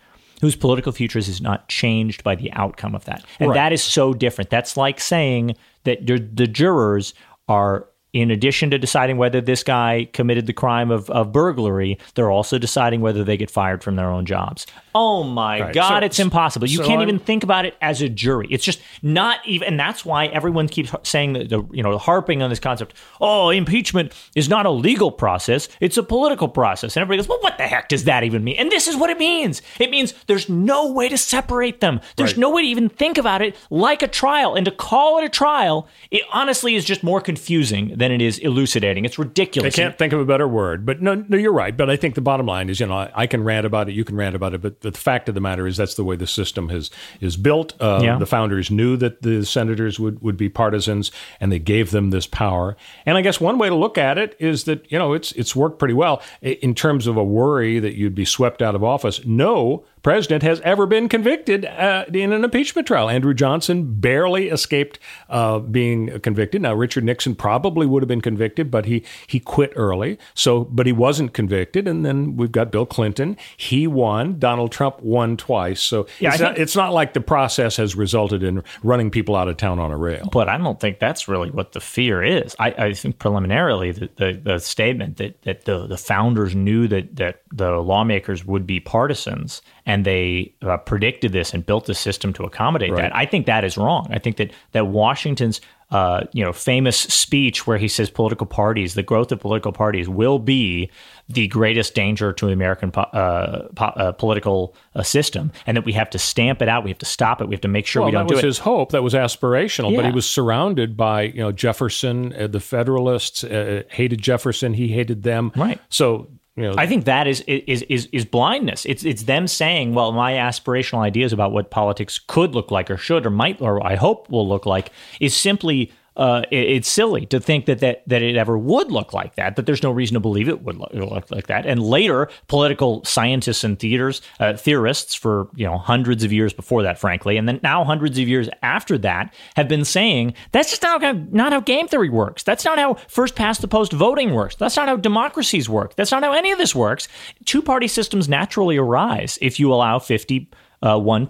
whose 0.44 0.54
political 0.54 0.92
futures 0.92 1.26
is 1.26 1.40
not 1.40 1.70
changed 1.70 2.22
by 2.22 2.34
the 2.34 2.52
outcome 2.52 2.94
of 2.94 3.06
that. 3.06 3.24
And 3.40 3.48
right. 3.48 3.54
that 3.54 3.72
is 3.72 3.82
so 3.82 4.12
different. 4.12 4.50
That's 4.50 4.76
like 4.76 5.00
saying 5.00 5.56
that 5.84 6.06
the 6.06 6.46
jurors 6.46 7.14
are 7.48 7.88
in 8.14 8.30
addition 8.30 8.70
to 8.70 8.78
deciding 8.78 9.16
whether 9.16 9.40
this 9.40 9.64
guy 9.64 10.08
committed 10.12 10.46
the 10.46 10.52
crime 10.52 10.92
of, 10.92 11.10
of 11.10 11.32
burglary, 11.32 11.98
they're 12.14 12.30
also 12.30 12.58
deciding 12.58 13.00
whether 13.00 13.24
they 13.24 13.36
get 13.36 13.50
fired 13.50 13.82
from 13.82 13.96
their 13.96 14.08
own 14.08 14.24
jobs. 14.24 14.66
Oh 14.94 15.24
my 15.24 15.60
right. 15.60 15.74
God, 15.74 16.00
so, 16.00 16.06
it's 16.06 16.20
impossible. 16.20 16.68
You 16.68 16.76
so 16.78 16.86
can't 16.86 17.02
I'm, 17.02 17.08
even 17.08 17.18
think 17.18 17.42
about 17.42 17.66
it 17.66 17.76
as 17.82 18.00
a 18.00 18.08
jury. 18.08 18.46
It's 18.48 18.64
just 18.64 18.80
not 19.02 19.44
even, 19.44 19.66
and 19.66 19.80
that's 19.80 20.04
why 20.04 20.26
everyone 20.26 20.68
keeps 20.68 20.94
saying 21.02 21.32
that 21.32 21.48
the 21.48 21.64
you 21.72 21.82
know 21.82 21.98
harping 21.98 22.42
on 22.42 22.50
this 22.50 22.60
concept. 22.60 22.94
Oh, 23.20 23.50
impeachment 23.50 24.12
is 24.36 24.48
not 24.48 24.66
a 24.66 24.70
legal 24.70 25.10
process; 25.10 25.68
it's 25.80 25.96
a 25.96 26.04
political 26.04 26.46
process. 26.46 26.96
And 26.96 27.02
everybody 27.02 27.18
goes, 27.18 27.28
"Well, 27.28 27.40
what 27.40 27.58
the 27.58 27.66
heck 27.66 27.88
does 27.88 28.04
that 28.04 28.22
even 28.22 28.44
mean?" 28.44 28.54
And 28.56 28.70
this 28.70 28.86
is 28.86 28.94
what 28.96 29.10
it 29.10 29.18
means. 29.18 29.62
It 29.80 29.90
means 29.90 30.14
there's 30.28 30.48
no 30.48 30.92
way 30.92 31.08
to 31.08 31.18
separate 31.18 31.80
them. 31.80 32.00
There's 32.14 32.34
right. 32.34 32.38
no 32.38 32.50
way 32.50 32.62
to 32.62 32.68
even 32.68 32.88
think 32.88 33.18
about 33.18 33.42
it 33.42 33.56
like 33.70 34.00
a 34.00 34.08
trial. 34.08 34.54
And 34.54 34.64
to 34.64 34.70
call 34.70 35.18
it 35.18 35.24
a 35.24 35.28
trial, 35.28 35.88
it 36.12 36.22
honestly 36.32 36.76
is 36.76 36.84
just 36.84 37.02
more 37.02 37.20
confusing 37.20 37.96
than 38.04 38.12
it 38.12 38.22
is 38.22 38.38
elucidating. 38.40 39.06
It's 39.06 39.18
ridiculous. 39.18 39.74
I 39.74 39.82
can't 39.82 39.96
think 39.96 40.12
of 40.12 40.20
a 40.20 40.26
better 40.26 40.46
word, 40.46 40.84
but 40.84 41.00
no, 41.00 41.14
no, 41.14 41.38
you're 41.38 41.54
right. 41.54 41.74
But 41.74 41.88
I 41.88 41.96
think 41.96 42.14
the 42.14 42.20
bottom 42.20 42.44
line 42.44 42.68
is, 42.68 42.78
you 42.78 42.86
know, 42.86 42.98
I, 42.98 43.10
I 43.14 43.26
can 43.26 43.42
rant 43.42 43.64
about 43.64 43.88
it, 43.88 43.94
you 43.94 44.04
can 44.04 44.14
rant 44.14 44.36
about 44.36 44.52
it, 44.52 44.60
but 44.60 44.82
the 44.82 44.92
fact 44.92 45.30
of 45.30 45.34
the 45.34 45.40
matter 45.40 45.66
is 45.66 45.78
that's 45.78 45.94
the 45.94 46.04
way 46.04 46.14
the 46.14 46.26
system 46.26 46.68
has 46.68 46.90
is 47.22 47.38
built. 47.38 47.72
Uh, 47.80 48.00
yeah. 48.02 48.18
The 48.18 48.26
founders 48.26 48.70
knew 48.70 48.98
that 48.98 49.22
the 49.22 49.44
senators 49.46 49.98
would 49.98 50.20
would 50.20 50.36
be 50.36 50.50
partisans, 50.50 51.10
and 51.40 51.50
they 51.50 51.58
gave 51.58 51.92
them 51.92 52.10
this 52.10 52.26
power. 52.26 52.76
And 53.06 53.16
I 53.16 53.22
guess 53.22 53.40
one 53.40 53.56
way 53.56 53.70
to 53.70 53.74
look 53.74 53.96
at 53.96 54.18
it 54.18 54.36
is 54.38 54.64
that 54.64 54.90
you 54.92 54.98
know 54.98 55.14
it's 55.14 55.32
it's 55.32 55.56
worked 55.56 55.78
pretty 55.78 55.94
well 55.94 56.20
in 56.42 56.74
terms 56.74 57.06
of 57.06 57.16
a 57.16 57.24
worry 57.24 57.78
that 57.78 57.94
you'd 57.94 58.14
be 58.14 58.26
swept 58.26 58.60
out 58.60 58.74
of 58.74 58.84
office. 58.84 59.24
No 59.24 59.84
president 60.04 60.42
has 60.44 60.60
ever 60.60 60.86
been 60.86 61.08
convicted 61.08 61.64
uh, 61.64 62.04
in 62.12 62.32
an 62.32 62.44
impeachment 62.44 62.86
trial. 62.86 63.10
Andrew 63.10 63.34
Johnson 63.34 63.98
barely 63.98 64.50
escaped 64.50 65.00
uh, 65.30 65.58
being 65.58 66.20
convicted. 66.20 66.62
Now 66.62 66.74
Richard 66.74 67.02
Nixon 67.02 67.34
probably 67.34 67.86
would 67.86 68.02
have 68.02 68.08
been 68.08 68.20
convicted, 68.20 68.70
but 68.70 68.84
he 68.84 69.02
he 69.26 69.40
quit 69.40 69.72
early. 69.74 70.18
So, 70.34 70.64
but 70.64 70.86
he 70.86 70.92
wasn't 70.92 71.32
convicted. 71.32 71.88
And 71.88 72.04
then 72.04 72.36
we've 72.36 72.52
got 72.52 72.70
Bill 72.70 72.86
Clinton. 72.86 73.36
He 73.56 73.86
won. 73.86 74.38
Donald 74.38 74.70
Trump 74.70 75.00
won 75.00 75.36
twice. 75.36 75.80
So 75.82 76.06
yeah, 76.20 76.32
it's, 76.32 76.40
not, 76.40 76.58
it's 76.58 76.76
not 76.76 76.92
like 76.92 77.14
the 77.14 77.20
process 77.22 77.76
has 77.78 77.96
resulted 77.96 78.42
in 78.42 78.62
running 78.82 79.10
people 79.10 79.34
out 79.34 79.48
of 79.48 79.56
town 79.56 79.78
on 79.78 79.90
a 79.90 79.96
rail. 79.96 80.28
But 80.30 80.50
I 80.50 80.58
don't 80.58 80.78
think 80.78 80.98
that's 80.98 81.26
really 81.28 81.50
what 81.50 81.72
the 81.72 81.80
fear 81.80 82.22
is. 82.22 82.54
I, 82.58 82.70
I 82.72 82.92
think 82.92 83.18
preliminarily 83.18 83.92
the, 83.92 84.10
the, 84.16 84.40
the 84.44 84.58
statement 84.58 85.16
that 85.16 85.40
that 85.42 85.64
the 85.64 85.86
the 85.86 85.96
founders 85.96 86.54
knew 86.54 86.86
that 86.88 87.16
that 87.16 87.40
the 87.50 87.70
lawmakers 87.70 88.44
would 88.44 88.66
be 88.66 88.80
partisans 88.80 89.62
and 89.86 89.93
they 90.02 90.52
uh, 90.62 90.78
predicted 90.78 91.30
this 91.30 91.54
and 91.54 91.64
built 91.64 91.86
the 91.86 91.94
system 91.94 92.32
to 92.32 92.42
accommodate 92.42 92.90
right. 92.90 93.02
that. 93.02 93.14
I 93.14 93.26
think 93.26 93.46
that 93.46 93.64
is 93.64 93.76
wrong. 93.78 94.08
I 94.10 94.18
think 94.18 94.38
that 94.38 94.50
that 94.72 94.88
Washington's 94.88 95.60
uh, 95.90 96.24
you 96.32 96.42
know 96.42 96.52
famous 96.52 96.98
speech 96.98 97.66
where 97.66 97.78
he 97.78 97.86
says 97.86 98.10
political 98.10 98.46
parties, 98.46 98.94
the 98.94 99.02
growth 99.02 99.30
of 99.30 99.38
political 99.38 99.70
parties 99.70 100.08
will 100.08 100.40
be 100.40 100.90
the 101.28 101.46
greatest 101.48 101.94
danger 101.94 102.32
to 102.32 102.46
the 102.46 102.52
American 102.52 102.90
po- 102.90 103.02
uh, 103.02 103.68
po- 103.76 103.84
uh, 103.84 104.10
political 104.12 104.74
uh, 104.96 105.02
system, 105.04 105.52
and 105.66 105.76
that 105.76 105.84
we 105.84 105.92
have 105.92 106.10
to 106.10 106.18
stamp 106.18 106.60
it 106.60 106.68
out. 106.68 106.82
We 106.82 106.90
have 106.90 106.98
to 106.98 107.06
stop 107.06 107.40
it. 107.40 107.48
We 107.48 107.54
have 107.54 107.60
to 107.60 107.68
make 107.68 107.86
sure 107.86 108.02
well, 108.02 108.08
we 108.08 108.12
don't 108.12 108.26
do 108.26 108.34
it. 108.34 108.40
That 108.40 108.46
was 108.46 108.56
his 108.56 108.64
hope. 108.64 108.90
That 108.90 109.04
was 109.04 109.14
aspirational, 109.14 109.92
yeah. 109.92 109.98
but 109.98 110.06
he 110.06 110.12
was 110.12 110.28
surrounded 110.28 110.96
by 110.96 111.22
you 111.22 111.40
know 111.40 111.52
Jefferson, 111.52 112.32
uh, 112.32 112.48
the 112.48 112.60
Federalists 112.60 113.42
hated 113.42 114.20
Jefferson. 114.20 114.74
He 114.74 114.88
hated 114.88 115.22
them. 115.22 115.52
Right. 115.54 115.80
So 115.90 116.28
you 116.56 116.62
know, 116.62 116.74
I 116.78 116.86
think 116.86 117.04
that 117.06 117.26
is 117.26 117.40
is 117.42 117.82
is 117.82 118.08
is 118.12 118.24
blindness. 118.24 118.84
It's 118.86 119.04
it's 119.04 119.24
them 119.24 119.48
saying, 119.48 119.94
"Well, 119.94 120.12
my 120.12 120.34
aspirational 120.34 121.00
ideas 121.00 121.32
about 121.32 121.50
what 121.50 121.70
politics 121.70 122.20
could 122.24 122.54
look 122.54 122.70
like, 122.70 122.90
or 122.90 122.96
should, 122.96 123.26
or 123.26 123.30
might, 123.30 123.60
or 123.60 123.84
I 123.84 123.96
hope 123.96 124.30
will 124.30 124.48
look 124.48 124.64
like, 124.64 124.92
is 125.20 125.34
simply 125.34 125.90
uh, 126.16 126.42
it, 126.50 126.68
it's 126.68 126.88
silly 126.88 127.26
to 127.26 127.40
think 127.40 127.66
that, 127.66 127.80
that 127.80 128.02
that 128.06 128.22
it 128.22 128.36
ever 128.36 128.56
would 128.56 128.90
look 128.92 129.12
like 129.12 129.34
that. 129.36 129.56
That 129.56 129.66
there's 129.66 129.82
no 129.82 129.90
reason 129.90 130.14
to 130.14 130.20
believe 130.20 130.48
it 130.48 130.62
would 130.62 130.76
look, 130.76 130.92
look 130.92 131.30
like 131.30 131.46
that. 131.48 131.66
And 131.66 131.82
later, 131.82 132.28
political 132.48 133.04
scientists 133.04 133.64
and 133.64 133.78
theaters, 133.78 134.22
uh, 134.40 134.54
theorists 134.54 135.14
for 135.14 135.48
you 135.54 135.66
know 135.66 135.78
hundreds 135.78 136.24
of 136.24 136.32
years 136.32 136.52
before 136.52 136.82
that, 136.82 136.98
frankly, 136.98 137.36
and 137.36 137.48
then 137.48 137.60
now 137.62 137.84
hundreds 137.84 138.18
of 138.18 138.28
years 138.28 138.48
after 138.62 138.98
that, 138.98 139.34
have 139.56 139.68
been 139.68 139.84
saying 139.84 140.34
that's 140.52 140.70
just 140.70 140.82
not 140.82 141.02
how, 141.02 141.12
not 141.30 141.52
how 141.52 141.60
game 141.60 141.88
theory 141.88 142.10
works. 142.10 142.42
That's 142.42 142.64
not 142.64 142.78
how 142.78 142.94
first 143.08 143.34
past 143.34 143.60
the 143.60 143.68
post 143.68 143.92
voting 143.92 144.34
works. 144.34 144.56
That's 144.56 144.76
not 144.76 144.88
how 144.88 144.96
democracies 144.96 145.68
work. 145.68 145.96
That's 145.96 146.12
not 146.12 146.22
how 146.22 146.32
any 146.32 146.52
of 146.52 146.58
this 146.58 146.74
works. 146.74 147.08
Two 147.44 147.62
party 147.62 147.88
systems 147.88 148.28
naturally 148.28 148.76
arise 148.76 149.38
if 149.40 149.58
you 149.58 149.72
allow 149.72 149.98
fifty 149.98 150.48
uh, 150.84 150.98
one 150.98 151.26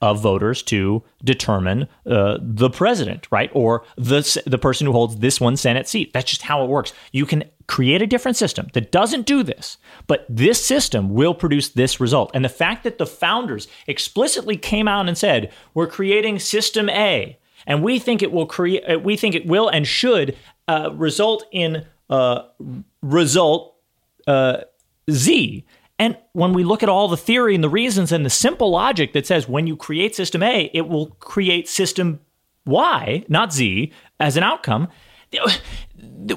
of 0.00 0.22
voters 0.22 0.62
to 0.62 1.02
determine 1.24 1.88
uh, 2.06 2.38
the 2.40 2.70
president, 2.70 3.26
right, 3.32 3.50
or 3.52 3.84
the 3.96 4.42
the 4.46 4.58
person 4.58 4.86
who 4.86 4.92
holds 4.92 5.16
this 5.16 5.40
one 5.40 5.56
Senate 5.56 5.88
seat. 5.88 6.12
That's 6.12 6.30
just 6.30 6.42
how 6.42 6.62
it 6.62 6.68
works. 6.68 6.92
You 7.10 7.26
can 7.26 7.44
create 7.66 8.00
a 8.00 8.06
different 8.06 8.36
system 8.36 8.68
that 8.74 8.92
doesn't 8.92 9.26
do 9.26 9.42
this, 9.42 9.76
but 10.06 10.24
this 10.28 10.64
system 10.64 11.10
will 11.10 11.34
produce 11.34 11.70
this 11.70 11.98
result. 11.98 12.30
And 12.32 12.44
the 12.44 12.48
fact 12.48 12.84
that 12.84 12.98
the 12.98 13.06
founders 13.06 13.66
explicitly 13.86 14.56
came 14.56 14.86
out 14.86 15.08
and 15.08 15.18
said, 15.18 15.52
"We're 15.74 15.88
creating 15.88 16.38
System 16.38 16.88
A." 16.88 17.38
And 17.66 17.82
we 17.82 17.98
think 17.98 18.22
it 18.22 18.32
will 18.32 18.46
create. 18.46 18.84
Uh, 18.88 18.98
we 18.98 19.16
think 19.16 19.34
it 19.34 19.46
will 19.46 19.68
and 19.68 19.86
should 19.86 20.36
uh, 20.68 20.90
result 20.94 21.44
in 21.50 21.86
uh, 22.08 22.42
result 23.02 23.74
uh, 24.28 24.58
Z 25.10 25.64
and 26.02 26.18
when 26.32 26.52
we 26.52 26.64
look 26.64 26.82
at 26.82 26.88
all 26.88 27.06
the 27.06 27.16
theory 27.16 27.54
and 27.54 27.62
the 27.62 27.68
reasons 27.68 28.10
and 28.10 28.26
the 28.26 28.30
simple 28.30 28.72
logic 28.72 29.12
that 29.12 29.24
says 29.24 29.48
when 29.48 29.68
you 29.68 29.76
create 29.76 30.16
system 30.16 30.42
A, 30.42 30.68
it 30.74 30.88
will 30.88 31.06
create 31.20 31.68
system 31.68 32.18
Y, 32.66 33.24
not 33.28 33.52
Z, 33.52 33.92
as 34.18 34.36
an 34.36 34.42
outcome, 34.42 34.88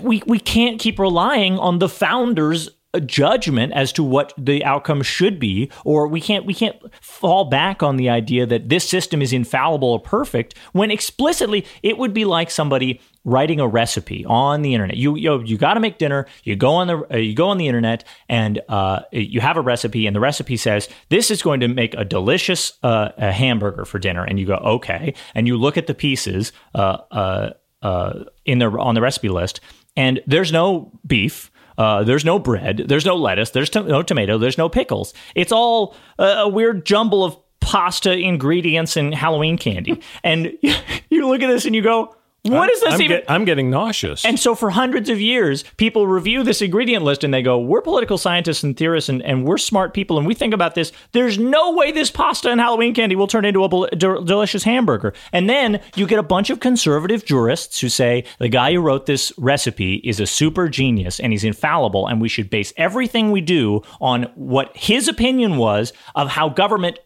we, 0.01 0.21
we 0.27 0.37
can't 0.37 0.79
keep 0.79 0.99
relying 0.99 1.57
on 1.57 1.79
the 1.79 1.89
founders 1.89 2.69
judgment 3.07 3.73
as 3.73 3.91
to 3.93 4.03
what 4.03 4.33
the 4.37 4.63
outcome 4.63 5.01
should 5.01 5.39
be 5.39 5.71
or 5.83 6.07
we 6.07 6.21
can't 6.21 6.45
we 6.45 6.53
can't 6.53 6.77
fall 7.01 7.43
back 7.43 7.83
on 7.83 7.97
the 7.97 8.07
idea 8.07 8.45
that 8.45 8.69
this 8.69 8.87
system 8.87 9.21
is 9.21 9.33
infallible 9.33 9.89
or 9.89 9.99
perfect 9.99 10.57
when 10.71 10.89
explicitly 10.89 11.65
it 11.83 11.97
would 11.97 12.13
be 12.13 12.23
like 12.23 12.49
somebody 12.49 13.01
writing 13.25 13.59
a 13.59 13.67
recipe 13.67 14.23
on 14.25 14.61
the 14.61 14.73
internet 14.73 14.95
you 14.95 15.15
you, 15.15 15.41
you 15.41 15.57
got 15.57 15.73
to 15.73 15.79
make 15.79 15.97
dinner 15.97 16.25
you 16.43 16.55
go 16.55 16.71
on 16.73 16.87
the 16.87 17.13
uh, 17.13 17.17
you 17.17 17.33
go 17.33 17.49
on 17.49 17.57
the 17.57 17.67
internet 17.67 18.03
and 18.29 18.61
uh, 18.69 19.01
you 19.11 19.41
have 19.41 19.57
a 19.57 19.61
recipe 19.61 20.07
and 20.07 20.15
the 20.15 20.19
recipe 20.19 20.55
says 20.55 20.87
this 21.09 21.29
is 21.29 21.41
going 21.41 21.59
to 21.59 21.67
make 21.67 21.93
a 21.95 22.05
delicious 22.05 22.73
uh, 22.83 23.09
a 23.17 23.31
hamburger 23.31 23.83
for 23.83 23.99
dinner 23.99 24.23
and 24.23 24.39
you 24.39 24.45
go 24.45 24.55
okay 24.55 25.13
and 25.33 25.47
you 25.47 25.57
look 25.57 25.75
at 25.75 25.87
the 25.87 25.93
pieces 25.93 26.53
uh, 26.75 26.97
uh, 27.11 27.49
uh, 27.81 28.23
in 28.45 28.59
the 28.59 28.67
on 28.69 28.95
the 28.95 29.01
recipe 29.01 29.29
list 29.29 29.59
and 29.97 30.21
there's 30.27 30.51
no 30.51 30.91
beef 31.05 31.51
uh, 31.77 32.05
there's 32.05 32.23
no 32.23 32.39
bread. 32.39 32.85
There's 32.87 33.05
no 33.05 33.17
lettuce. 33.17 33.49
There's 33.49 33.69
to- 33.71 33.83
no 33.83 34.01
tomato. 34.01 34.37
There's 34.37 34.57
no 34.57 34.69
pickles. 34.69 35.13
It's 35.35 35.51
all 35.51 35.93
a 36.17 36.47
weird 36.47 36.85
jumble 36.85 37.25
of 37.25 37.37
pasta 37.59 38.15
ingredients 38.17 38.95
and 38.95 39.13
Halloween 39.13 39.57
candy. 39.57 39.99
And 40.23 40.53
you 41.09 41.27
look 41.27 41.41
at 41.41 41.47
this 41.47 41.65
and 41.65 41.75
you 41.75 41.81
go, 41.81 42.15
what 42.51 42.69
is 42.69 42.81
this 42.81 42.93
I'm 42.93 43.01
even? 43.01 43.17
Get, 43.17 43.31
I'm 43.31 43.45
getting 43.45 43.69
nauseous. 43.69 44.23
And 44.25 44.39
so, 44.39 44.55
for 44.55 44.69
hundreds 44.69 45.09
of 45.09 45.19
years, 45.19 45.63
people 45.77 46.07
review 46.07 46.43
this 46.43 46.61
ingredient 46.61 47.03
list 47.03 47.23
and 47.23 47.33
they 47.33 47.41
go, 47.41 47.59
We're 47.59 47.81
political 47.81 48.17
scientists 48.17 48.63
and 48.63 48.77
theorists 48.77 49.09
and, 49.09 49.21
and 49.23 49.45
we're 49.45 49.57
smart 49.57 49.93
people 49.93 50.17
and 50.17 50.27
we 50.27 50.33
think 50.33 50.53
about 50.53 50.75
this. 50.75 50.91
There's 51.11 51.37
no 51.37 51.73
way 51.73 51.91
this 51.91 52.11
pasta 52.11 52.49
and 52.49 52.59
Halloween 52.59 52.93
candy 52.93 53.15
will 53.15 53.27
turn 53.27 53.45
into 53.45 53.63
a 53.63 53.95
del- 53.95 54.21
delicious 54.23 54.63
hamburger. 54.63 55.13
And 55.31 55.49
then 55.49 55.81
you 55.95 56.07
get 56.07 56.19
a 56.19 56.23
bunch 56.23 56.49
of 56.49 56.59
conservative 56.59 57.25
jurists 57.25 57.79
who 57.79 57.89
say 57.89 58.25
the 58.39 58.49
guy 58.49 58.73
who 58.73 58.81
wrote 58.81 59.05
this 59.05 59.33
recipe 59.37 59.95
is 60.03 60.19
a 60.19 60.27
super 60.27 60.69
genius 60.69 61.19
and 61.19 61.33
he's 61.33 61.43
infallible 61.43 62.07
and 62.07 62.21
we 62.21 62.29
should 62.29 62.49
base 62.49 62.73
everything 62.77 63.31
we 63.31 63.41
do 63.41 63.81
on 63.99 64.23
what 64.35 64.75
his 64.75 65.07
opinion 65.07 65.57
was 65.57 65.93
of 66.15 66.29
how 66.29 66.49
government 66.49 66.99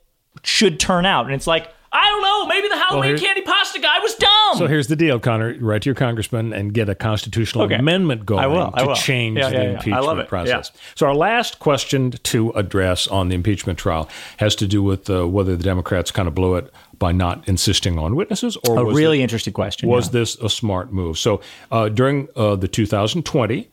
should 0.43 0.79
turn 0.79 1.05
out. 1.05 1.25
And 1.25 1.35
it's 1.35 1.47
like, 1.47 1.71
I 1.91 2.09
don't 2.09 2.21
know. 2.21 2.45
Maybe 2.45 2.67
the 2.67 2.77
Halloween 2.77 3.13
well, 3.13 3.19
candy 3.19 3.41
pasta 3.41 3.79
guy 3.79 3.99
was 3.99 4.13
dumb. 4.15 4.57
So 4.57 4.67
here's 4.67 4.87
the 4.87 4.95
deal, 4.95 5.19
Connor. 5.19 5.55
Write 5.59 5.83
to 5.83 5.89
your 5.89 5.95
congressman 5.95 6.53
and 6.53 6.73
get 6.73 6.87
a 6.87 6.95
constitutional 6.95 7.63
okay. 7.65 7.75
amendment 7.75 8.25
going 8.25 8.43
I 8.43 8.47
will, 8.47 8.71
I 8.73 8.81
to 8.81 8.87
will. 8.87 8.95
change 8.95 9.39
yeah, 9.39 9.49
the 9.49 9.55
yeah, 9.55 9.63
yeah. 9.63 9.69
impeachment 9.71 10.27
process. 10.27 10.71
So 10.95 11.07
our 11.07 11.15
last 11.15 11.59
question 11.59 12.11
to 12.11 12.51
address 12.51 13.07
on 13.07 13.29
the 13.29 13.35
impeachment 13.35 13.79
trial 13.79 14.07
has 14.37 14.55
to 14.57 14.67
do 14.67 14.83
with 14.83 15.09
uh, 15.09 15.27
whether 15.27 15.55
the 15.55 15.63
Democrats 15.63 16.11
kind 16.11 16.27
of 16.27 16.35
blew 16.35 16.55
it 16.55 16.71
by 16.99 17.11
not 17.11 17.47
insisting 17.47 17.97
on 17.97 18.15
witnesses, 18.15 18.57
or 18.67 18.77
a 18.77 18.85
really 18.85 19.21
it, 19.21 19.23
interesting 19.23 19.53
question. 19.53 19.89
Was 19.89 20.11
this 20.11 20.35
a 20.37 20.49
smart 20.49 20.91
move? 20.91 21.17
So 21.17 21.41
uh, 21.71 21.89
during 21.89 22.27
uh, 22.35 22.55
the 22.55 22.67
2020 22.67 23.69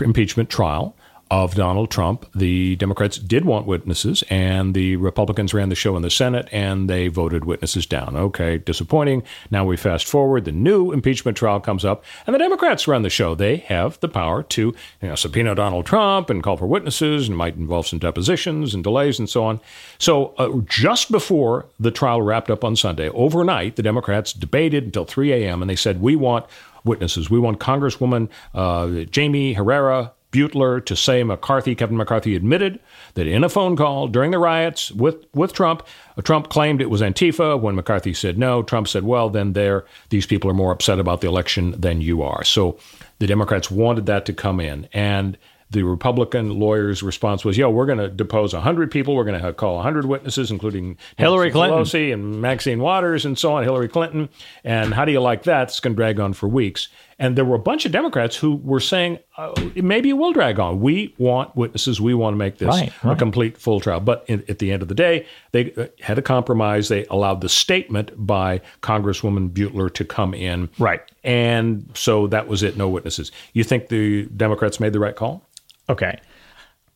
impeachment 0.00 0.48
trial, 0.48 0.96
of 1.30 1.54
Donald 1.54 1.90
Trump. 1.90 2.26
The 2.34 2.74
Democrats 2.76 3.16
did 3.16 3.44
want 3.44 3.66
witnesses, 3.66 4.24
and 4.28 4.74
the 4.74 4.96
Republicans 4.96 5.54
ran 5.54 5.68
the 5.68 5.76
show 5.76 5.96
in 5.96 6.02
the 6.02 6.10
Senate, 6.10 6.48
and 6.50 6.90
they 6.90 7.06
voted 7.06 7.44
witnesses 7.44 7.86
down. 7.86 8.16
Okay, 8.16 8.58
disappointing. 8.58 9.22
Now 9.50 9.64
we 9.64 9.76
fast 9.76 10.08
forward. 10.08 10.44
The 10.44 10.52
new 10.52 10.90
impeachment 10.90 11.36
trial 11.36 11.60
comes 11.60 11.84
up, 11.84 12.04
and 12.26 12.34
the 12.34 12.38
Democrats 12.38 12.88
run 12.88 13.02
the 13.02 13.10
show. 13.10 13.34
They 13.34 13.58
have 13.58 14.00
the 14.00 14.08
power 14.08 14.42
to 14.42 14.62
you 15.02 15.08
know, 15.08 15.14
subpoena 15.14 15.54
Donald 15.54 15.86
Trump 15.86 16.30
and 16.30 16.42
call 16.42 16.56
for 16.56 16.66
witnesses, 16.66 17.28
and 17.28 17.36
might 17.36 17.56
involve 17.56 17.86
some 17.86 18.00
depositions 18.00 18.74
and 18.74 18.82
delays 18.82 19.18
and 19.20 19.30
so 19.30 19.44
on. 19.44 19.60
So 19.98 20.34
uh, 20.38 20.60
just 20.66 21.12
before 21.12 21.66
the 21.78 21.92
trial 21.92 22.22
wrapped 22.22 22.50
up 22.50 22.64
on 22.64 22.74
Sunday, 22.74 23.08
overnight, 23.10 23.76
the 23.76 23.82
Democrats 23.82 24.32
debated 24.32 24.84
until 24.84 25.04
3 25.04 25.32
a.m., 25.32 25.62
and 25.62 25.70
they 25.70 25.76
said, 25.76 26.00
We 26.00 26.16
want 26.16 26.46
witnesses. 26.84 27.30
We 27.30 27.38
want 27.38 27.60
Congresswoman 27.60 28.28
uh, 28.54 29.04
Jaime 29.14 29.52
Herrera 29.52 30.12
Beutler 30.32 30.84
to 30.86 30.96
say 30.96 31.22
McCarthy, 31.22 31.74
Kevin 31.74 31.96
McCarthy 31.96 32.36
admitted 32.36 32.80
that 33.14 33.26
in 33.26 33.42
a 33.42 33.48
phone 33.48 33.76
call 33.76 34.08
during 34.08 34.30
the 34.30 34.38
riots 34.38 34.92
with, 34.92 35.24
with 35.34 35.52
Trump, 35.52 35.86
uh, 36.16 36.22
Trump 36.22 36.48
claimed 36.48 36.80
it 36.80 36.90
was 36.90 37.00
Antifa. 37.00 37.60
When 37.60 37.74
McCarthy 37.74 38.14
said 38.14 38.38
no, 38.38 38.62
Trump 38.62 38.88
said, 38.88 39.04
well, 39.04 39.28
then 39.28 39.52
there, 39.54 39.84
these 40.10 40.26
people 40.26 40.50
are 40.50 40.54
more 40.54 40.72
upset 40.72 40.98
about 40.98 41.20
the 41.20 41.28
election 41.28 41.72
than 41.78 42.00
you 42.00 42.22
are. 42.22 42.44
So 42.44 42.78
the 43.18 43.26
Democrats 43.26 43.70
wanted 43.70 44.06
that 44.06 44.26
to 44.26 44.32
come 44.32 44.60
in. 44.60 44.88
And 44.92 45.36
the 45.70 45.84
Republican 45.84 46.58
lawyer's 46.58 47.02
response 47.02 47.44
was, 47.44 47.56
"Yo, 47.56 47.70
we're 47.70 47.86
going 47.86 47.98
to 47.98 48.08
depose 48.08 48.52
100 48.52 48.90
people. 48.90 49.14
We're 49.14 49.24
going 49.24 49.40
to 49.40 49.52
call 49.52 49.76
100 49.76 50.04
witnesses, 50.04 50.50
including 50.50 50.98
Hillary 51.16 51.52
Clinton, 51.52 51.84
Pelosi, 51.84 52.12
and 52.12 52.40
Maxine 52.42 52.80
Waters, 52.80 53.24
and 53.24 53.38
so 53.38 53.54
on. 53.54 53.62
Hillary 53.62 53.88
Clinton. 53.88 54.28
And 54.64 54.92
how 54.92 55.04
do 55.04 55.12
you 55.12 55.20
like 55.20 55.44
that? 55.44 55.68
It's 55.68 55.78
going 55.78 55.94
to 55.94 55.96
drag 55.96 56.18
on 56.18 56.32
for 56.32 56.48
weeks." 56.48 56.88
And 57.20 57.36
there 57.36 57.44
were 57.44 57.54
a 57.54 57.60
bunch 57.60 57.84
of 57.84 57.92
Democrats 57.92 58.34
who 58.34 58.56
were 58.56 58.80
saying, 58.80 59.18
uh, 59.36 59.52
maybe 59.76 60.08
it 60.08 60.14
will 60.14 60.32
drag 60.32 60.58
on. 60.58 60.80
We 60.80 61.14
want 61.18 61.54
witnesses. 61.54 62.00
We 62.00 62.14
want 62.14 62.32
to 62.32 62.38
make 62.38 62.56
this 62.56 62.68
right, 62.68 63.04
right. 63.04 63.12
a 63.12 63.16
complete 63.16 63.58
full 63.58 63.78
trial. 63.78 64.00
But 64.00 64.24
in, 64.26 64.42
at 64.48 64.58
the 64.58 64.72
end 64.72 64.80
of 64.80 64.88
the 64.88 64.94
day, 64.94 65.26
they 65.52 65.70
uh, 65.74 65.88
had 66.00 66.18
a 66.18 66.22
compromise. 66.22 66.88
They 66.88 67.04
allowed 67.06 67.42
the 67.42 67.50
statement 67.50 68.12
by 68.16 68.62
Congresswoman 68.80 69.50
Beutler 69.50 69.92
to 69.92 70.04
come 70.04 70.32
in. 70.32 70.70
Right. 70.78 71.02
And 71.22 71.90
so 71.92 72.26
that 72.28 72.48
was 72.48 72.62
it. 72.62 72.78
No 72.78 72.88
witnesses. 72.88 73.30
You 73.52 73.64
think 73.64 73.88
the 73.88 74.24
Democrats 74.24 74.80
made 74.80 74.94
the 74.94 75.00
right 75.00 75.14
call? 75.14 75.46
Okay. 75.90 76.18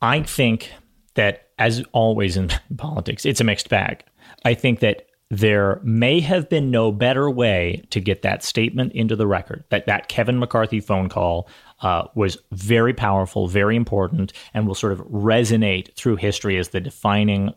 I 0.00 0.22
think 0.22 0.72
that, 1.16 1.48
as 1.58 1.84
always 1.92 2.38
in 2.38 2.50
politics, 2.78 3.26
it's 3.26 3.42
a 3.42 3.44
mixed 3.44 3.68
bag. 3.68 4.02
I 4.46 4.54
think 4.54 4.80
that 4.80 5.06
there 5.38 5.80
may 5.82 6.20
have 6.20 6.48
been 6.48 6.70
no 6.70 6.92
better 6.92 7.28
way 7.28 7.82
to 7.90 8.00
get 8.00 8.22
that 8.22 8.42
statement 8.42 8.92
into 8.92 9.16
the 9.16 9.26
record. 9.26 9.64
That 9.70 9.86
that 9.86 10.08
Kevin 10.08 10.38
McCarthy 10.38 10.80
phone 10.80 11.08
call 11.08 11.48
uh, 11.80 12.04
was 12.14 12.38
very 12.52 12.94
powerful, 12.94 13.48
very 13.48 13.76
important, 13.76 14.32
and 14.52 14.66
will 14.66 14.74
sort 14.74 14.92
of 14.92 15.00
resonate 15.00 15.94
through 15.96 16.16
history 16.16 16.56
as 16.58 16.68
the 16.68 16.80
defining 16.80 17.52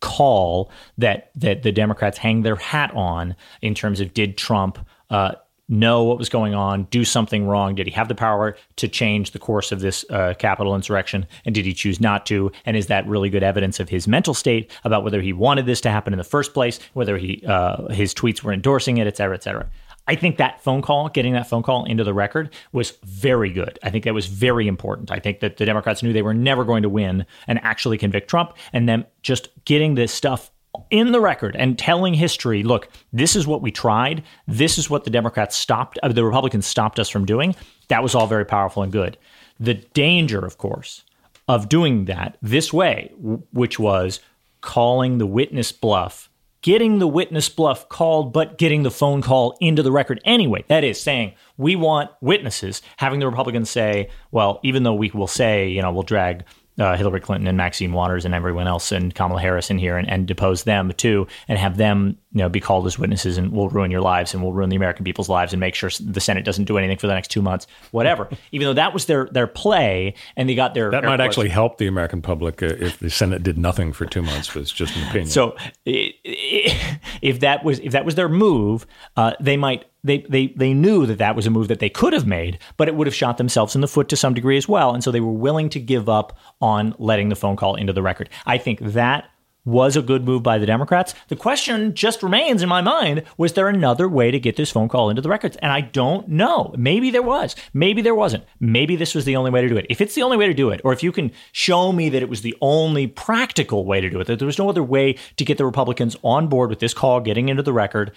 call 0.00 0.72
that 0.98 1.30
that 1.36 1.62
the 1.62 1.72
Democrats 1.72 2.18
hang 2.18 2.42
their 2.42 2.56
hat 2.56 2.92
on 2.94 3.36
in 3.62 3.74
terms 3.74 4.00
of 4.00 4.12
did 4.12 4.36
Trump. 4.36 4.78
Uh, 5.08 5.32
know 5.70 6.02
what 6.02 6.18
was 6.18 6.28
going 6.28 6.54
on, 6.54 6.82
do 6.90 7.04
something 7.04 7.46
wrong? 7.46 7.74
Did 7.74 7.86
he 7.86 7.92
have 7.92 8.08
the 8.08 8.14
power 8.14 8.56
to 8.76 8.88
change 8.88 9.30
the 9.30 9.38
course 9.38 9.72
of 9.72 9.80
this 9.80 10.04
uh, 10.10 10.34
Capitol 10.38 10.74
insurrection? 10.74 11.26
And 11.46 11.54
did 11.54 11.64
he 11.64 11.72
choose 11.72 12.00
not 12.00 12.26
to? 12.26 12.52
And 12.66 12.76
is 12.76 12.88
that 12.88 13.06
really 13.06 13.30
good 13.30 13.42
evidence 13.42 13.80
of 13.80 13.88
his 13.88 14.06
mental 14.06 14.34
state 14.34 14.70
about 14.84 15.04
whether 15.04 15.22
he 15.22 15.32
wanted 15.32 15.64
this 15.64 15.80
to 15.82 15.90
happen 15.90 16.12
in 16.12 16.18
the 16.18 16.24
first 16.24 16.52
place, 16.52 16.80
whether 16.92 17.16
he 17.16 17.42
uh, 17.46 17.88
his 17.88 18.12
tweets 18.12 18.42
were 18.42 18.52
endorsing 18.52 18.98
it, 18.98 19.06
et 19.06 19.16
cetera, 19.16 19.34
et 19.34 19.42
cetera? 19.42 19.70
I 20.08 20.16
think 20.16 20.38
that 20.38 20.60
phone 20.60 20.82
call, 20.82 21.08
getting 21.08 21.34
that 21.34 21.48
phone 21.48 21.62
call 21.62 21.84
into 21.84 22.02
the 22.02 22.14
record, 22.14 22.52
was 22.72 22.94
very 23.04 23.52
good. 23.52 23.78
I 23.84 23.90
think 23.90 24.02
that 24.04 24.14
was 24.14 24.26
very 24.26 24.66
important. 24.66 25.12
I 25.12 25.20
think 25.20 25.38
that 25.38 25.58
the 25.58 25.64
Democrats 25.64 26.02
knew 26.02 26.12
they 26.12 26.22
were 26.22 26.34
never 26.34 26.64
going 26.64 26.82
to 26.82 26.88
win 26.88 27.26
and 27.46 27.60
actually 27.62 27.96
convict 27.96 28.28
Trump, 28.28 28.56
and 28.72 28.88
then 28.88 29.06
just 29.22 29.50
getting 29.66 29.94
this 29.94 30.12
stuff 30.12 30.50
in 30.90 31.12
the 31.12 31.20
record 31.20 31.56
and 31.56 31.78
telling 31.78 32.14
history 32.14 32.62
look 32.62 32.88
this 33.12 33.36
is 33.36 33.46
what 33.46 33.62
we 33.62 33.70
tried. 33.70 34.22
This 34.46 34.78
is 34.78 34.88
what 34.88 35.04
the 35.04 35.10
democrats 35.10 35.56
stopped 35.56 35.98
uh, 36.02 36.08
the 36.08 36.24
republicans 36.24 36.66
stopped 36.66 36.98
us 36.98 37.08
from 37.08 37.24
doing. 37.24 37.54
That 37.88 38.02
was 38.02 38.14
all 38.14 38.26
very 38.26 38.44
powerful 38.44 38.82
and 38.82 38.92
good. 38.92 39.18
The 39.58 39.74
danger 39.74 40.44
of 40.44 40.58
course 40.58 41.04
of 41.48 41.68
doing 41.68 42.04
that 42.06 42.38
this 42.40 42.72
way 42.72 43.10
w- 43.16 43.42
which 43.52 43.78
was 43.78 44.20
calling 44.60 45.18
the 45.18 45.26
witness 45.26 45.72
bluff 45.72 46.30
getting 46.62 46.98
the 46.98 47.08
witness 47.08 47.48
bluff 47.48 47.88
called 47.88 48.32
but 48.32 48.58
getting 48.58 48.82
the 48.82 48.90
phone 48.90 49.22
call 49.22 49.56
into 49.60 49.82
the 49.82 49.92
record 49.92 50.20
anyway. 50.24 50.64
That 50.68 50.84
is 50.84 51.00
saying 51.00 51.34
we 51.56 51.76
want 51.76 52.10
witnesses 52.20 52.82
having 52.98 53.20
the 53.20 53.26
republicans 53.26 53.70
say 53.70 54.10
well 54.30 54.60
even 54.62 54.82
though 54.82 54.94
we 54.94 55.10
will 55.10 55.26
say 55.26 55.68
you 55.68 55.82
know 55.82 55.92
we'll 55.92 56.02
drag 56.02 56.44
uh, 56.80 56.96
Hillary 56.96 57.20
Clinton 57.20 57.46
and 57.46 57.56
Maxine 57.56 57.92
Waters 57.92 58.24
and 58.24 58.34
everyone 58.34 58.66
else 58.66 58.90
and 58.90 59.14
Kamala 59.14 59.40
Harris 59.40 59.70
in 59.70 59.78
here 59.78 59.96
and, 59.96 60.08
and 60.08 60.26
depose 60.26 60.64
them 60.64 60.92
too 60.96 61.26
and 61.46 61.58
have 61.58 61.76
them 61.76 62.16
you 62.32 62.38
know 62.38 62.48
be 62.48 62.60
called 62.60 62.86
as 62.86 62.98
witnesses 62.98 63.36
and 63.36 63.52
we'll 63.52 63.68
ruin 63.68 63.90
your 63.90 64.00
lives 64.00 64.32
and 64.32 64.42
we'll 64.42 64.52
ruin 64.52 64.70
the 64.70 64.76
American 64.76 65.04
people's 65.04 65.28
lives 65.28 65.52
and 65.52 65.60
make 65.60 65.74
sure 65.74 65.90
the 66.00 66.20
Senate 66.20 66.44
doesn't 66.44 66.64
do 66.64 66.78
anything 66.78 66.96
for 66.96 67.06
the 67.06 67.12
next 67.12 67.28
two 67.28 67.42
months 67.42 67.66
whatever. 67.90 68.28
Even 68.52 68.66
though 68.66 68.74
that 68.74 68.94
was 68.94 69.04
their 69.06 69.28
their 69.30 69.46
play 69.46 70.14
and 70.36 70.48
they 70.48 70.54
got 70.54 70.74
their 70.74 70.90
that 70.90 71.04
might 71.04 71.20
actually 71.20 71.50
help 71.50 71.78
the 71.78 71.86
American 71.86 72.22
public 72.22 72.62
uh, 72.62 72.66
if 72.66 72.98
the 72.98 73.10
Senate 73.10 73.42
did 73.42 73.58
nothing 73.58 73.92
for 73.92 74.06
two 74.06 74.22
months 74.22 74.52
but 74.52 74.60
it's 74.60 74.72
just 74.72 74.96
an 74.96 75.02
opinion. 75.08 75.28
So 75.28 75.56
if 75.84 77.40
that 77.40 77.64
was 77.64 77.78
if 77.80 77.92
that 77.92 78.04
was 78.04 78.14
their 78.14 78.28
move 78.28 78.86
uh, 79.16 79.32
they 79.40 79.56
might 79.56 79.84
they, 80.02 80.18
they 80.28 80.48
they 80.48 80.72
knew 80.72 81.06
that 81.06 81.18
that 81.18 81.36
was 81.36 81.46
a 81.46 81.50
move 81.50 81.68
that 81.68 81.78
they 81.78 81.88
could 81.88 82.12
have 82.12 82.26
made, 82.26 82.58
but 82.76 82.88
it 82.88 82.94
would 82.94 83.06
have 83.06 83.14
shot 83.14 83.38
themselves 83.38 83.74
in 83.74 83.80
the 83.80 83.88
foot 83.88 84.08
to 84.08 84.16
some 84.16 84.34
degree 84.34 84.56
as 84.56 84.68
well. 84.68 84.94
And 84.94 85.04
so 85.04 85.10
they 85.10 85.20
were 85.20 85.32
willing 85.32 85.68
to 85.70 85.80
give 85.80 86.08
up 86.08 86.38
on 86.60 86.94
letting 86.98 87.28
the 87.28 87.36
phone 87.36 87.56
call 87.56 87.74
into 87.74 87.92
the 87.92 88.02
record. 88.02 88.28
I 88.46 88.58
think 88.58 88.80
that 88.80 89.30
was 89.64 89.96
a 89.96 90.02
good 90.02 90.24
move 90.24 90.42
by 90.42 90.58
the 90.58 90.66
Democrats. 90.66 91.14
The 91.28 91.36
question 91.36 91.94
just 91.94 92.22
remains 92.22 92.62
in 92.62 92.68
my 92.68 92.80
mind 92.80 93.24
was 93.36 93.52
there 93.52 93.68
another 93.68 94.08
way 94.08 94.30
to 94.30 94.40
get 94.40 94.56
this 94.56 94.70
phone 94.70 94.88
call 94.88 95.10
into 95.10 95.22
the 95.22 95.28
records? 95.28 95.56
And 95.58 95.70
I 95.70 95.82
don't 95.82 96.28
know. 96.28 96.74
Maybe 96.76 97.10
there 97.10 97.22
was. 97.22 97.54
Maybe 97.74 98.02
there 98.02 98.14
wasn't. 98.14 98.44
Maybe 98.58 98.96
this 98.96 99.14
was 99.14 99.24
the 99.24 99.36
only 99.36 99.50
way 99.50 99.60
to 99.60 99.68
do 99.68 99.76
it. 99.76 99.86
If 99.90 100.00
it's 100.00 100.14
the 100.14 100.22
only 100.22 100.36
way 100.36 100.46
to 100.46 100.54
do 100.54 100.70
it, 100.70 100.80
or 100.84 100.92
if 100.92 101.02
you 101.02 101.12
can 101.12 101.30
show 101.52 101.92
me 101.92 102.08
that 102.08 102.22
it 102.22 102.28
was 102.28 102.42
the 102.42 102.56
only 102.60 103.06
practical 103.06 103.84
way 103.84 104.00
to 104.00 104.10
do 104.10 104.20
it, 104.20 104.26
that 104.26 104.38
there 104.38 104.46
was 104.46 104.58
no 104.58 104.68
other 104.68 104.82
way 104.82 105.16
to 105.36 105.44
get 105.44 105.58
the 105.58 105.66
Republicans 105.66 106.16
on 106.22 106.48
board 106.48 106.70
with 106.70 106.80
this 106.80 106.94
call 106.94 107.20
getting 107.20 107.48
into 107.48 107.62
the 107.62 107.72
record, 107.72 108.12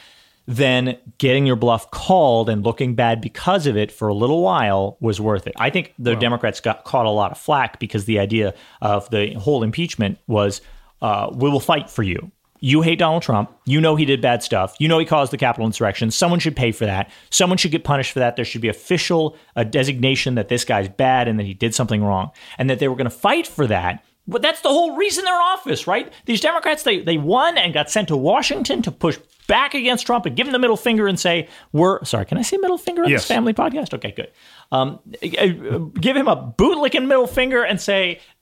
then 0.46 0.98
getting 1.18 1.46
your 1.46 1.56
bluff 1.56 1.90
called 1.92 2.50
and 2.50 2.64
looking 2.64 2.96
bad 2.96 3.22
because 3.22 3.66
of 3.66 3.78
it 3.78 3.92
for 3.92 4.08
a 4.08 4.14
little 4.14 4.42
while 4.42 4.98
was 5.00 5.22
worth 5.22 5.48
it. 5.48 5.54
I 5.58 5.70
think 5.70 5.94
the 5.98 6.16
Democrats 6.16 6.60
got 6.60 6.84
caught 6.84 7.06
a 7.06 7.10
lot 7.10 7.32
of 7.32 7.38
flack 7.38 7.80
because 7.80 8.06
the 8.06 8.20
idea 8.20 8.54
of 8.82 9.10
the 9.10 9.34
whole 9.34 9.64
impeachment 9.64 10.18
was 10.28 10.62
uh, 11.02 11.30
we 11.34 11.50
will 11.50 11.60
fight 11.60 11.90
for 11.90 12.04
you. 12.04 12.32
You 12.60 12.82
hate 12.82 13.00
Donald 13.00 13.24
Trump. 13.24 13.52
You 13.66 13.82
know 13.82 13.98
he 13.98 14.06
did 14.06 14.22
bad 14.22 14.42
stuff. 14.42 14.76
You 14.80 14.88
know 14.88 14.98
he 14.98 15.06
caused 15.06 15.34
the 15.34 15.38
Capitol 15.38 15.66
insurrection. 15.66 16.12
Someone 16.12 16.40
should 16.40 16.56
pay 16.56 16.72
for 16.72 16.86
that. 16.86 17.12
Someone 17.30 17.58
should 17.58 17.72
get 17.72 17.84
punished 17.84 18.14
for 18.14 18.20
that. 18.20 18.38
There 18.38 18.46
should 18.46 18.62
be 18.62 18.70
official 18.70 19.38
uh, 19.58 19.66
designation 19.66 20.36
that 20.36 20.48
this 20.48 20.64
guy's 20.64 20.88
bad 20.88 21.28
and 21.28 21.38
that 21.40 21.46
he 21.46 21.54
did 21.54 21.76
something 21.76 22.02
wrong, 22.02 22.32
and 22.58 22.70
that 22.70 22.80
they 22.80 22.88
were 22.88 22.96
going 22.96 23.10
to 23.10 23.16
fight 23.16 23.48
for 23.48 23.68
that 23.68 24.04
but 24.28 24.42
that's 24.42 24.62
the 24.62 24.70
whole 24.70 24.96
reason 24.96 25.26
they're 25.26 25.36
in 25.36 25.42
office, 25.42 25.86
right? 25.88 26.12
These 26.26 26.42
Democrats, 26.42 26.84
they, 26.84 27.02
they 27.02 27.18
won 27.18 27.58
and 27.58 27.74
got 27.74 27.90
sent 27.90 28.08
to 28.08 28.18
Washington 28.18 28.82
to 28.84 28.92
push 28.92 29.18
back 29.48 29.74
against 29.74 30.06
Trump 30.06 30.26
and 30.26 30.36
give 30.36 30.48
him 30.48 30.54
the 30.54 30.60
middle 30.60 30.78
finger 30.78 31.08
and 31.08 31.20
say, 31.20 31.48
we're, 31.72 32.04
sorry, 32.06 32.26
can 32.26 32.38
I 32.38 32.42
say 32.42 32.58
middle 32.58 32.78
finger 32.78 33.04
on 33.04 33.10
Yes. 33.10 33.22
this 33.22 33.28
family 33.28 33.54
podcast? 33.54 33.94
Okay, 33.94 34.12
good. 34.12 34.32
Um, 34.72 35.00
uh, 35.22 35.78
give 36.00 36.16
him 36.16 36.28
a 36.28 36.36
bootlicking 36.58 37.08
middle 37.08 37.28
finger 37.28 37.64
and 37.64 37.80
say, 37.80 38.20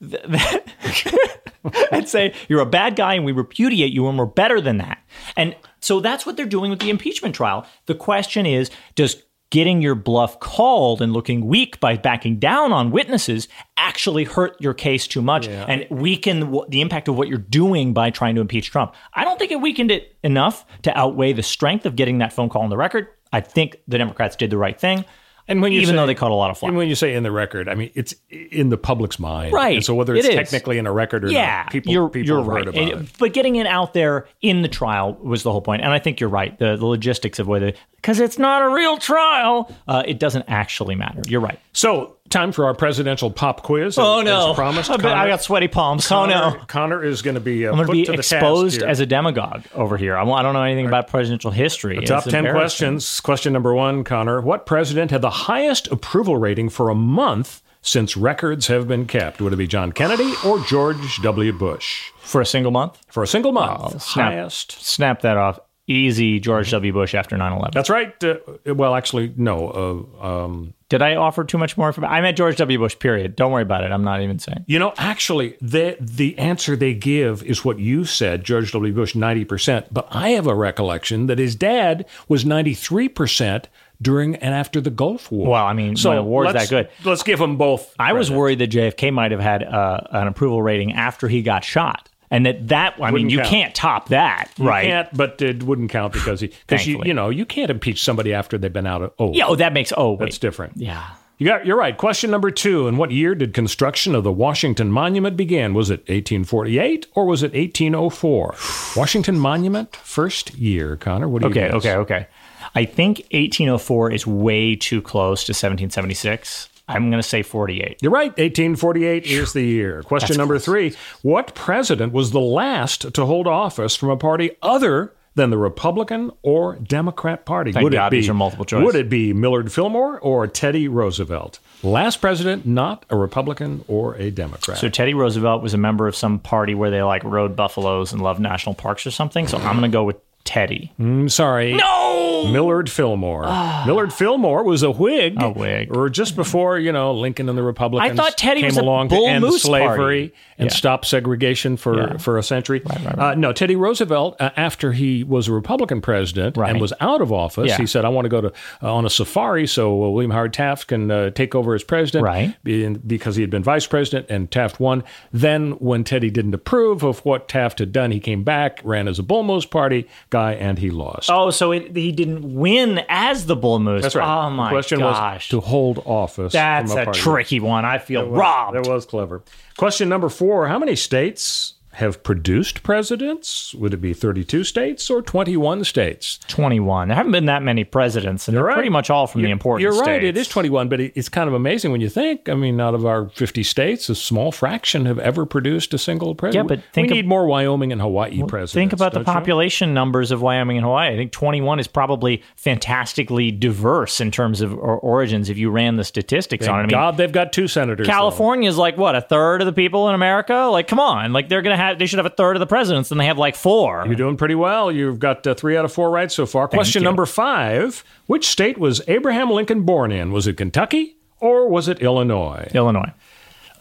and 1.90 2.08
say, 2.08 2.34
you're 2.48 2.60
a 2.60 2.66
bad 2.66 2.96
guy 2.96 3.14
and 3.14 3.24
we 3.24 3.32
repudiate 3.32 3.92
you 3.92 4.08
and 4.08 4.18
we're 4.18 4.26
better 4.26 4.60
than 4.60 4.78
that. 4.78 4.98
And 5.36 5.54
so 5.80 6.00
that's 6.00 6.24
what 6.26 6.36
they're 6.36 6.46
doing 6.46 6.70
with 6.70 6.80
the 6.80 6.90
impeachment 6.90 7.34
trial. 7.34 7.66
The 7.86 7.94
question 7.94 8.46
is, 8.46 8.70
does 8.94 9.22
getting 9.52 9.82
your 9.82 9.94
bluff 9.94 10.40
called 10.40 11.02
and 11.02 11.12
looking 11.12 11.46
weak 11.46 11.78
by 11.78 11.94
backing 11.94 12.38
down 12.38 12.72
on 12.72 12.90
witnesses 12.90 13.48
actually 13.76 14.24
hurt 14.24 14.58
your 14.58 14.72
case 14.72 15.06
too 15.06 15.20
much 15.20 15.46
and 15.68 15.86
weaken 15.90 16.40
the, 16.40 16.66
the 16.70 16.80
impact 16.80 17.06
of 17.06 17.16
what 17.16 17.28
you're 17.28 17.36
doing 17.36 17.92
by 17.92 18.08
trying 18.08 18.34
to 18.34 18.40
impeach 18.40 18.70
Trump. 18.70 18.94
I 19.12 19.24
don't 19.24 19.38
think 19.38 19.52
it 19.52 19.60
weakened 19.60 19.90
it 19.90 20.16
enough 20.24 20.64
to 20.84 20.98
outweigh 20.98 21.34
the 21.34 21.42
strength 21.42 21.84
of 21.84 21.96
getting 21.96 22.16
that 22.18 22.32
phone 22.32 22.48
call 22.48 22.62
on 22.62 22.70
the 22.70 22.78
record. 22.78 23.08
I 23.30 23.42
think 23.42 23.76
the 23.86 23.98
Democrats 23.98 24.36
did 24.36 24.48
the 24.48 24.56
right 24.56 24.80
thing. 24.80 25.04
And 25.48 25.60
when 25.60 25.72
you 25.72 25.80
even 25.80 25.92
say- 25.94 25.96
though 25.96 26.06
they 26.06 26.14
caught 26.14 26.30
a 26.30 26.34
lot 26.34 26.50
of 26.50 26.58
flack. 26.58 26.68
And 26.68 26.76
when 26.78 26.88
you 26.88 26.94
say 26.94 27.14
in 27.14 27.22
the 27.24 27.32
record, 27.32 27.68
I 27.68 27.74
mean 27.74 27.90
it's 27.94 28.14
in 28.30 28.68
the 28.68 28.76
public's 28.78 29.18
mind, 29.18 29.52
Right. 29.52 29.76
And 29.76 29.84
so 29.84 29.94
whether 29.94 30.14
it's 30.14 30.28
is. 30.28 30.34
technically 30.34 30.78
in 30.78 30.86
a 30.86 30.92
record 30.92 31.24
or 31.24 31.28
yeah, 31.30 31.62
not, 31.64 31.72
people 31.72 31.92
you're, 31.92 32.08
people 32.08 32.26
you're 32.28 32.38
have 32.38 32.46
right. 32.46 32.58
heard 32.66 32.68
about 32.74 32.80
And- 32.92 33.02
it. 33.04 33.12
But 33.18 33.32
getting 33.32 33.56
it 33.56 33.66
out 33.66 33.92
there 33.94 34.26
in 34.40 34.62
the 34.62 34.68
trial 34.68 35.14
was 35.20 35.42
the 35.42 35.50
whole 35.52 35.60
point. 35.62 35.82
And 35.82 35.92
I 35.92 35.98
think 35.98 36.20
you're 36.20 36.28
right. 36.30 36.56
The, 36.58 36.76
the 36.76 36.86
logistics 36.86 37.38
of 37.38 37.48
whether, 37.48 37.72
because 37.96 38.20
it's 38.20 38.38
not 38.38 38.62
a 38.62 38.68
real 38.68 38.98
trial, 38.98 39.70
uh, 39.88 40.02
it 40.06 40.18
doesn't 40.18 40.44
actually 40.48 40.94
matter. 40.94 41.22
You're 41.26 41.40
right. 41.40 41.58
So 41.72 42.16
time 42.32 42.52
for 42.52 42.64
our 42.66 42.74
presidential 42.74 43.30
pop 43.30 43.62
quiz. 43.62 43.96
Oh, 43.98 44.20
as- 44.20 44.24
no. 44.24 44.50
as 44.50 44.56
promised. 44.56 44.90
I, 44.90 44.94
I 44.94 45.28
got 45.28 45.42
sweaty 45.42 45.68
palms. 45.68 46.06
Connor, 46.06 46.34
oh, 46.34 46.50
no. 46.58 46.64
Connor 46.66 47.04
is 47.04 47.22
going 47.22 47.34
to 47.34 47.40
be 47.40 47.66
uh, 47.66 47.70
I'm 47.70 47.76
going 47.76 47.86
to 47.86 47.92
be 47.92 48.04
the 48.04 48.14
exposed 48.14 48.82
as 48.82 49.00
a 49.00 49.06
demagogue 49.06 49.64
over 49.74 49.96
here. 49.96 50.16
I, 50.16 50.24
I 50.24 50.42
don't 50.42 50.54
know 50.54 50.62
anything 50.62 50.86
about 50.86 51.08
presidential 51.08 51.50
history. 51.50 51.96
Top 52.04 52.24
It's 52.24 52.32
10 52.32 52.50
questions. 52.50 53.20
Question 53.20 53.52
number 53.52 53.74
one, 53.74 54.02
Connor. 54.04 54.40
What 54.40 54.66
president 54.66 55.10
had 55.10 55.22
the 55.22 55.30
highest 55.30 55.86
approval 55.88 56.36
rating 56.36 56.68
for 56.68 56.88
a 56.88 56.94
month 56.94 57.62
since 57.82 58.16
records 58.16 58.68
have 58.68 58.88
been 58.88 59.06
kept? 59.06 59.40
Would 59.40 59.52
it 59.52 59.56
be 59.56 59.66
John 59.66 59.92
Kennedy 59.92 60.32
or 60.44 60.58
George 60.60 61.18
W. 61.22 61.52
Bush? 61.52 62.10
For 62.20 62.40
a 62.40 62.46
single 62.46 62.70
month? 62.72 62.98
For 63.08 63.22
a 63.22 63.26
single 63.26 63.52
month, 63.52 63.94
Oh, 63.94 63.98
snap. 63.98 64.32
highest. 64.32 64.72
Snap 64.84 65.22
that 65.22 65.36
off. 65.36 65.58
Easy 65.88 66.38
George 66.38 66.70
W. 66.70 66.92
Bush 66.92 67.14
after 67.14 67.36
9 67.36 67.52
11. 67.52 67.70
That's 67.74 67.90
right. 67.90 68.14
Uh, 68.24 68.36
well, 68.66 68.94
actually, 68.94 69.34
no. 69.36 70.06
Uh, 70.22 70.26
um, 70.44 70.74
Did 70.92 71.00
I 71.00 71.14
offer 71.14 71.42
too 71.42 71.56
much 71.56 71.78
more 71.78 71.86
information? 71.86 72.12
I 72.12 72.20
meant 72.20 72.36
George 72.36 72.56
W. 72.56 72.78
Bush, 72.78 72.98
period. 72.98 73.34
Don't 73.34 73.50
worry 73.50 73.62
about 73.62 73.82
it. 73.82 73.90
I'm 73.92 74.04
not 74.04 74.20
even 74.20 74.38
saying. 74.38 74.66
you 74.66 74.78
know, 74.78 74.92
actually, 74.98 75.56
the 75.62 75.96
the 75.98 76.36
answer 76.36 76.76
they 76.76 76.92
give 76.92 77.42
is 77.44 77.64
what 77.64 77.78
you 77.78 78.04
said, 78.04 78.44
George 78.44 78.72
W. 78.72 78.92
Bush, 78.92 79.14
ninety 79.14 79.46
percent. 79.46 79.86
But 79.90 80.06
I 80.10 80.32
have 80.32 80.46
a 80.46 80.54
recollection 80.54 81.28
that 81.28 81.38
his 81.38 81.56
dad 81.56 82.04
was 82.28 82.44
ninety 82.44 82.74
three 82.74 83.08
percent 83.08 83.70
during 84.02 84.36
and 84.36 84.54
after 84.54 84.82
the 84.82 84.90
Gulf 84.90 85.32
War. 85.32 85.52
Well, 85.52 85.64
I 85.64 85.72
mean, 85.72 85.96
a 86.04 86.22
war's 86.22 86.52
let's- 86.52 86.68
that 86.68 86.70
good. 86.70 87.06
Let's 87.08 87.22
give 87.22 87.38
them 87.38 87.56
both. 87.56 87.94
I 87.98 88.12
was 88.12 88.30
worried 88.30 88.58
that 88.58 88.70
JFK 88.70 89.14
might 89.14 89.30
have 89.30 89.40
had 89.40 89.62
uh, 89.62 89.98
an 90.10 90.28
approval 90.28 90.60
rating 90.60 90.92
after 90.92 91.26
he 91.26 91.40
got 91.40 91.64
shot. 91.64 92.10
And 92.32 92.46
that, 92.46 92.68
that 92.68 92.94
I 92.98 93.10
mean, 93.10 93.28
you 93.28 93.38
count. 93.38 93.48
can't 93.48 93.74
top 93.74 94.08
that, 94.08 94.50
You 94.56 94.66
right? 94.66 94.86
Can't, 94.86 95.14
but 95.14 95.42
it 95.42 95.62
wouldn't 95.62 95.90
count 95.90 96.14
because 96.14 96.40
he 96.40 96.46
because 96.66 96.86
you 96.86 97.02
you 97.04 97.12
know 97.12 97.28
you 97.28 97.44
can't 97.44 97.70
impeach 97.70 98.02
somebody 98.02 98.32
after 98.32 98.56
they've 98.56 98.72
been 98.72 98.86
out 98.86 99.02
of 99.02 99.12
oh 99.18 99.34
Yeah, 99.34 99.48
oh, 99.48 99.54
that 99.54 99.74
makes, 99.74 99.92
oh, 99.94 100.12
wait. 100.12 100.20
that's 100.20 100.38
different. 100.38 100.78
Yeah. 100.78 101.10
You 101.36 101.46
got 101.46 101.66
you're 101.66 101.76
right. 101.76 101.94
Question 101.94 102.30
number 102.30 102.50
two: 102.50 102.88
In 102.88 102.96
what 102.96 103.10
year 103.10 103.34
did 103.34 103.52
construction 103.52 104.14
of 104.14 104.24
the 104.24 104.32
Washington 104.32 104.90
Monument 104.90 105.36
begin? 105.36 105.74
Was 105.74 105.90
it 105.90 106.00
1848 106.08 107.06
or 107.14 107.26
was 107.26 107.42
it 107.42 107.52
1804? 107.52 108.54
Washington 108.96 109.38
Monument 109.38 109.94
first 109.96 110.54
year. 110.54 110.96
Connor, 110.96 111.28
what 111.28 111.42
do 111.42 111.48
you 111.48 111.50
Okay, 111.50 111.70
okay, 111.76 111.94
okay. 111.96 112.26
I 112.74 112.86
think 112.86 113.18
1804 113.32 114.10
is 114.10 114.26
way 114.26 114.74
too 114.74 115.02
close 115.02 115.44
to 115.44 115.50
1776. 115.50 116.70
I'm 116.94 117.10
going 117.10 117.22
to 117.22 117.28
say 117.28 117.42
48. 117.42 117.98
You're 118.02 118.12
right. 118.12 118.30
1848 118.30 119.26
is 119.26 119.52
the 119.52 119.62
year. 119.62 120.02
Question 120.02 120.36
number 120.36 120.58
three: 120.58 120.94
What 121.22 121.54
president 121.54 122.12
was 122.12 122.30
the 122.30 122.40
last 122.40 123.14
to 123.14 123.26
hold 123.26 123.46
office 123.46 123.96
from 123.96 124.10
a 124.10 124.16
party 124.16 124.52
other 124.62 125.12
than 125.34 125.50
the 125.50 125.58
Republican 125.58 126.30
or 126.42 126.76
Democrat 126.76 127.44
Party? 127.44 127.72
Thank 127.72 127.90
God 127.92 128.10
these 128.12 128.28
are 128.28 128.34
multiple 128.34 128.64
choice. 128.64 128.84
Would 128.84 128.96
it 128.96 129.08
be 129.08 129.32
Millard 129.32 129.72
Fillmore 129.72 130.18
or 130.20 130.46
Teddy 130.46 130.88
Roosevelt? 130.88 131.58
Last 131.82 132.20
president, 132.20 132.66
not 132.66 133.04
a 133.10 133.16
Republican 133.16 133.84
or 133.88 134.14
a 134.16 134.30
Democrat. 134.30 134.78
So 134.78 134.88
Teddy 134.88 135.14
Roosevelt 135.14 135.62
was 135.62 135.74
a 135.74 135.78
member 135.78 136.06
of 136.06 136.14
some 136.14 136.38
party 136.38 136.74
where 136.74 136.90
they 136.90 137.02
like 137.02 137.24
rode 137.24 137.56
buffaloes 137.56 138.12
and 138.12 138.22
loved 138.22 138.40
national 138.40 138.74
parks 138.74 139.06
or 139.06 139.10
something. 139.10 139.48
So 139.48 139.58
I'm 139.58 139.78
going 139.78 139.90
to 139.90 139.94
go 139.94 140.04
with 140.04 140.16
Teddy. 140.44 140.92
I'm 140.98 141.28
sorry. 141.28 141.74
No! 141.74 142.48
Millard 142.52 142.90
Fillmore. 142.90 143.42
Millard 143.86 144.12
Fillmore 144.12 144.64
was 144.64 144.82
a 144.82 144.90
Whig. 144.90 145.40
A 145.40 145.48
Whig. 145.50 145.96
Or 145.96 146.08
just 146.10 146.34
before, 146.34 146.78
you 146.78 146.90
know, 146.90 147.12
Lincoln 147.14 147.48
and 147.48 147.56
the 147.56 147.62
Republicans 147.62 148.18
I 148.18 148.20
thought 148.20 148.36
Teddy 148.36 148.60
came 148.62 148.68
was 148.68 148.76
a 148.78 148.82
along 148.82 149.08
Bull 149.08 149.26
to 149.26 149.30
end 149.30 149.52
slavery 149.54 150.28
party. 150.28 150.34
and 150.58 150.70
Yeah. 150.70 150.74
stop 150.76 151.04
segregation 151.04 151.76
for, 151.76 151.96
Yeah. 151.96 152.16
for 152.16 152.38
a 152.38 152.42
century. 152.42 152.82
Uh, 153.16 153.34
no, 153.36 153.52
Teddy 153.52 153.76
Roosevelt, 153.76 154.36
uh, 154.40 154.50
after 154.56 154.90
he 154.92 155.22
was 155.22 155.46
a 155.46 155.52
Republican 155.52 156.00
president 156.00 156.56
Right. 156.56 156.70
and 156.70 156.80
was 156.80 156.92
out 157.00 157.20
of 157.20 157.32
office, 157.32 157.68
Yeah. 157.68 157.76
he 157.78 157.86
said, 157.86 158.04
I 158.04 158.08
want 158.08 158.24
to 158.24 158.28
go 158.28 158.40
to 158.40 158.52
uh, 158.82 158.92
on 158.92 159.06
a 159.06 159.10
safari 159.10 159.66
so 159.68 160.04
uh, 160.04 160.08
William 160.10 160.32
Howard 160.32 160.52
Taft 160.52 160.88
can 160.88 161.10
uh, 161.10 161.30
take 161.30 161.54
over 161.54 161.74
as 161.74 161.84
president. 161.84 162.24
Right. 162.24 162.54
Be- 162.64 162.88
Because 162.88 163.36
he 163.36 163.42
had 163.42 163.50
been 163.50 163.62
vice 163.62 163.86
president 163.86 164.26
and 164.28 164.50
Taft 164.50 164.80
won. 164.80 165.04
Then, 165.32 165.72
when 165.72 166.02
Teddy 166.02 166.30
didn't 166.30 166.54
approve 166.54 167.04
of 167.04 167.24
what 167.24 167.48
Taft 167.48 167.78
had 167.78 167.92
done, 167.92 168.10
he 168.10 168.18
came 168.20 168.42
back, 168.42 168.80
ran 168.82 169.06
as 169.06 169.18
a 169.20 169.22
Bull 169.22 169.44
Moose 169.44 169.66
Party 169.66 170.06
guy, 170.32 170.54
and 170.54 170.78
he 170.78 170.90
lost. 170.90 171.30
Oh, 171.30 171.50
so 171.50 171.70
it, 171.70 171.94
he 171.94 172.10
didn't 172.10 172.54
win 172.54 173.02
as 173.08 173.46
the 173.46 173.54
Bull 173.54 173.78
Moose. 173.78 174.02
That's 174.02 174.16
right. 174.16 174.46
Oh 174.46 174.50
my 174.50 174.70
the 174.70 174.74
question 174.74 174.98
gosh. 174.98 175.44
was 175.44 175.48
to 175.50 175.60
hold 175.60 176.02
office. 176.04 176.52
That's 176.52 176.90
a, 176.90 177.04
party. 177.04 177.20
tricky 177.20 177.60
one. 177.60 177.84
I 177.84 177.98
feel 177.98 178.28
was- 178.28 178.38
robbed. 178.40 178.76
That 178.76 178.88
was 178.88 179.06
clever. 179.06 179.42
Question 179.76 180.08
number 180.08 180.28
four: 180.28 180.66
How 180.66 180.80
many 180.80 180.96
states 180.96 181.74
have 181.94 182.22
produced 182.22 182.82
presidents? 182.82 183.74
Would 183.74 183.92
it 183.92 183.98
be 183.98 184.14
32 184.14 184.64
states 184.64 185.10
or 185.10 185.20
21 185.22 185.84
states? 185.84 186.38
21. 186.48 187.08
There 187.08 187.16
haven't 187.16 187.32
been 187.32 187.44
that 187.46 187.62
many 187.62 187.84
presidents, 187.84 188.48
and 188.48 188.56
they're 188.56 188.64
right. 188.64 188.74
pretty 188.74 188.88
much 188.88 189.10
all 189.10 189.26
from 189.26 189.42
the 189.42 189.48
You're- 189.48 189.52
important 189.52 189.82
You're 189.82 190.00
right. 190.02 190.24
It 190.24 190.36
is 190.36 190.48
21, 190.48 190.88
but 190.88 191.00
it- 191.00 191.12
it's 191.14 191.28
kind 191.28 191.48
of 191.48 191.54
amazing 191.54 191.92
when 191.92 192.00
you 192.00 192.08
think. 192.08 192.48
I 192.48 192.54
mean, 192.54 192.80
out 192.80 192.94
of 192.94 193.04
our 193.04 193.28
50 193.34 193.62
states, 193.62 194.08
a 194.08 194.14
small 194.14 194.52
fraction 194.52 195.04
have 195.06 195.18
ever 195.18 195.44
produced 195.44 195.92
a 195.92 195.98
single 195.98 196.34
president. 196.34 196.70
Yeah, 196.70 196.76
but 196.76 196.84
think 196.94 197.08
we 197.08 197.12
of- 197.12 197.16
need 197.24 197.28
more 197.28 197.46
Wyoming 197.46 197.92
and 197.92 198.00
Hawaii 198.00 198.42
presidents. 198.42 198.72
Think 198.72 198.92
about 198.94 199.12
the 199.12 199.20
don't 199.20 199.28
you? 199.28 199.32
population 199.34 199.92
numbers 199.92 200.30
of 200.30 200.40
Wyoming 200.40 200.78
and 200.78 200.84
Hawaii. 200.84 201.12
I 201.12 201.16
think 201.16 201.30
21 201.32 201.78
is 201.78 201.86
probably 201.88 202.42
fantastically 202.56 203.50
diverse 203.50 204.20
in 204.20 204.30
terms 204.30 204.60
of 204.60 204.72
or- 204.72 204.98
origins 204.98 205.50
if 205.50 205.58
you 205.58 205.70
ran 205.70 205.96
the 205.96 206.04
statistics 206.04 206.66
on 206.66 206.76
it. 206.76 206.78
I 206.78 206.82
mean, 206.86 206.90
God, 206.90 207.16
they've 207.16 207.30
got 207.30 207.52
two 207.52 207.68
senators. 207.68 208.06
California 208.06 208.68
is 208.68 208.78
like 208.78 208.96
what 208.96 209.14
a 209.14 209.20
third 209.20 209.60
of 209.60 209.66
the 209.66 209.72
people 209.72 210.08
in 210.08 210.14
America. 210.14 210.68
Like, 210.72 210.88
come 210.88 210.98
on, 211.00 211.32
like 211.32 211.48
they're 211.48 211.62
gonna 211.62 211.76
have 211.82 211.98
they 211.98 212.06
should 212.06 212.18
have 212.18 212.26
a 212.26 212.30
third 212.30 212.56
of 212.56 212.60
the 212.60 212.66
presidents, 212.66 213.10
and 213.10 213.20
they 213.20 213.26
have 213.26 213.38
like 213.38 213.54
four. 213.56 214.04
You're 214.06 214.14
doing 214.16 214.36
pretty 214.36 214.54
well. 214.54 214.90
You've 214.90 215.18
got 215.18 215.46
uh, 215.46 215.54
three 215.54 215.76
out 215.76 215.84
of 215.84 215.92
four 215.92 216.10
right 216.10 216.30
so 216.32 216.46
far. 216.46 216.68
Question 216.68 217.02
you. 217.02 217.04
number 217.04 217.26
five 217.26 218.04
Which 218.26 218.46
state 218.48 218.78
was 218.78 219.00
Abraham 219.08 219.50
Lincoln 219.50 219.82
born 219.82 220.10
in? 220.12 220.32
Was 220.32 220.46
it 220.46 220.56
Kentucky 220.56 221.16
or 221.40 221.68
was 221.68 221.88
it 221.88 222.00
Illinois? 222.00 222.70
Illinois. 222.74 223.12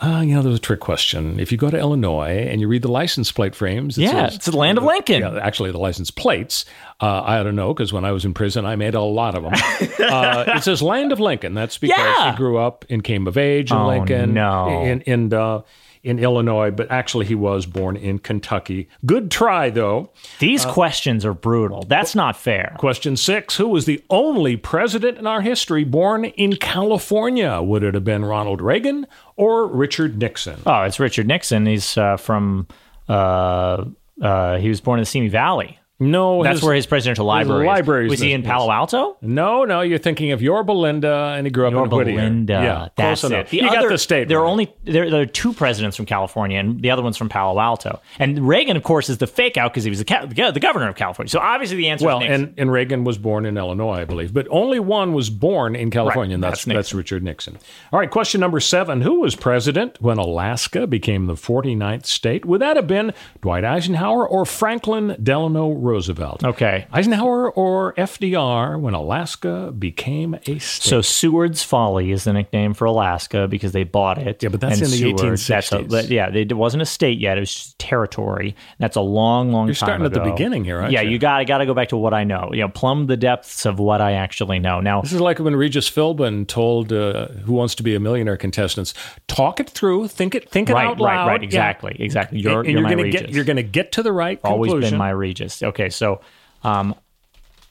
Uh, 0.03 0.21
you 0.21 0.33
know, 0.33 0.41
there's 0.41 0.55
a 0.55 0.59
trick 0.59 0.79
question. 0.79 1.39
If 1.39 1.51
you 1.51 1.59
go 1.59 1.69
to 1.69 1.77
Illinois 1.77 2.47
and 2.49 2.59
you 2.59 2.67
read 2.67 2.81
the 2.81 2.89
license 2.91 3.31
plate 3.31 3.53
frames, 3.53 3.99
it 3.99 4.01
Yeah, 4.01 4.25
says- 4.29 4.35
it's 4.37 4.45
the 4.47 4.57
land 4.57 4.79
of 4.79 4.83
Lincoln. 4.83 5.21
Yeah, 5.21 5.37
actually, 5.39 5.71
the 5.71 5.77
license 5.77 6.09
plates. 6.09 6.65
Uh, 6.99 7.21
I 7.23 7.43
don't 7.43 7.55
know 7.55 7.71
because 7.71 7.93
when 7.93 8.03
I 8.03 8.11
was 8.11 8.25
in 8.25 8.33
prison, 8.33 8.65
I 8.65 8.75
made 8.75 8.95
a 8.95 9.01
lot 9.01 9.35
of 9.35 9.43
them. 9.43 9.53
uh, 9.99 10.45
it 10.55 10.63
says 10.63 10.81
"Land 10.81 11.11
of 11.11 11.19
Lincoln." 11.19 11.53
That's 11.53 11.77
because 11.77 11.99
Yeah. 11.99 12.31
he 12.31 12.37
grew 12.37 12.57
up 12.57 12.83
and 12.89 13.03
came 13.03 13.27
of 13.27 13.37
age 13.37 13.69
in 13.69 13.77
Oh, 13.77 13.87
Lincoln, 13.89 14.33
no. 14.33 14.81
in 14.83 15.01
in 15.01 15.31
uh, 15.35 15.61
in 16.03 16.19
Illinois, 16.19 16.71
but 16.71 16.89
actually 16.91 17.25
he 17.25 17.35
was 17.35 17.65
born 17.65 17.95
in 17.95 18.19
Kentucky. 18.19 18.89
Good 19.05 19.29
try, 19.29 19.69
though. 19.69 20.09
These 20.39 20.65
questions 20.65 21.25
are 21.25 21.33
brutal. 21.33 21.83
That's 21.83 22.15
not 22.15 22.35
fair. 22.35 22.75
Question 22.77 23.15
six 23.17 23.57
Who 23.57 23.67
was 23.67 23.85
the 23.85 24.03
only 24.09 24.57
president 24.57 25.17
in 25.17 25.27
our 25.27 25.41
history 25.41 25.83
born 25.83 26.25
in 26.25 26.55
California? 26.55 27.61
Would 27.61 27.83
it 27.83 27.93
have 27.93 28.03
been 28.03 28.25
Ronald 28.25 28.61
Reagan 28.61 29.05
or 29.35 29.67
Richard 29.67 30.17
Nixon? 30.17 30.59
Oh, 30.65 30.83
it's 30.83 30.99
Richard 30.99 31.27
Nixon. 31.27 31.65
He's 31.65 31.97
uh, 31.97 32.17
from. 32.17 32.67
Uh, 33.07 33.85
uh, 34.21 34.57
he 34.57 34.69
was 34.69 34.79
born 34.81 34.99
in 34.99 35.01
the 35.01 35.07
Simi 35.07 35.27
Valley. 35.27 35.79
No, 36.01 36.43
That's 36.43 36.63
where 36.63 36.73
his 36.73 36.87
presidential 36.87 37.25
library. 37.25 37.63
is. 37.63 37.67
library 37.67 38.09
Was 38.09 38.19
he 38.19 38.33
in 38.33 38.41
Palo 38.41 38.71
Alto? 38.71 39.17
No, 39.21 39.65
no, 39.65 39.81
you're 39.81 39.99
thinking 39.99 40.31
of 40.31 40.41
Yorba 40.41 40.71
Linda, 40.71 41.35
and 41.37 41.45
he 41.45 41.51
grew 41.51 41.67
up 41.67 41.73
Yorba 41.73 41.99
in 41.99 42.15
Whittier. 42.15 42.63
Yeah, 42.63 42.87
That's 42.95 43.21
close 43.21 43.31
it. 43.31 43.35
enough. 43.35 43.49
The 43.51 43.57
you 43.57 43.67
other, 43.67 43.81
got 43.81 43.89
the 43.89 43.97
state. 43.99 44.27
There 44.27 44.39
are 44.39 44.45
only 44.45 44.73
there, 44.83 45.11
there 45.11 45.21
are 45.21 45.25
two 45.27 45.53
presidents 45.53 45.95
from 45.95 46.07
California, 46.07 46.59
and 46.59 46.81
the 46.81 46.89
other 46.89 47.03
one's 47.03 47.17
from 47.17 47.29
Palo 47.29 47.59
Alto. 47.59 48.01
And 48.17 48.47
Reagan, 48.47 48.77
of 48.77 48.83
course, 48.83 49.09
is 49.09 49.19
the 49.19 49.27
fake 49.27 49.57
out 49.57 49.71
because 49.71 49.83
he 49.83 49.91
was 49.91 49.99
the, 49.99 50.51
the 50.53 50.59
governor 50.59 50.87
of 50.89 50.95
California. 50.95 51.29
So 51.29 51.39
obviously 51.39 51.77
the 51.77 51.89
answer 51.89 52.05
well, 52.07 52.17
is 52.17 52.29
Nixon. 52.29 52.43
and, 52.43 52.59
and 52.59 52.71
Reagan 52.71 53.03
was 53.03 53.19
born 53.19 53.45
in 53.45 53.55
Illinois, 53.55 54.01
I 54.01 54.05
believe, 54.05 54.33
but 54.33 54.47
only 54.49 54.79
one 54.79 55.13
was 55.13 55.29
born 55.29 55.75
in 55.75 55.91
California, 55.91 56.33
and 56.33 56.43
that's 56.43 56.65
that's 56.65 56.75
that's, 56.75 56.93
Richard 56.93 57.23
Nixon. 57.23 57.59
All 57.93 57.99
right, 57.99 58.09
question 58.09 58.41
number 58.41 58.59
seven: 58.59 59.01
Who 59.01 59.19
was 59.21 59.35
president 59.35 60.01
when 60.01 60.17
Alaska 60.17 60.87
became 60.87 61.27
the 61.27 61.35
49th 61.35 62.07
state? 62.07 62.45
Would 62.45 62.61
that 62.61 62.75
have 62.75 62.87
been 62.87 63.13
Dwight 63.41 63.63
Eisenhower 63.63 64.27
or 64.27 64.45
Franklin 64.45 65.15
Delano 65.21 65.69
Roosevelt? 65.91 66.43
okay. 66.43 66.87
Eisenhower 66.91 67.51
or 67.51 67.93
FDR 67.93 68.79
when 68.79 68.93
Alaska 68.93 69.71
became 69.77 70.33
a 70.47 70.59
state? 70.59 70.61
So 70.89 71.01
Seward's 71.01 71.63
Folly 71.63 72.11
is 72.11 72.23
the 72.23 72.33
nickname 72.33 72.73
for 72.73 72.85
Alaska 72.85 73.47
because 73.47 73.71
they 73.71 73.83
bought 73.83 74.17
it. 74.17 74.41
Yeah, 74.41 74.49
but 74.49 74.61
that's 74.61 74.79
in 74.79 74.85
the 74.89 74.97
Seward, 74.97 75.37
that's 75.37 75.71
a- 75.71 75.77
1860s. 75.79 75.89
but 75.89 76.09
yeah, 76.09 76.29
it 76.29 76.53
wasn't 76.55 76.81
a 76.81 76.85
state 76.85 77.19
yet; 77.19 77.37
it 77.37 77.41
was 77.41 77.53
just 77.53 77.79
territory. 77.79 78.55
That's 78.79 78.95
a 78.95 79.01
long, 79.01 79.51
long 79.51 79.67
You're 79.67 79.75
starting 79.75 80.05
at 80.05 80.13
the 80.13 80.21
beginning 80.21 80.63
here, 80.63 80.87
yeah, 80.89 81.01
you? 81.01 81.11
you 81.11 81.19
got 81.19 81.45
got 81.47 81.59
to 81.59 81.65
go 81.65 81.73
back 81.73 81.89
to 81.89 81.97
what 81.97 82.13
I 82.13 82.23
know. 82.23 82.49
You 82.53 82.61
know, 82.61 82.69
plumb 82.69 83.07
the 83.07 83.17
depths 83.17 83.65
of 83.65 83.79
what 83.79 84.01
I 84.01 84.13
actually 84.13 84.59
know. 84.59 84.79
Now, 84.79 85.01
This 85.01 85.13
is 85.13 85.21
like 85.21 85.39
when 85.39 85.55
Regis 85.55 85.89
Philbin 85.89 86.47
told 86.47 86.91
uh, 86.93 87.27
"Who 87.45 87.53
Wants 87.53 87.75
to 87.75 87.83
Be 87.83 87.95
a 87.95 87.99
Millionaire" 87.99 88.37
contestants, 88.37 88.93
"Talk 89.27 89.59
it 89.59 89.69
through, 89.69 90.07
think 90.07 90.35
it, 90.35 90.49
think 90.49 90.69
it 90.69 90.73
right, 90.73 90.87
out 90.87 90.99
loud." 90.99 91.27
right, 91.27 91.33
right, 91.33 91.41
Yeah. 91.41 91.45
exactly, 91.45 91.95
exactly. 91.99 92.39
You're, 92.39 92.59
and, 92.59 92.67
and 92.67 92.73
you're, 92.73 92.79
you're 92.79 92.83
my 92.83 92.89
gonna 92.91 93.03
Regis. 93.03 93.21
get 93.21 93.29
you're 93.31 93.43
gonna 93.45 93.63
get 93.63 93.91
to 93.93 94.03
the 94.03 94.11
right 94.13 94.39
always 94.43 94.69
conclusion. 94.71 94.91
been 94.91 94.99
my 94.99 95.09
Regis. 95.09 95.61
Okay, 95.63 95.80
so 95.89 96.21
um, 96.63 96.95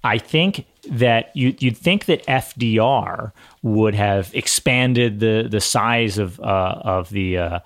I 0.03 0.19
think 0.19 0.67
that 0.91 1.35
you, 1.35 1.55
you'd 1.59 1.77
think 1.77 2.07
that 2.07 2.25
FDR 2.27 3.33
would 3.63 3.95
have 3.95 4.35
expanded 4.35 5.21
the 5.21 5.47
the 5.49 5.61
size 5.61 6.19
of 6.19 6.41
uh, 6.41 6.81
of 6.83 7.11
the 7.11 7.39
uh, 7.39 7.61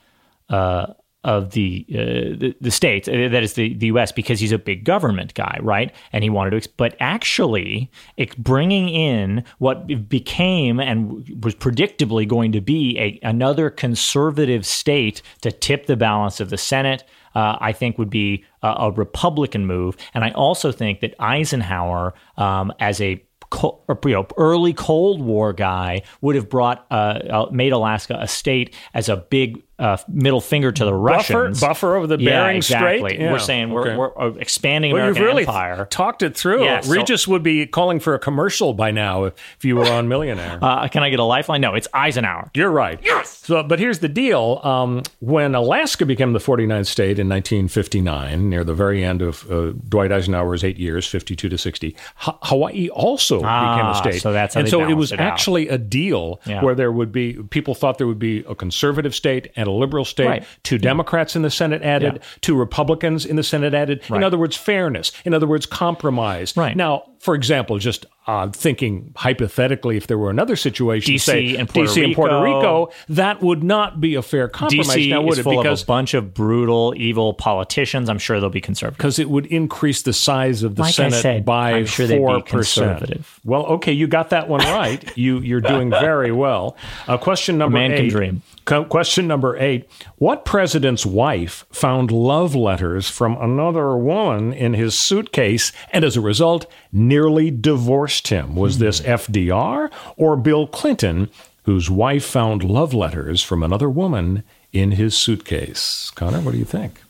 uh, 0.48 0.94
of 1.24 1.52
the, 1.52 1.86
uh, 1.90 2.36
the 2.36 2.54
the 2.60 2.70
states 2.70 3.08
uh, 3.08 3.28
that 3.30 3.42
is 3.42 3.54
the, 3.54 3.72
the 3.74 3.86
U.S. 3.86 4.12
because 4.12 4.40
he's 4.40 4.52
a 4.52 4.58
big 4.58 4.84
government 4.84 5.32
guy, 5.32 5.58
right? 5.62 5.90
And 6.12 6.22
he 6.22 6.28
wanted 6.28 6.50
to, 6.50 6.56
ex- 6.58 6.66
but 6.66 6.96
actually, 7.00 7.90
bringing 8.36 8.90
in 8.90 9.42
what 9.58 10.08
became 10.08 10.78
and 10.80 11.42
was 11.42 11.54
predictably 11.54 12.28
going 12.28 12.52
to 12.52 12.60
be 12.60 12.98
a, 12.98 13.18
another 13.26 13.70
conservative 13.70 14.66
state 14.66 15.22
to 15.40 15.50
tip 15.50 15.86
the 15.86 15.96
balance 15.96 16.40
of 16.40 16.50
the 16.50 16.58
Senate. 16.58 17.04
Uh, 17.34 17.56
I 17.60 17.72
think 17.72 17.98
would 17.98 18.10
be 18.10 18.44
a, 18.62 18.68
a 18.68 18.90
Republican 18.92 19.66
move, 19.66 19.96
and 20.14 20.24
I 20.24 20.30
also 20.30 20.72
think 20.72 21.00
that 21.00 21.14
Eisenhower, 21.18 22.14
um, 22.36 22.72
as 22.80 23.00
a 23.00 23.24
you 23.62 24.12
know, 24.12 24.26
early 24.36 24.72
Cold 24.72 25.22
War 25.22 25.52
guy 25.52 26.02
would 26.20 26.34
have 26.34 26.48
brought 26.48 26.86
uh, 26.90 26.94
uh, 27.30 27.46
made 27.52 27.72
Alaska 27.72 28.16
a 28.20 28.26
state 28.26 28.74
as 28.94 29.08
a 29.08 29.16
big 29.16 29.62
uh, 29.78 29.96
middle 30.08 30.40
finger 30.40 30.70
to 30.70 30.84
the 30.84 30.90
Buffer, 30.92 31.00
Russians. 31.34 31.60
buffer 31.60 31.96
over 31.96 32.06
the 32.06 32.18
yeah, 32.18 32.44
Bering 32.44 32.56
exactly. 32.58 32.98
Strait. 32.98 33.20
Yeah, 33.20 33.32
We're 33.32 33.38
saying 33.40 33.72
okay. 33.76 33.96
we're, 33.96 34.10
we're 34.16 34.18
uh, 34.30 34.34
expanding 34.34 34.92
Well, 34.92 35.02
American 35.02 35.22
you've 35.22 35.28
really 35.28 35.42
empire. 35.42 35.86
talked 35.90 36.22
it 36.22 36.36
through. 36.36 36.64
Yeah, 36.64 36.80
so- 36.80 36.92
Regis 36.92 37.26
would 37.26 37.42
be 37.42 37.66
calling 37.66 37.98
for 38.00 38.14
a 38.14 38.18
commercial 38.18 38.72
by 38.72 38.90
now 38.92 39.24
if, 39.24 39.34
if 39.58 39.64
you 39.64 39.76
were 39.76 39.86
on 39.86 40.06
Millionaire. 40.08 40.58
uh, 40.62 40.86
can 40.88 41.02
I 41.02 41.10
get 41.10 41.18
a 41.18 41.24
lifeline? 41.24 41.60
No, 41.60 41.74
it's 41.74 41.88
Eisenhower. 41.92 42.50
You're 42.54 42.70
right. 42.70 43.00
Yes. 43.02 43.38
So, 43.38 43.62
but 43.64 43.78
here's 43.80 43.98
the 43.98 44.08
deal: 44.08 44.60
um, 44.62 45.02
when 45.20 45.54
Alaska 45.54 46.06
became 46.06 46.32
the 46.34 46.38
49th 46.38 46.86
state 46.86 47.18
in 47.18 47.28
1959, 47.28 48.48
near 48.48 48.64
the 48.64 48.74
very 48.74 49.04
end 49.04 49.22
of 49.22 49.50
uh, 49.50 49.72
Dwight 49.88 50.12
Eisenhower's 50.12 50.62
eight 50.64 50.78
years, 50.78 51.06
52 51.06 51.48
to 51.48 51.58
60, 51.58 51.96
Ha- 52.16 52.38
Hawaii 52.42 52.88
also 52.90 53.42
Ah, 53.44 53.74
became 53.76 53.90
a 53.90 53.94
state. 53.96 54.22
so 54.22 54.32
that's 54.32 54.54
how 54.54 54.60
and 54.60 54.66
they 54.66 54.70
so 54.70 54.84
it 54.88 54.94
was 54.94 55.12
it 55.12 55.20
out. 55.20 55.32
actually 55.32 55.68
a 55.68 55.78
deal 55.78 56.40
Yeah. 56.46 56.62
where 56.62 56.74
there 56.74 56.92
would 56.92 57.12
be 57.12 57.34
people 57.50 57.74
thought 57.74 57.98
there 57.98 58.06
would 58.06 58.18
be 58.18 58.44
a 58.48 58.54
conservative 58.54 59.14
state 59.14 59.50
and 59.56 59.63
a 59.66 59.72
liberal 59.72 60.04
state. 60.04 60.26
Right. 60.26 60.44
Two 60.62 60.78
Democrats 60.78 61.36
in 61.36 61.42
the 61.42 61.50
Senate 61.50 61.82
added, 61.82 62.14
Yeah. 62.14 62.22
two 62.40 62.56
Republicans 62.56 63.24
in 63.26 63.36
the 63.36 63.42
Senate 63.42 63.74
added. 63.74 64.02
In 64.10 64.22
other 64.22 64.38
words, 64.38 64.56
fairness. 64.56 65.12
In 65.24 65.34
other 65.34 65.46
words, 65.46 65.66
compromise. 65.66 66.56
Right. 66.56 66.76
Now, 66.76 67.04
for 67.24 67.34
example, 67.34 67.78
just 67.78 68.04
uh, 68.26 68.50
thinking 68.50 69.12
hypothetically, 69.16 69.96
if 69.96 70.06
there 70.06 70.18
were 70.18 70.28
another 70.28 70.56
situation, 70.56 71.14
DC 71.14 71.20
say 71.20 71.56
and 71.56 71.66
Puerto 71.66 71.90
DC 71.90 72.04
and 72.04 72.14
Puerto 72.14 72.38
Rico. 72.42 72.58
Rico, 72.58 72.92
that 73.08 73.40
would 73.42 73.62
not 73.62 73.98
be 73.98 74.14
a 74.14 74.20
fair 74.20 74.46
compromise. 74.46 74.88
DC 74.88 75.08
now, 75.08 75.22
would 75.22 75.32
is 75.32 75.38
it? 75.38 75.42
full 75.42 75.62
Because 75.62 75.80
of 75.80 75.86
a 75.86 75.88
bunch 75.88 76.12
of 76.12 76.34
brutal, 76.34 76.92
evil 76.98 77.32
politicians. 77.32 78.10
I'm 78.10 78.18
sure 78.18 78.40
they'll 78.40 78.50
be 78.50 78.60
conservative. 78.60 78.98
because 78.98 79.18
it 79.18 79.30
would 79.30 79.46
increase 79.46 80.02
the 80.02 80.12
size 80.12 80.62
of 80.62 80.74
the 80.74 80.82
Like 80.82 80.94
Senate 80.94 81.22
said, 81.22 81.44
by 81.46 81.72
I'm 81.72 81.86
sure 81.86 82.06
four 82.08 82.42
percent. 82.42 83.24
Well, 83.42 83.64
okay, 83.66 83.92
you 83.92 84.06
got 84.06 84.28
that 84.30 84.50
one 84.50 84.60
right. 84.60 85.16
you 85.16 85.40
you're 85.40 85.62
doing 85.62 85.88
very 85.88 86.30
well. 86.30 86.76
Uh, 87.08 87.16
question 87.16 87.56
number 87.56 87.78
man 87.78 87.92
eight. 87.92 87.96
can 87.96 88.08
dream. 88.08 88.42
Co- 88.66 88.84
question 88.84 89.26
number 89.26 89.56
eight: 89.58 89.88
What 90.16 90.44
president's 90.44 91.06
wife 91.06 91.64
found 91.72 92.10
love 92.10 92.54
letters 92.54 93.08
from 93.08 93.36
another 93.38 93.96
woman 93.96 94.52
in 94.52 94.74
his 94.74 94.98
suitcase, 94.98 95.72
and 95.90 96.04
as 96.04 96.18
a 96.18 96.20
result, 96.22 96.66
nearly 96.94 97.50
divorced 97.50 98.28
him? 98.28 98.54
Was 98.54 98.78
this 98.78 99.00
Hmm. 99.00 99.10
FDR 99.10 99.90
or 100.16 100.36
Bill 100.36 100.66
Clinton, 100.66 101.28
whose 101.64 101.90
wife 101.90 102.24
found 102.24 102.62
love 102.64 102.94
letters 102.94 103.42
from 103.42 103.62
another 103.62 103.90
woman 103.90 104.42
in 104.72 104.92
his 104.92 105.16
suitcase? 105.16 106.10
Connor, 106.14 106.40
what 106.40 106.52
do 106.52 106.58
you 106.58 106.64
think? 106.64 107.00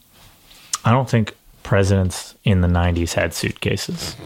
I 0.85 0.91
don't 0.91 1.09
think 1.09 1.35
presidents 1.63 2.35
in 2.45 2.61
the 2.61 2.69
90s 2.69 3.15
had 3.15 3.33
suitcases. 3.35 4.17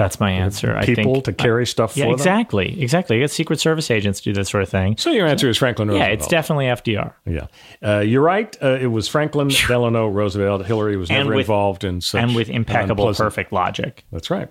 That's 0.00 0.18
my 0.18 0.30
answer. 0.30 0.74
I 0.74 0.86
People 0.86 1.14
think 1.14 1.24
to 1.26 1.32
carry 1.34 1.66
stuff 1.66 1.94
Yeah, 1.96 2.04
for 2.04 2.08
them? 2.08 2.14
exactly. 2.14 2.80
Exactly. 2.80 3.16
You 3.16 3.22
get 3.22 3.30
Secret 3.30 3.60
Service 3.60 3.90
agents 3.90 4.20
do 4.22 4.32
that 4.32 4.46
sort 4.46 4.62
of 4.62 4.68
thing. 4.70 4.96
So 4.96 5.10
your 5.10 5.26
answer 5.26 5.48
is 5.48 5.58
Franklin 5.58 5.90
Yeah, 5.92 6.06
it's 6.06 6.26
definitely 6.26 6.66
FDR. 6.66 7.12
Yeah, 7.26 7.46
uh, 7.86 7.98
you're 8.00 8.22
right. 8.22 8.56
Uh, 8.62 8.78
it 8.80 8.86
was 8.86 9.08
Franklin 9.08 9.48
Delano 9.48 10.08
Roosevelt. 10.08 10.64
Hillary 10.64 10.96
was 10.96 11.10
And 11.10 11.18
never 11.24 11.36
with- 11.36 11.44
involved 11.44 11.84
in 11.84 12.00
such 12.00 12.22
and 12.22 12.34
with 12.34 12.48
impeccable, 12.48 13.12
perfect 13.14 13.52
logic. 13.52 14.04
That's 14.10 14.30
right. 14.30 14.48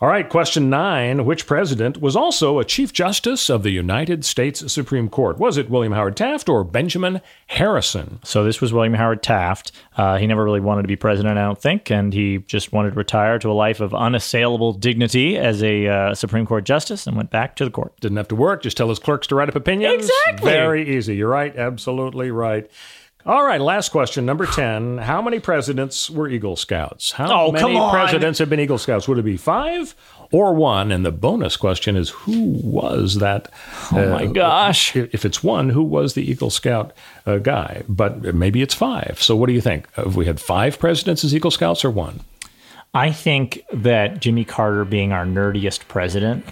All 0.00 0.06
right, 0.06 0.28
question 0.28 0.70
nine. 0.70 1.24
Which 1.24 1.44
president 1.44 2.00
was 2.00 2.14
also 2.14 2.60
a 2.60 2.64
Chief 2.64 2.92
Justice 2.92 3.50
of 3.50 3.64
the 3.64 3.70
United 3.70 4.24
States 4.24 4.72
Supreme 4.72 5.08
Court? 5.08 5.38
Was 5.38 5.56
it 5.56 5.68
William 5.68 5.92
Howard 5.92 6.16
Taft 6.16 6.48
or 6.48 6.62
Benjamin 6.62 7.20
Harrison? 7.48 8.20
So 8.22 8.44
this 8.44 8.60
was 8.60 8.72
William 8.72 8.94
Howard 8.94 9.24
Taft. 9.24 9.72
Uh, 9.96 10.16
he 10.18 10.28
never 10.28 10.44
really 10.44 10.60
wanted 10.60 10.82
to 10.82 10.88
be 10.88 10.94
president, 10.94 11.36
I 11.36 11.42
don't 11.42 11.60
think, 11.60 11.90
and 11.90 12.14
he 12.14 12.38
just 12.46 12.72
wanted 12.72 12.90
to 12.90 12.96
retire 12.96 13.40
to 13.40 13.50
a 13.50 13.52
life 13.52 13.80
of 13.80 13.92
unassailable 13.92 14.72
dignity 14.72 15.36
as 15.36 15.64
a 15.64 15.88
uh, 15.88 16.14
Supreme 16.14 16.46
Court 16.46 16.62
justice 16.62 17.08
and 17.08 17.16
went 17.16 17.32
back 17.32 17.56
to 17.56 17.64
the 17.64 17.70
court. 17.72 17.98
Didn't 17.98 18.18
have 18.18 18.28
to 18.28 18.36
work, 18.36 18.62
just 18.62 18.76
tell 18.76 18.90
his 18.90 19.00
clerks 19.00 19.26
to 19.26 19.34
write 19.34 19.48
up 19.48 19.56
opinions. 19.56 20.08
Exactly. 20.08 20.48
Very 20.48 20.96
easy. 20.96 21.16
You're 21.16 21.28
right. 21.28 21.56
Absolutely 21.56 22.30
right. 22.30 22.70
All 23.28 23.44
right, 23.44 23.60
last 23.60 23.90
question, 23.90 24.24
number 24.24 24.46
10. 24.52 24.98
How 24.98 25.20
many 25.20 25.38
presidents 25.38 26.08
were 26.08 26.28
Eagle 26.28 26.56
Scouts? 26.56 27.12
How 27.12 27.48
Oh, 27.48 27.52
many 27.52 27.78
presidents 27.90 28.38
have 28.38 28.48
been 28.48 28.58
Eagle 28.58 28.78
Scouts? 28.78 29.06
Would 29.06 29.18
it 29.18 29.22
be 29.24 29.36
five 29.36 29.94
or 30.32 30.54
one? 30.54 30.90
And 30.90 31.04
the 31.04 31.12
bonus 31.12 31.56
question 31.56 31.94
is 31.94 32.08
who 32.08 32.40
was 32.64 33.16
that? 33.16 33.50
Oh 33.92 34.10
my 34.10 34.26
gosh. 34.26 34.96
If 34.96 35.14
if 35.14 35.24
it's 35.26 35.44
one, 35.44 35.68
who 35.68 35.82
was 35.82 36.14
the 36.14 36.22
Eagle 36.28 36.48
Scout 36.50 36.92
uh, 37.26 37.36
guy? 37.36 37.82
But 37.88 38.34
maybe 38.34 38.62
it's 38.62 38.74
five. 38.74 39.18
So 39.20 39.36
what 39.36 39.46
do 39.48 39.52
you 39.52 39.60
think? 39.60 39.92
Have 39.94 40.16
we 40.16 40.24
had 40.24 40.40
five 40.40 40.78
presidents 40.78 41.22
as 41.22 41.34
Eagle 41.34 41.50
Scouts 41.50 41.84
or 41.84 41.90
one? 41.90 42.20
I 42.94 43.12
think 43.12 43.62
that 43.72 44.20
Jimmy 44.20 44.46
Carter 44.46 44.86
being 44.86 45.12
our 45.12 45.26
nerdiest 45.26 45.86
president 45.88 46.46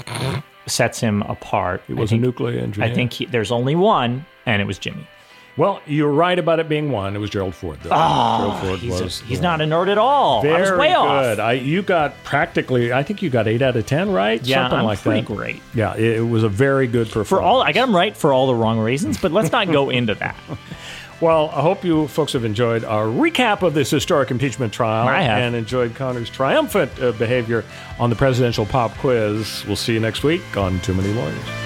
sets 0.66 1.00
him 1.00 1.22
apart. 1.22 1.82
He 1.86 1.94
was 1.94 2.12
a 2.12 2.18
nuclear 2.18 2.58
engineer. 2.60 2.90
I 2.90 2.94
think 2.94 3.14
he, 3.14 3.24
there's 3.24 3.50
only 3.50 3.74
one, 3.74 4.26
and 4.44 4.60
it 4.60 4.66
was 4.66 4.78
Jimmy. 4.78 5.06
Well, 5.56 5.80
you're 5.86 6.10
right 6.10 6.38
about 6.38 6.60
it 6.60 6.68
being 6.68 6.90
one. 6.90 7.16
It 7.16 7.18
was 7.18 7.30
Gerald 7.30 7.54
Ford. 7.54 7.78
Though. 7.82 7.88
Gerald 7.88 8.60
Ford 8.60 8.78
He's, 8.78 9.00
a- 9.00 9.04
was 9.04 9.20
he's 9.20 9.40
not 9.40 9.62
a 9.62 9.64
nerd 9.64 9.88
at 9.88 9.96
all. 9.96 10.42
Very 10.42 10.54
I 10.56 10.60
was 10.60 10.78
way 10.78 10.88
good. 10.88 10.94
off. 10.96 11.38
I 11.38 11.52
you 11.54 11.80
got 11.82 12.12
practically. 12.24 12.92
I 12.92 13.02
think 13.02 13.22
you 13.22 13.30
got 13.30 13.48
eight 13.48 13.62
out 13.62 13.74
of 13.74 13.86
ten 13.86 14.12
right. 14.12 14.42
Yeah, 14.44 14.64
something 14.64 14.80
I'm 14.80 14.84
like 14.84 15.00
pretty 15.00 15.20
that. 15.22 15.26
great. 15.34 15.62
Yeah, 15.74 15.94
it, 15.96 16.18
it 16.18 16.20
was 16.28 16.42
a 16.44 16.48
very 16.50 16.86
good 16.86 17.06
performance. 17.06 17.28
For 17.30 17.40
all, 17.40 17.62
I 17.62 17.72
got 17.72 17.88
him 17.88 17.96
right 17.96 18.14
for 18.14 18.32
all 18.34 18.46
the 18.48 18.54
wrong 18.54 18.78
reasons, 18.78 19.16
but 19.18 19.32
let's 19.32 19.50
not 19.50 19.68
go 19.72 19.88
into 19.98 20.14
that. 20.16 20.36
Well, 21.22 21.48
I 21.48 21.62
hope 21.62 21.82
you 21.82 22.08
folks 22.08 22.34
have 22.34 22.44
enjoyed 22.44 22.84
our 22.84 23.06
recap 23.06 23.62
of 23.62 23.72
this 23.72 23.90
historic 23.90 24.30
impeachment 24.30 24.74
trial 24.74 25.08
and 25.08 25.54
enjoyed 25.56 25.94
Connor's 25.94 26.28
triumphant 26.28 26.92
uh, 27.00 27.12
behavior 27.12 27.64
on 27.98 28.10
the 28.10 28.16
presidential 28.16 28.66
pop 28.66 28.92
quiz. 28.98 29.64
We'll 29.66 29.76
see 29.76 29.94
you 29.94 30.00
next 30.00 30.22
week 30.22 30.58
on 30.58 30.78
Too 30.80 30.92
Many 30.92 31.14
Lawyers. 31.14 31.65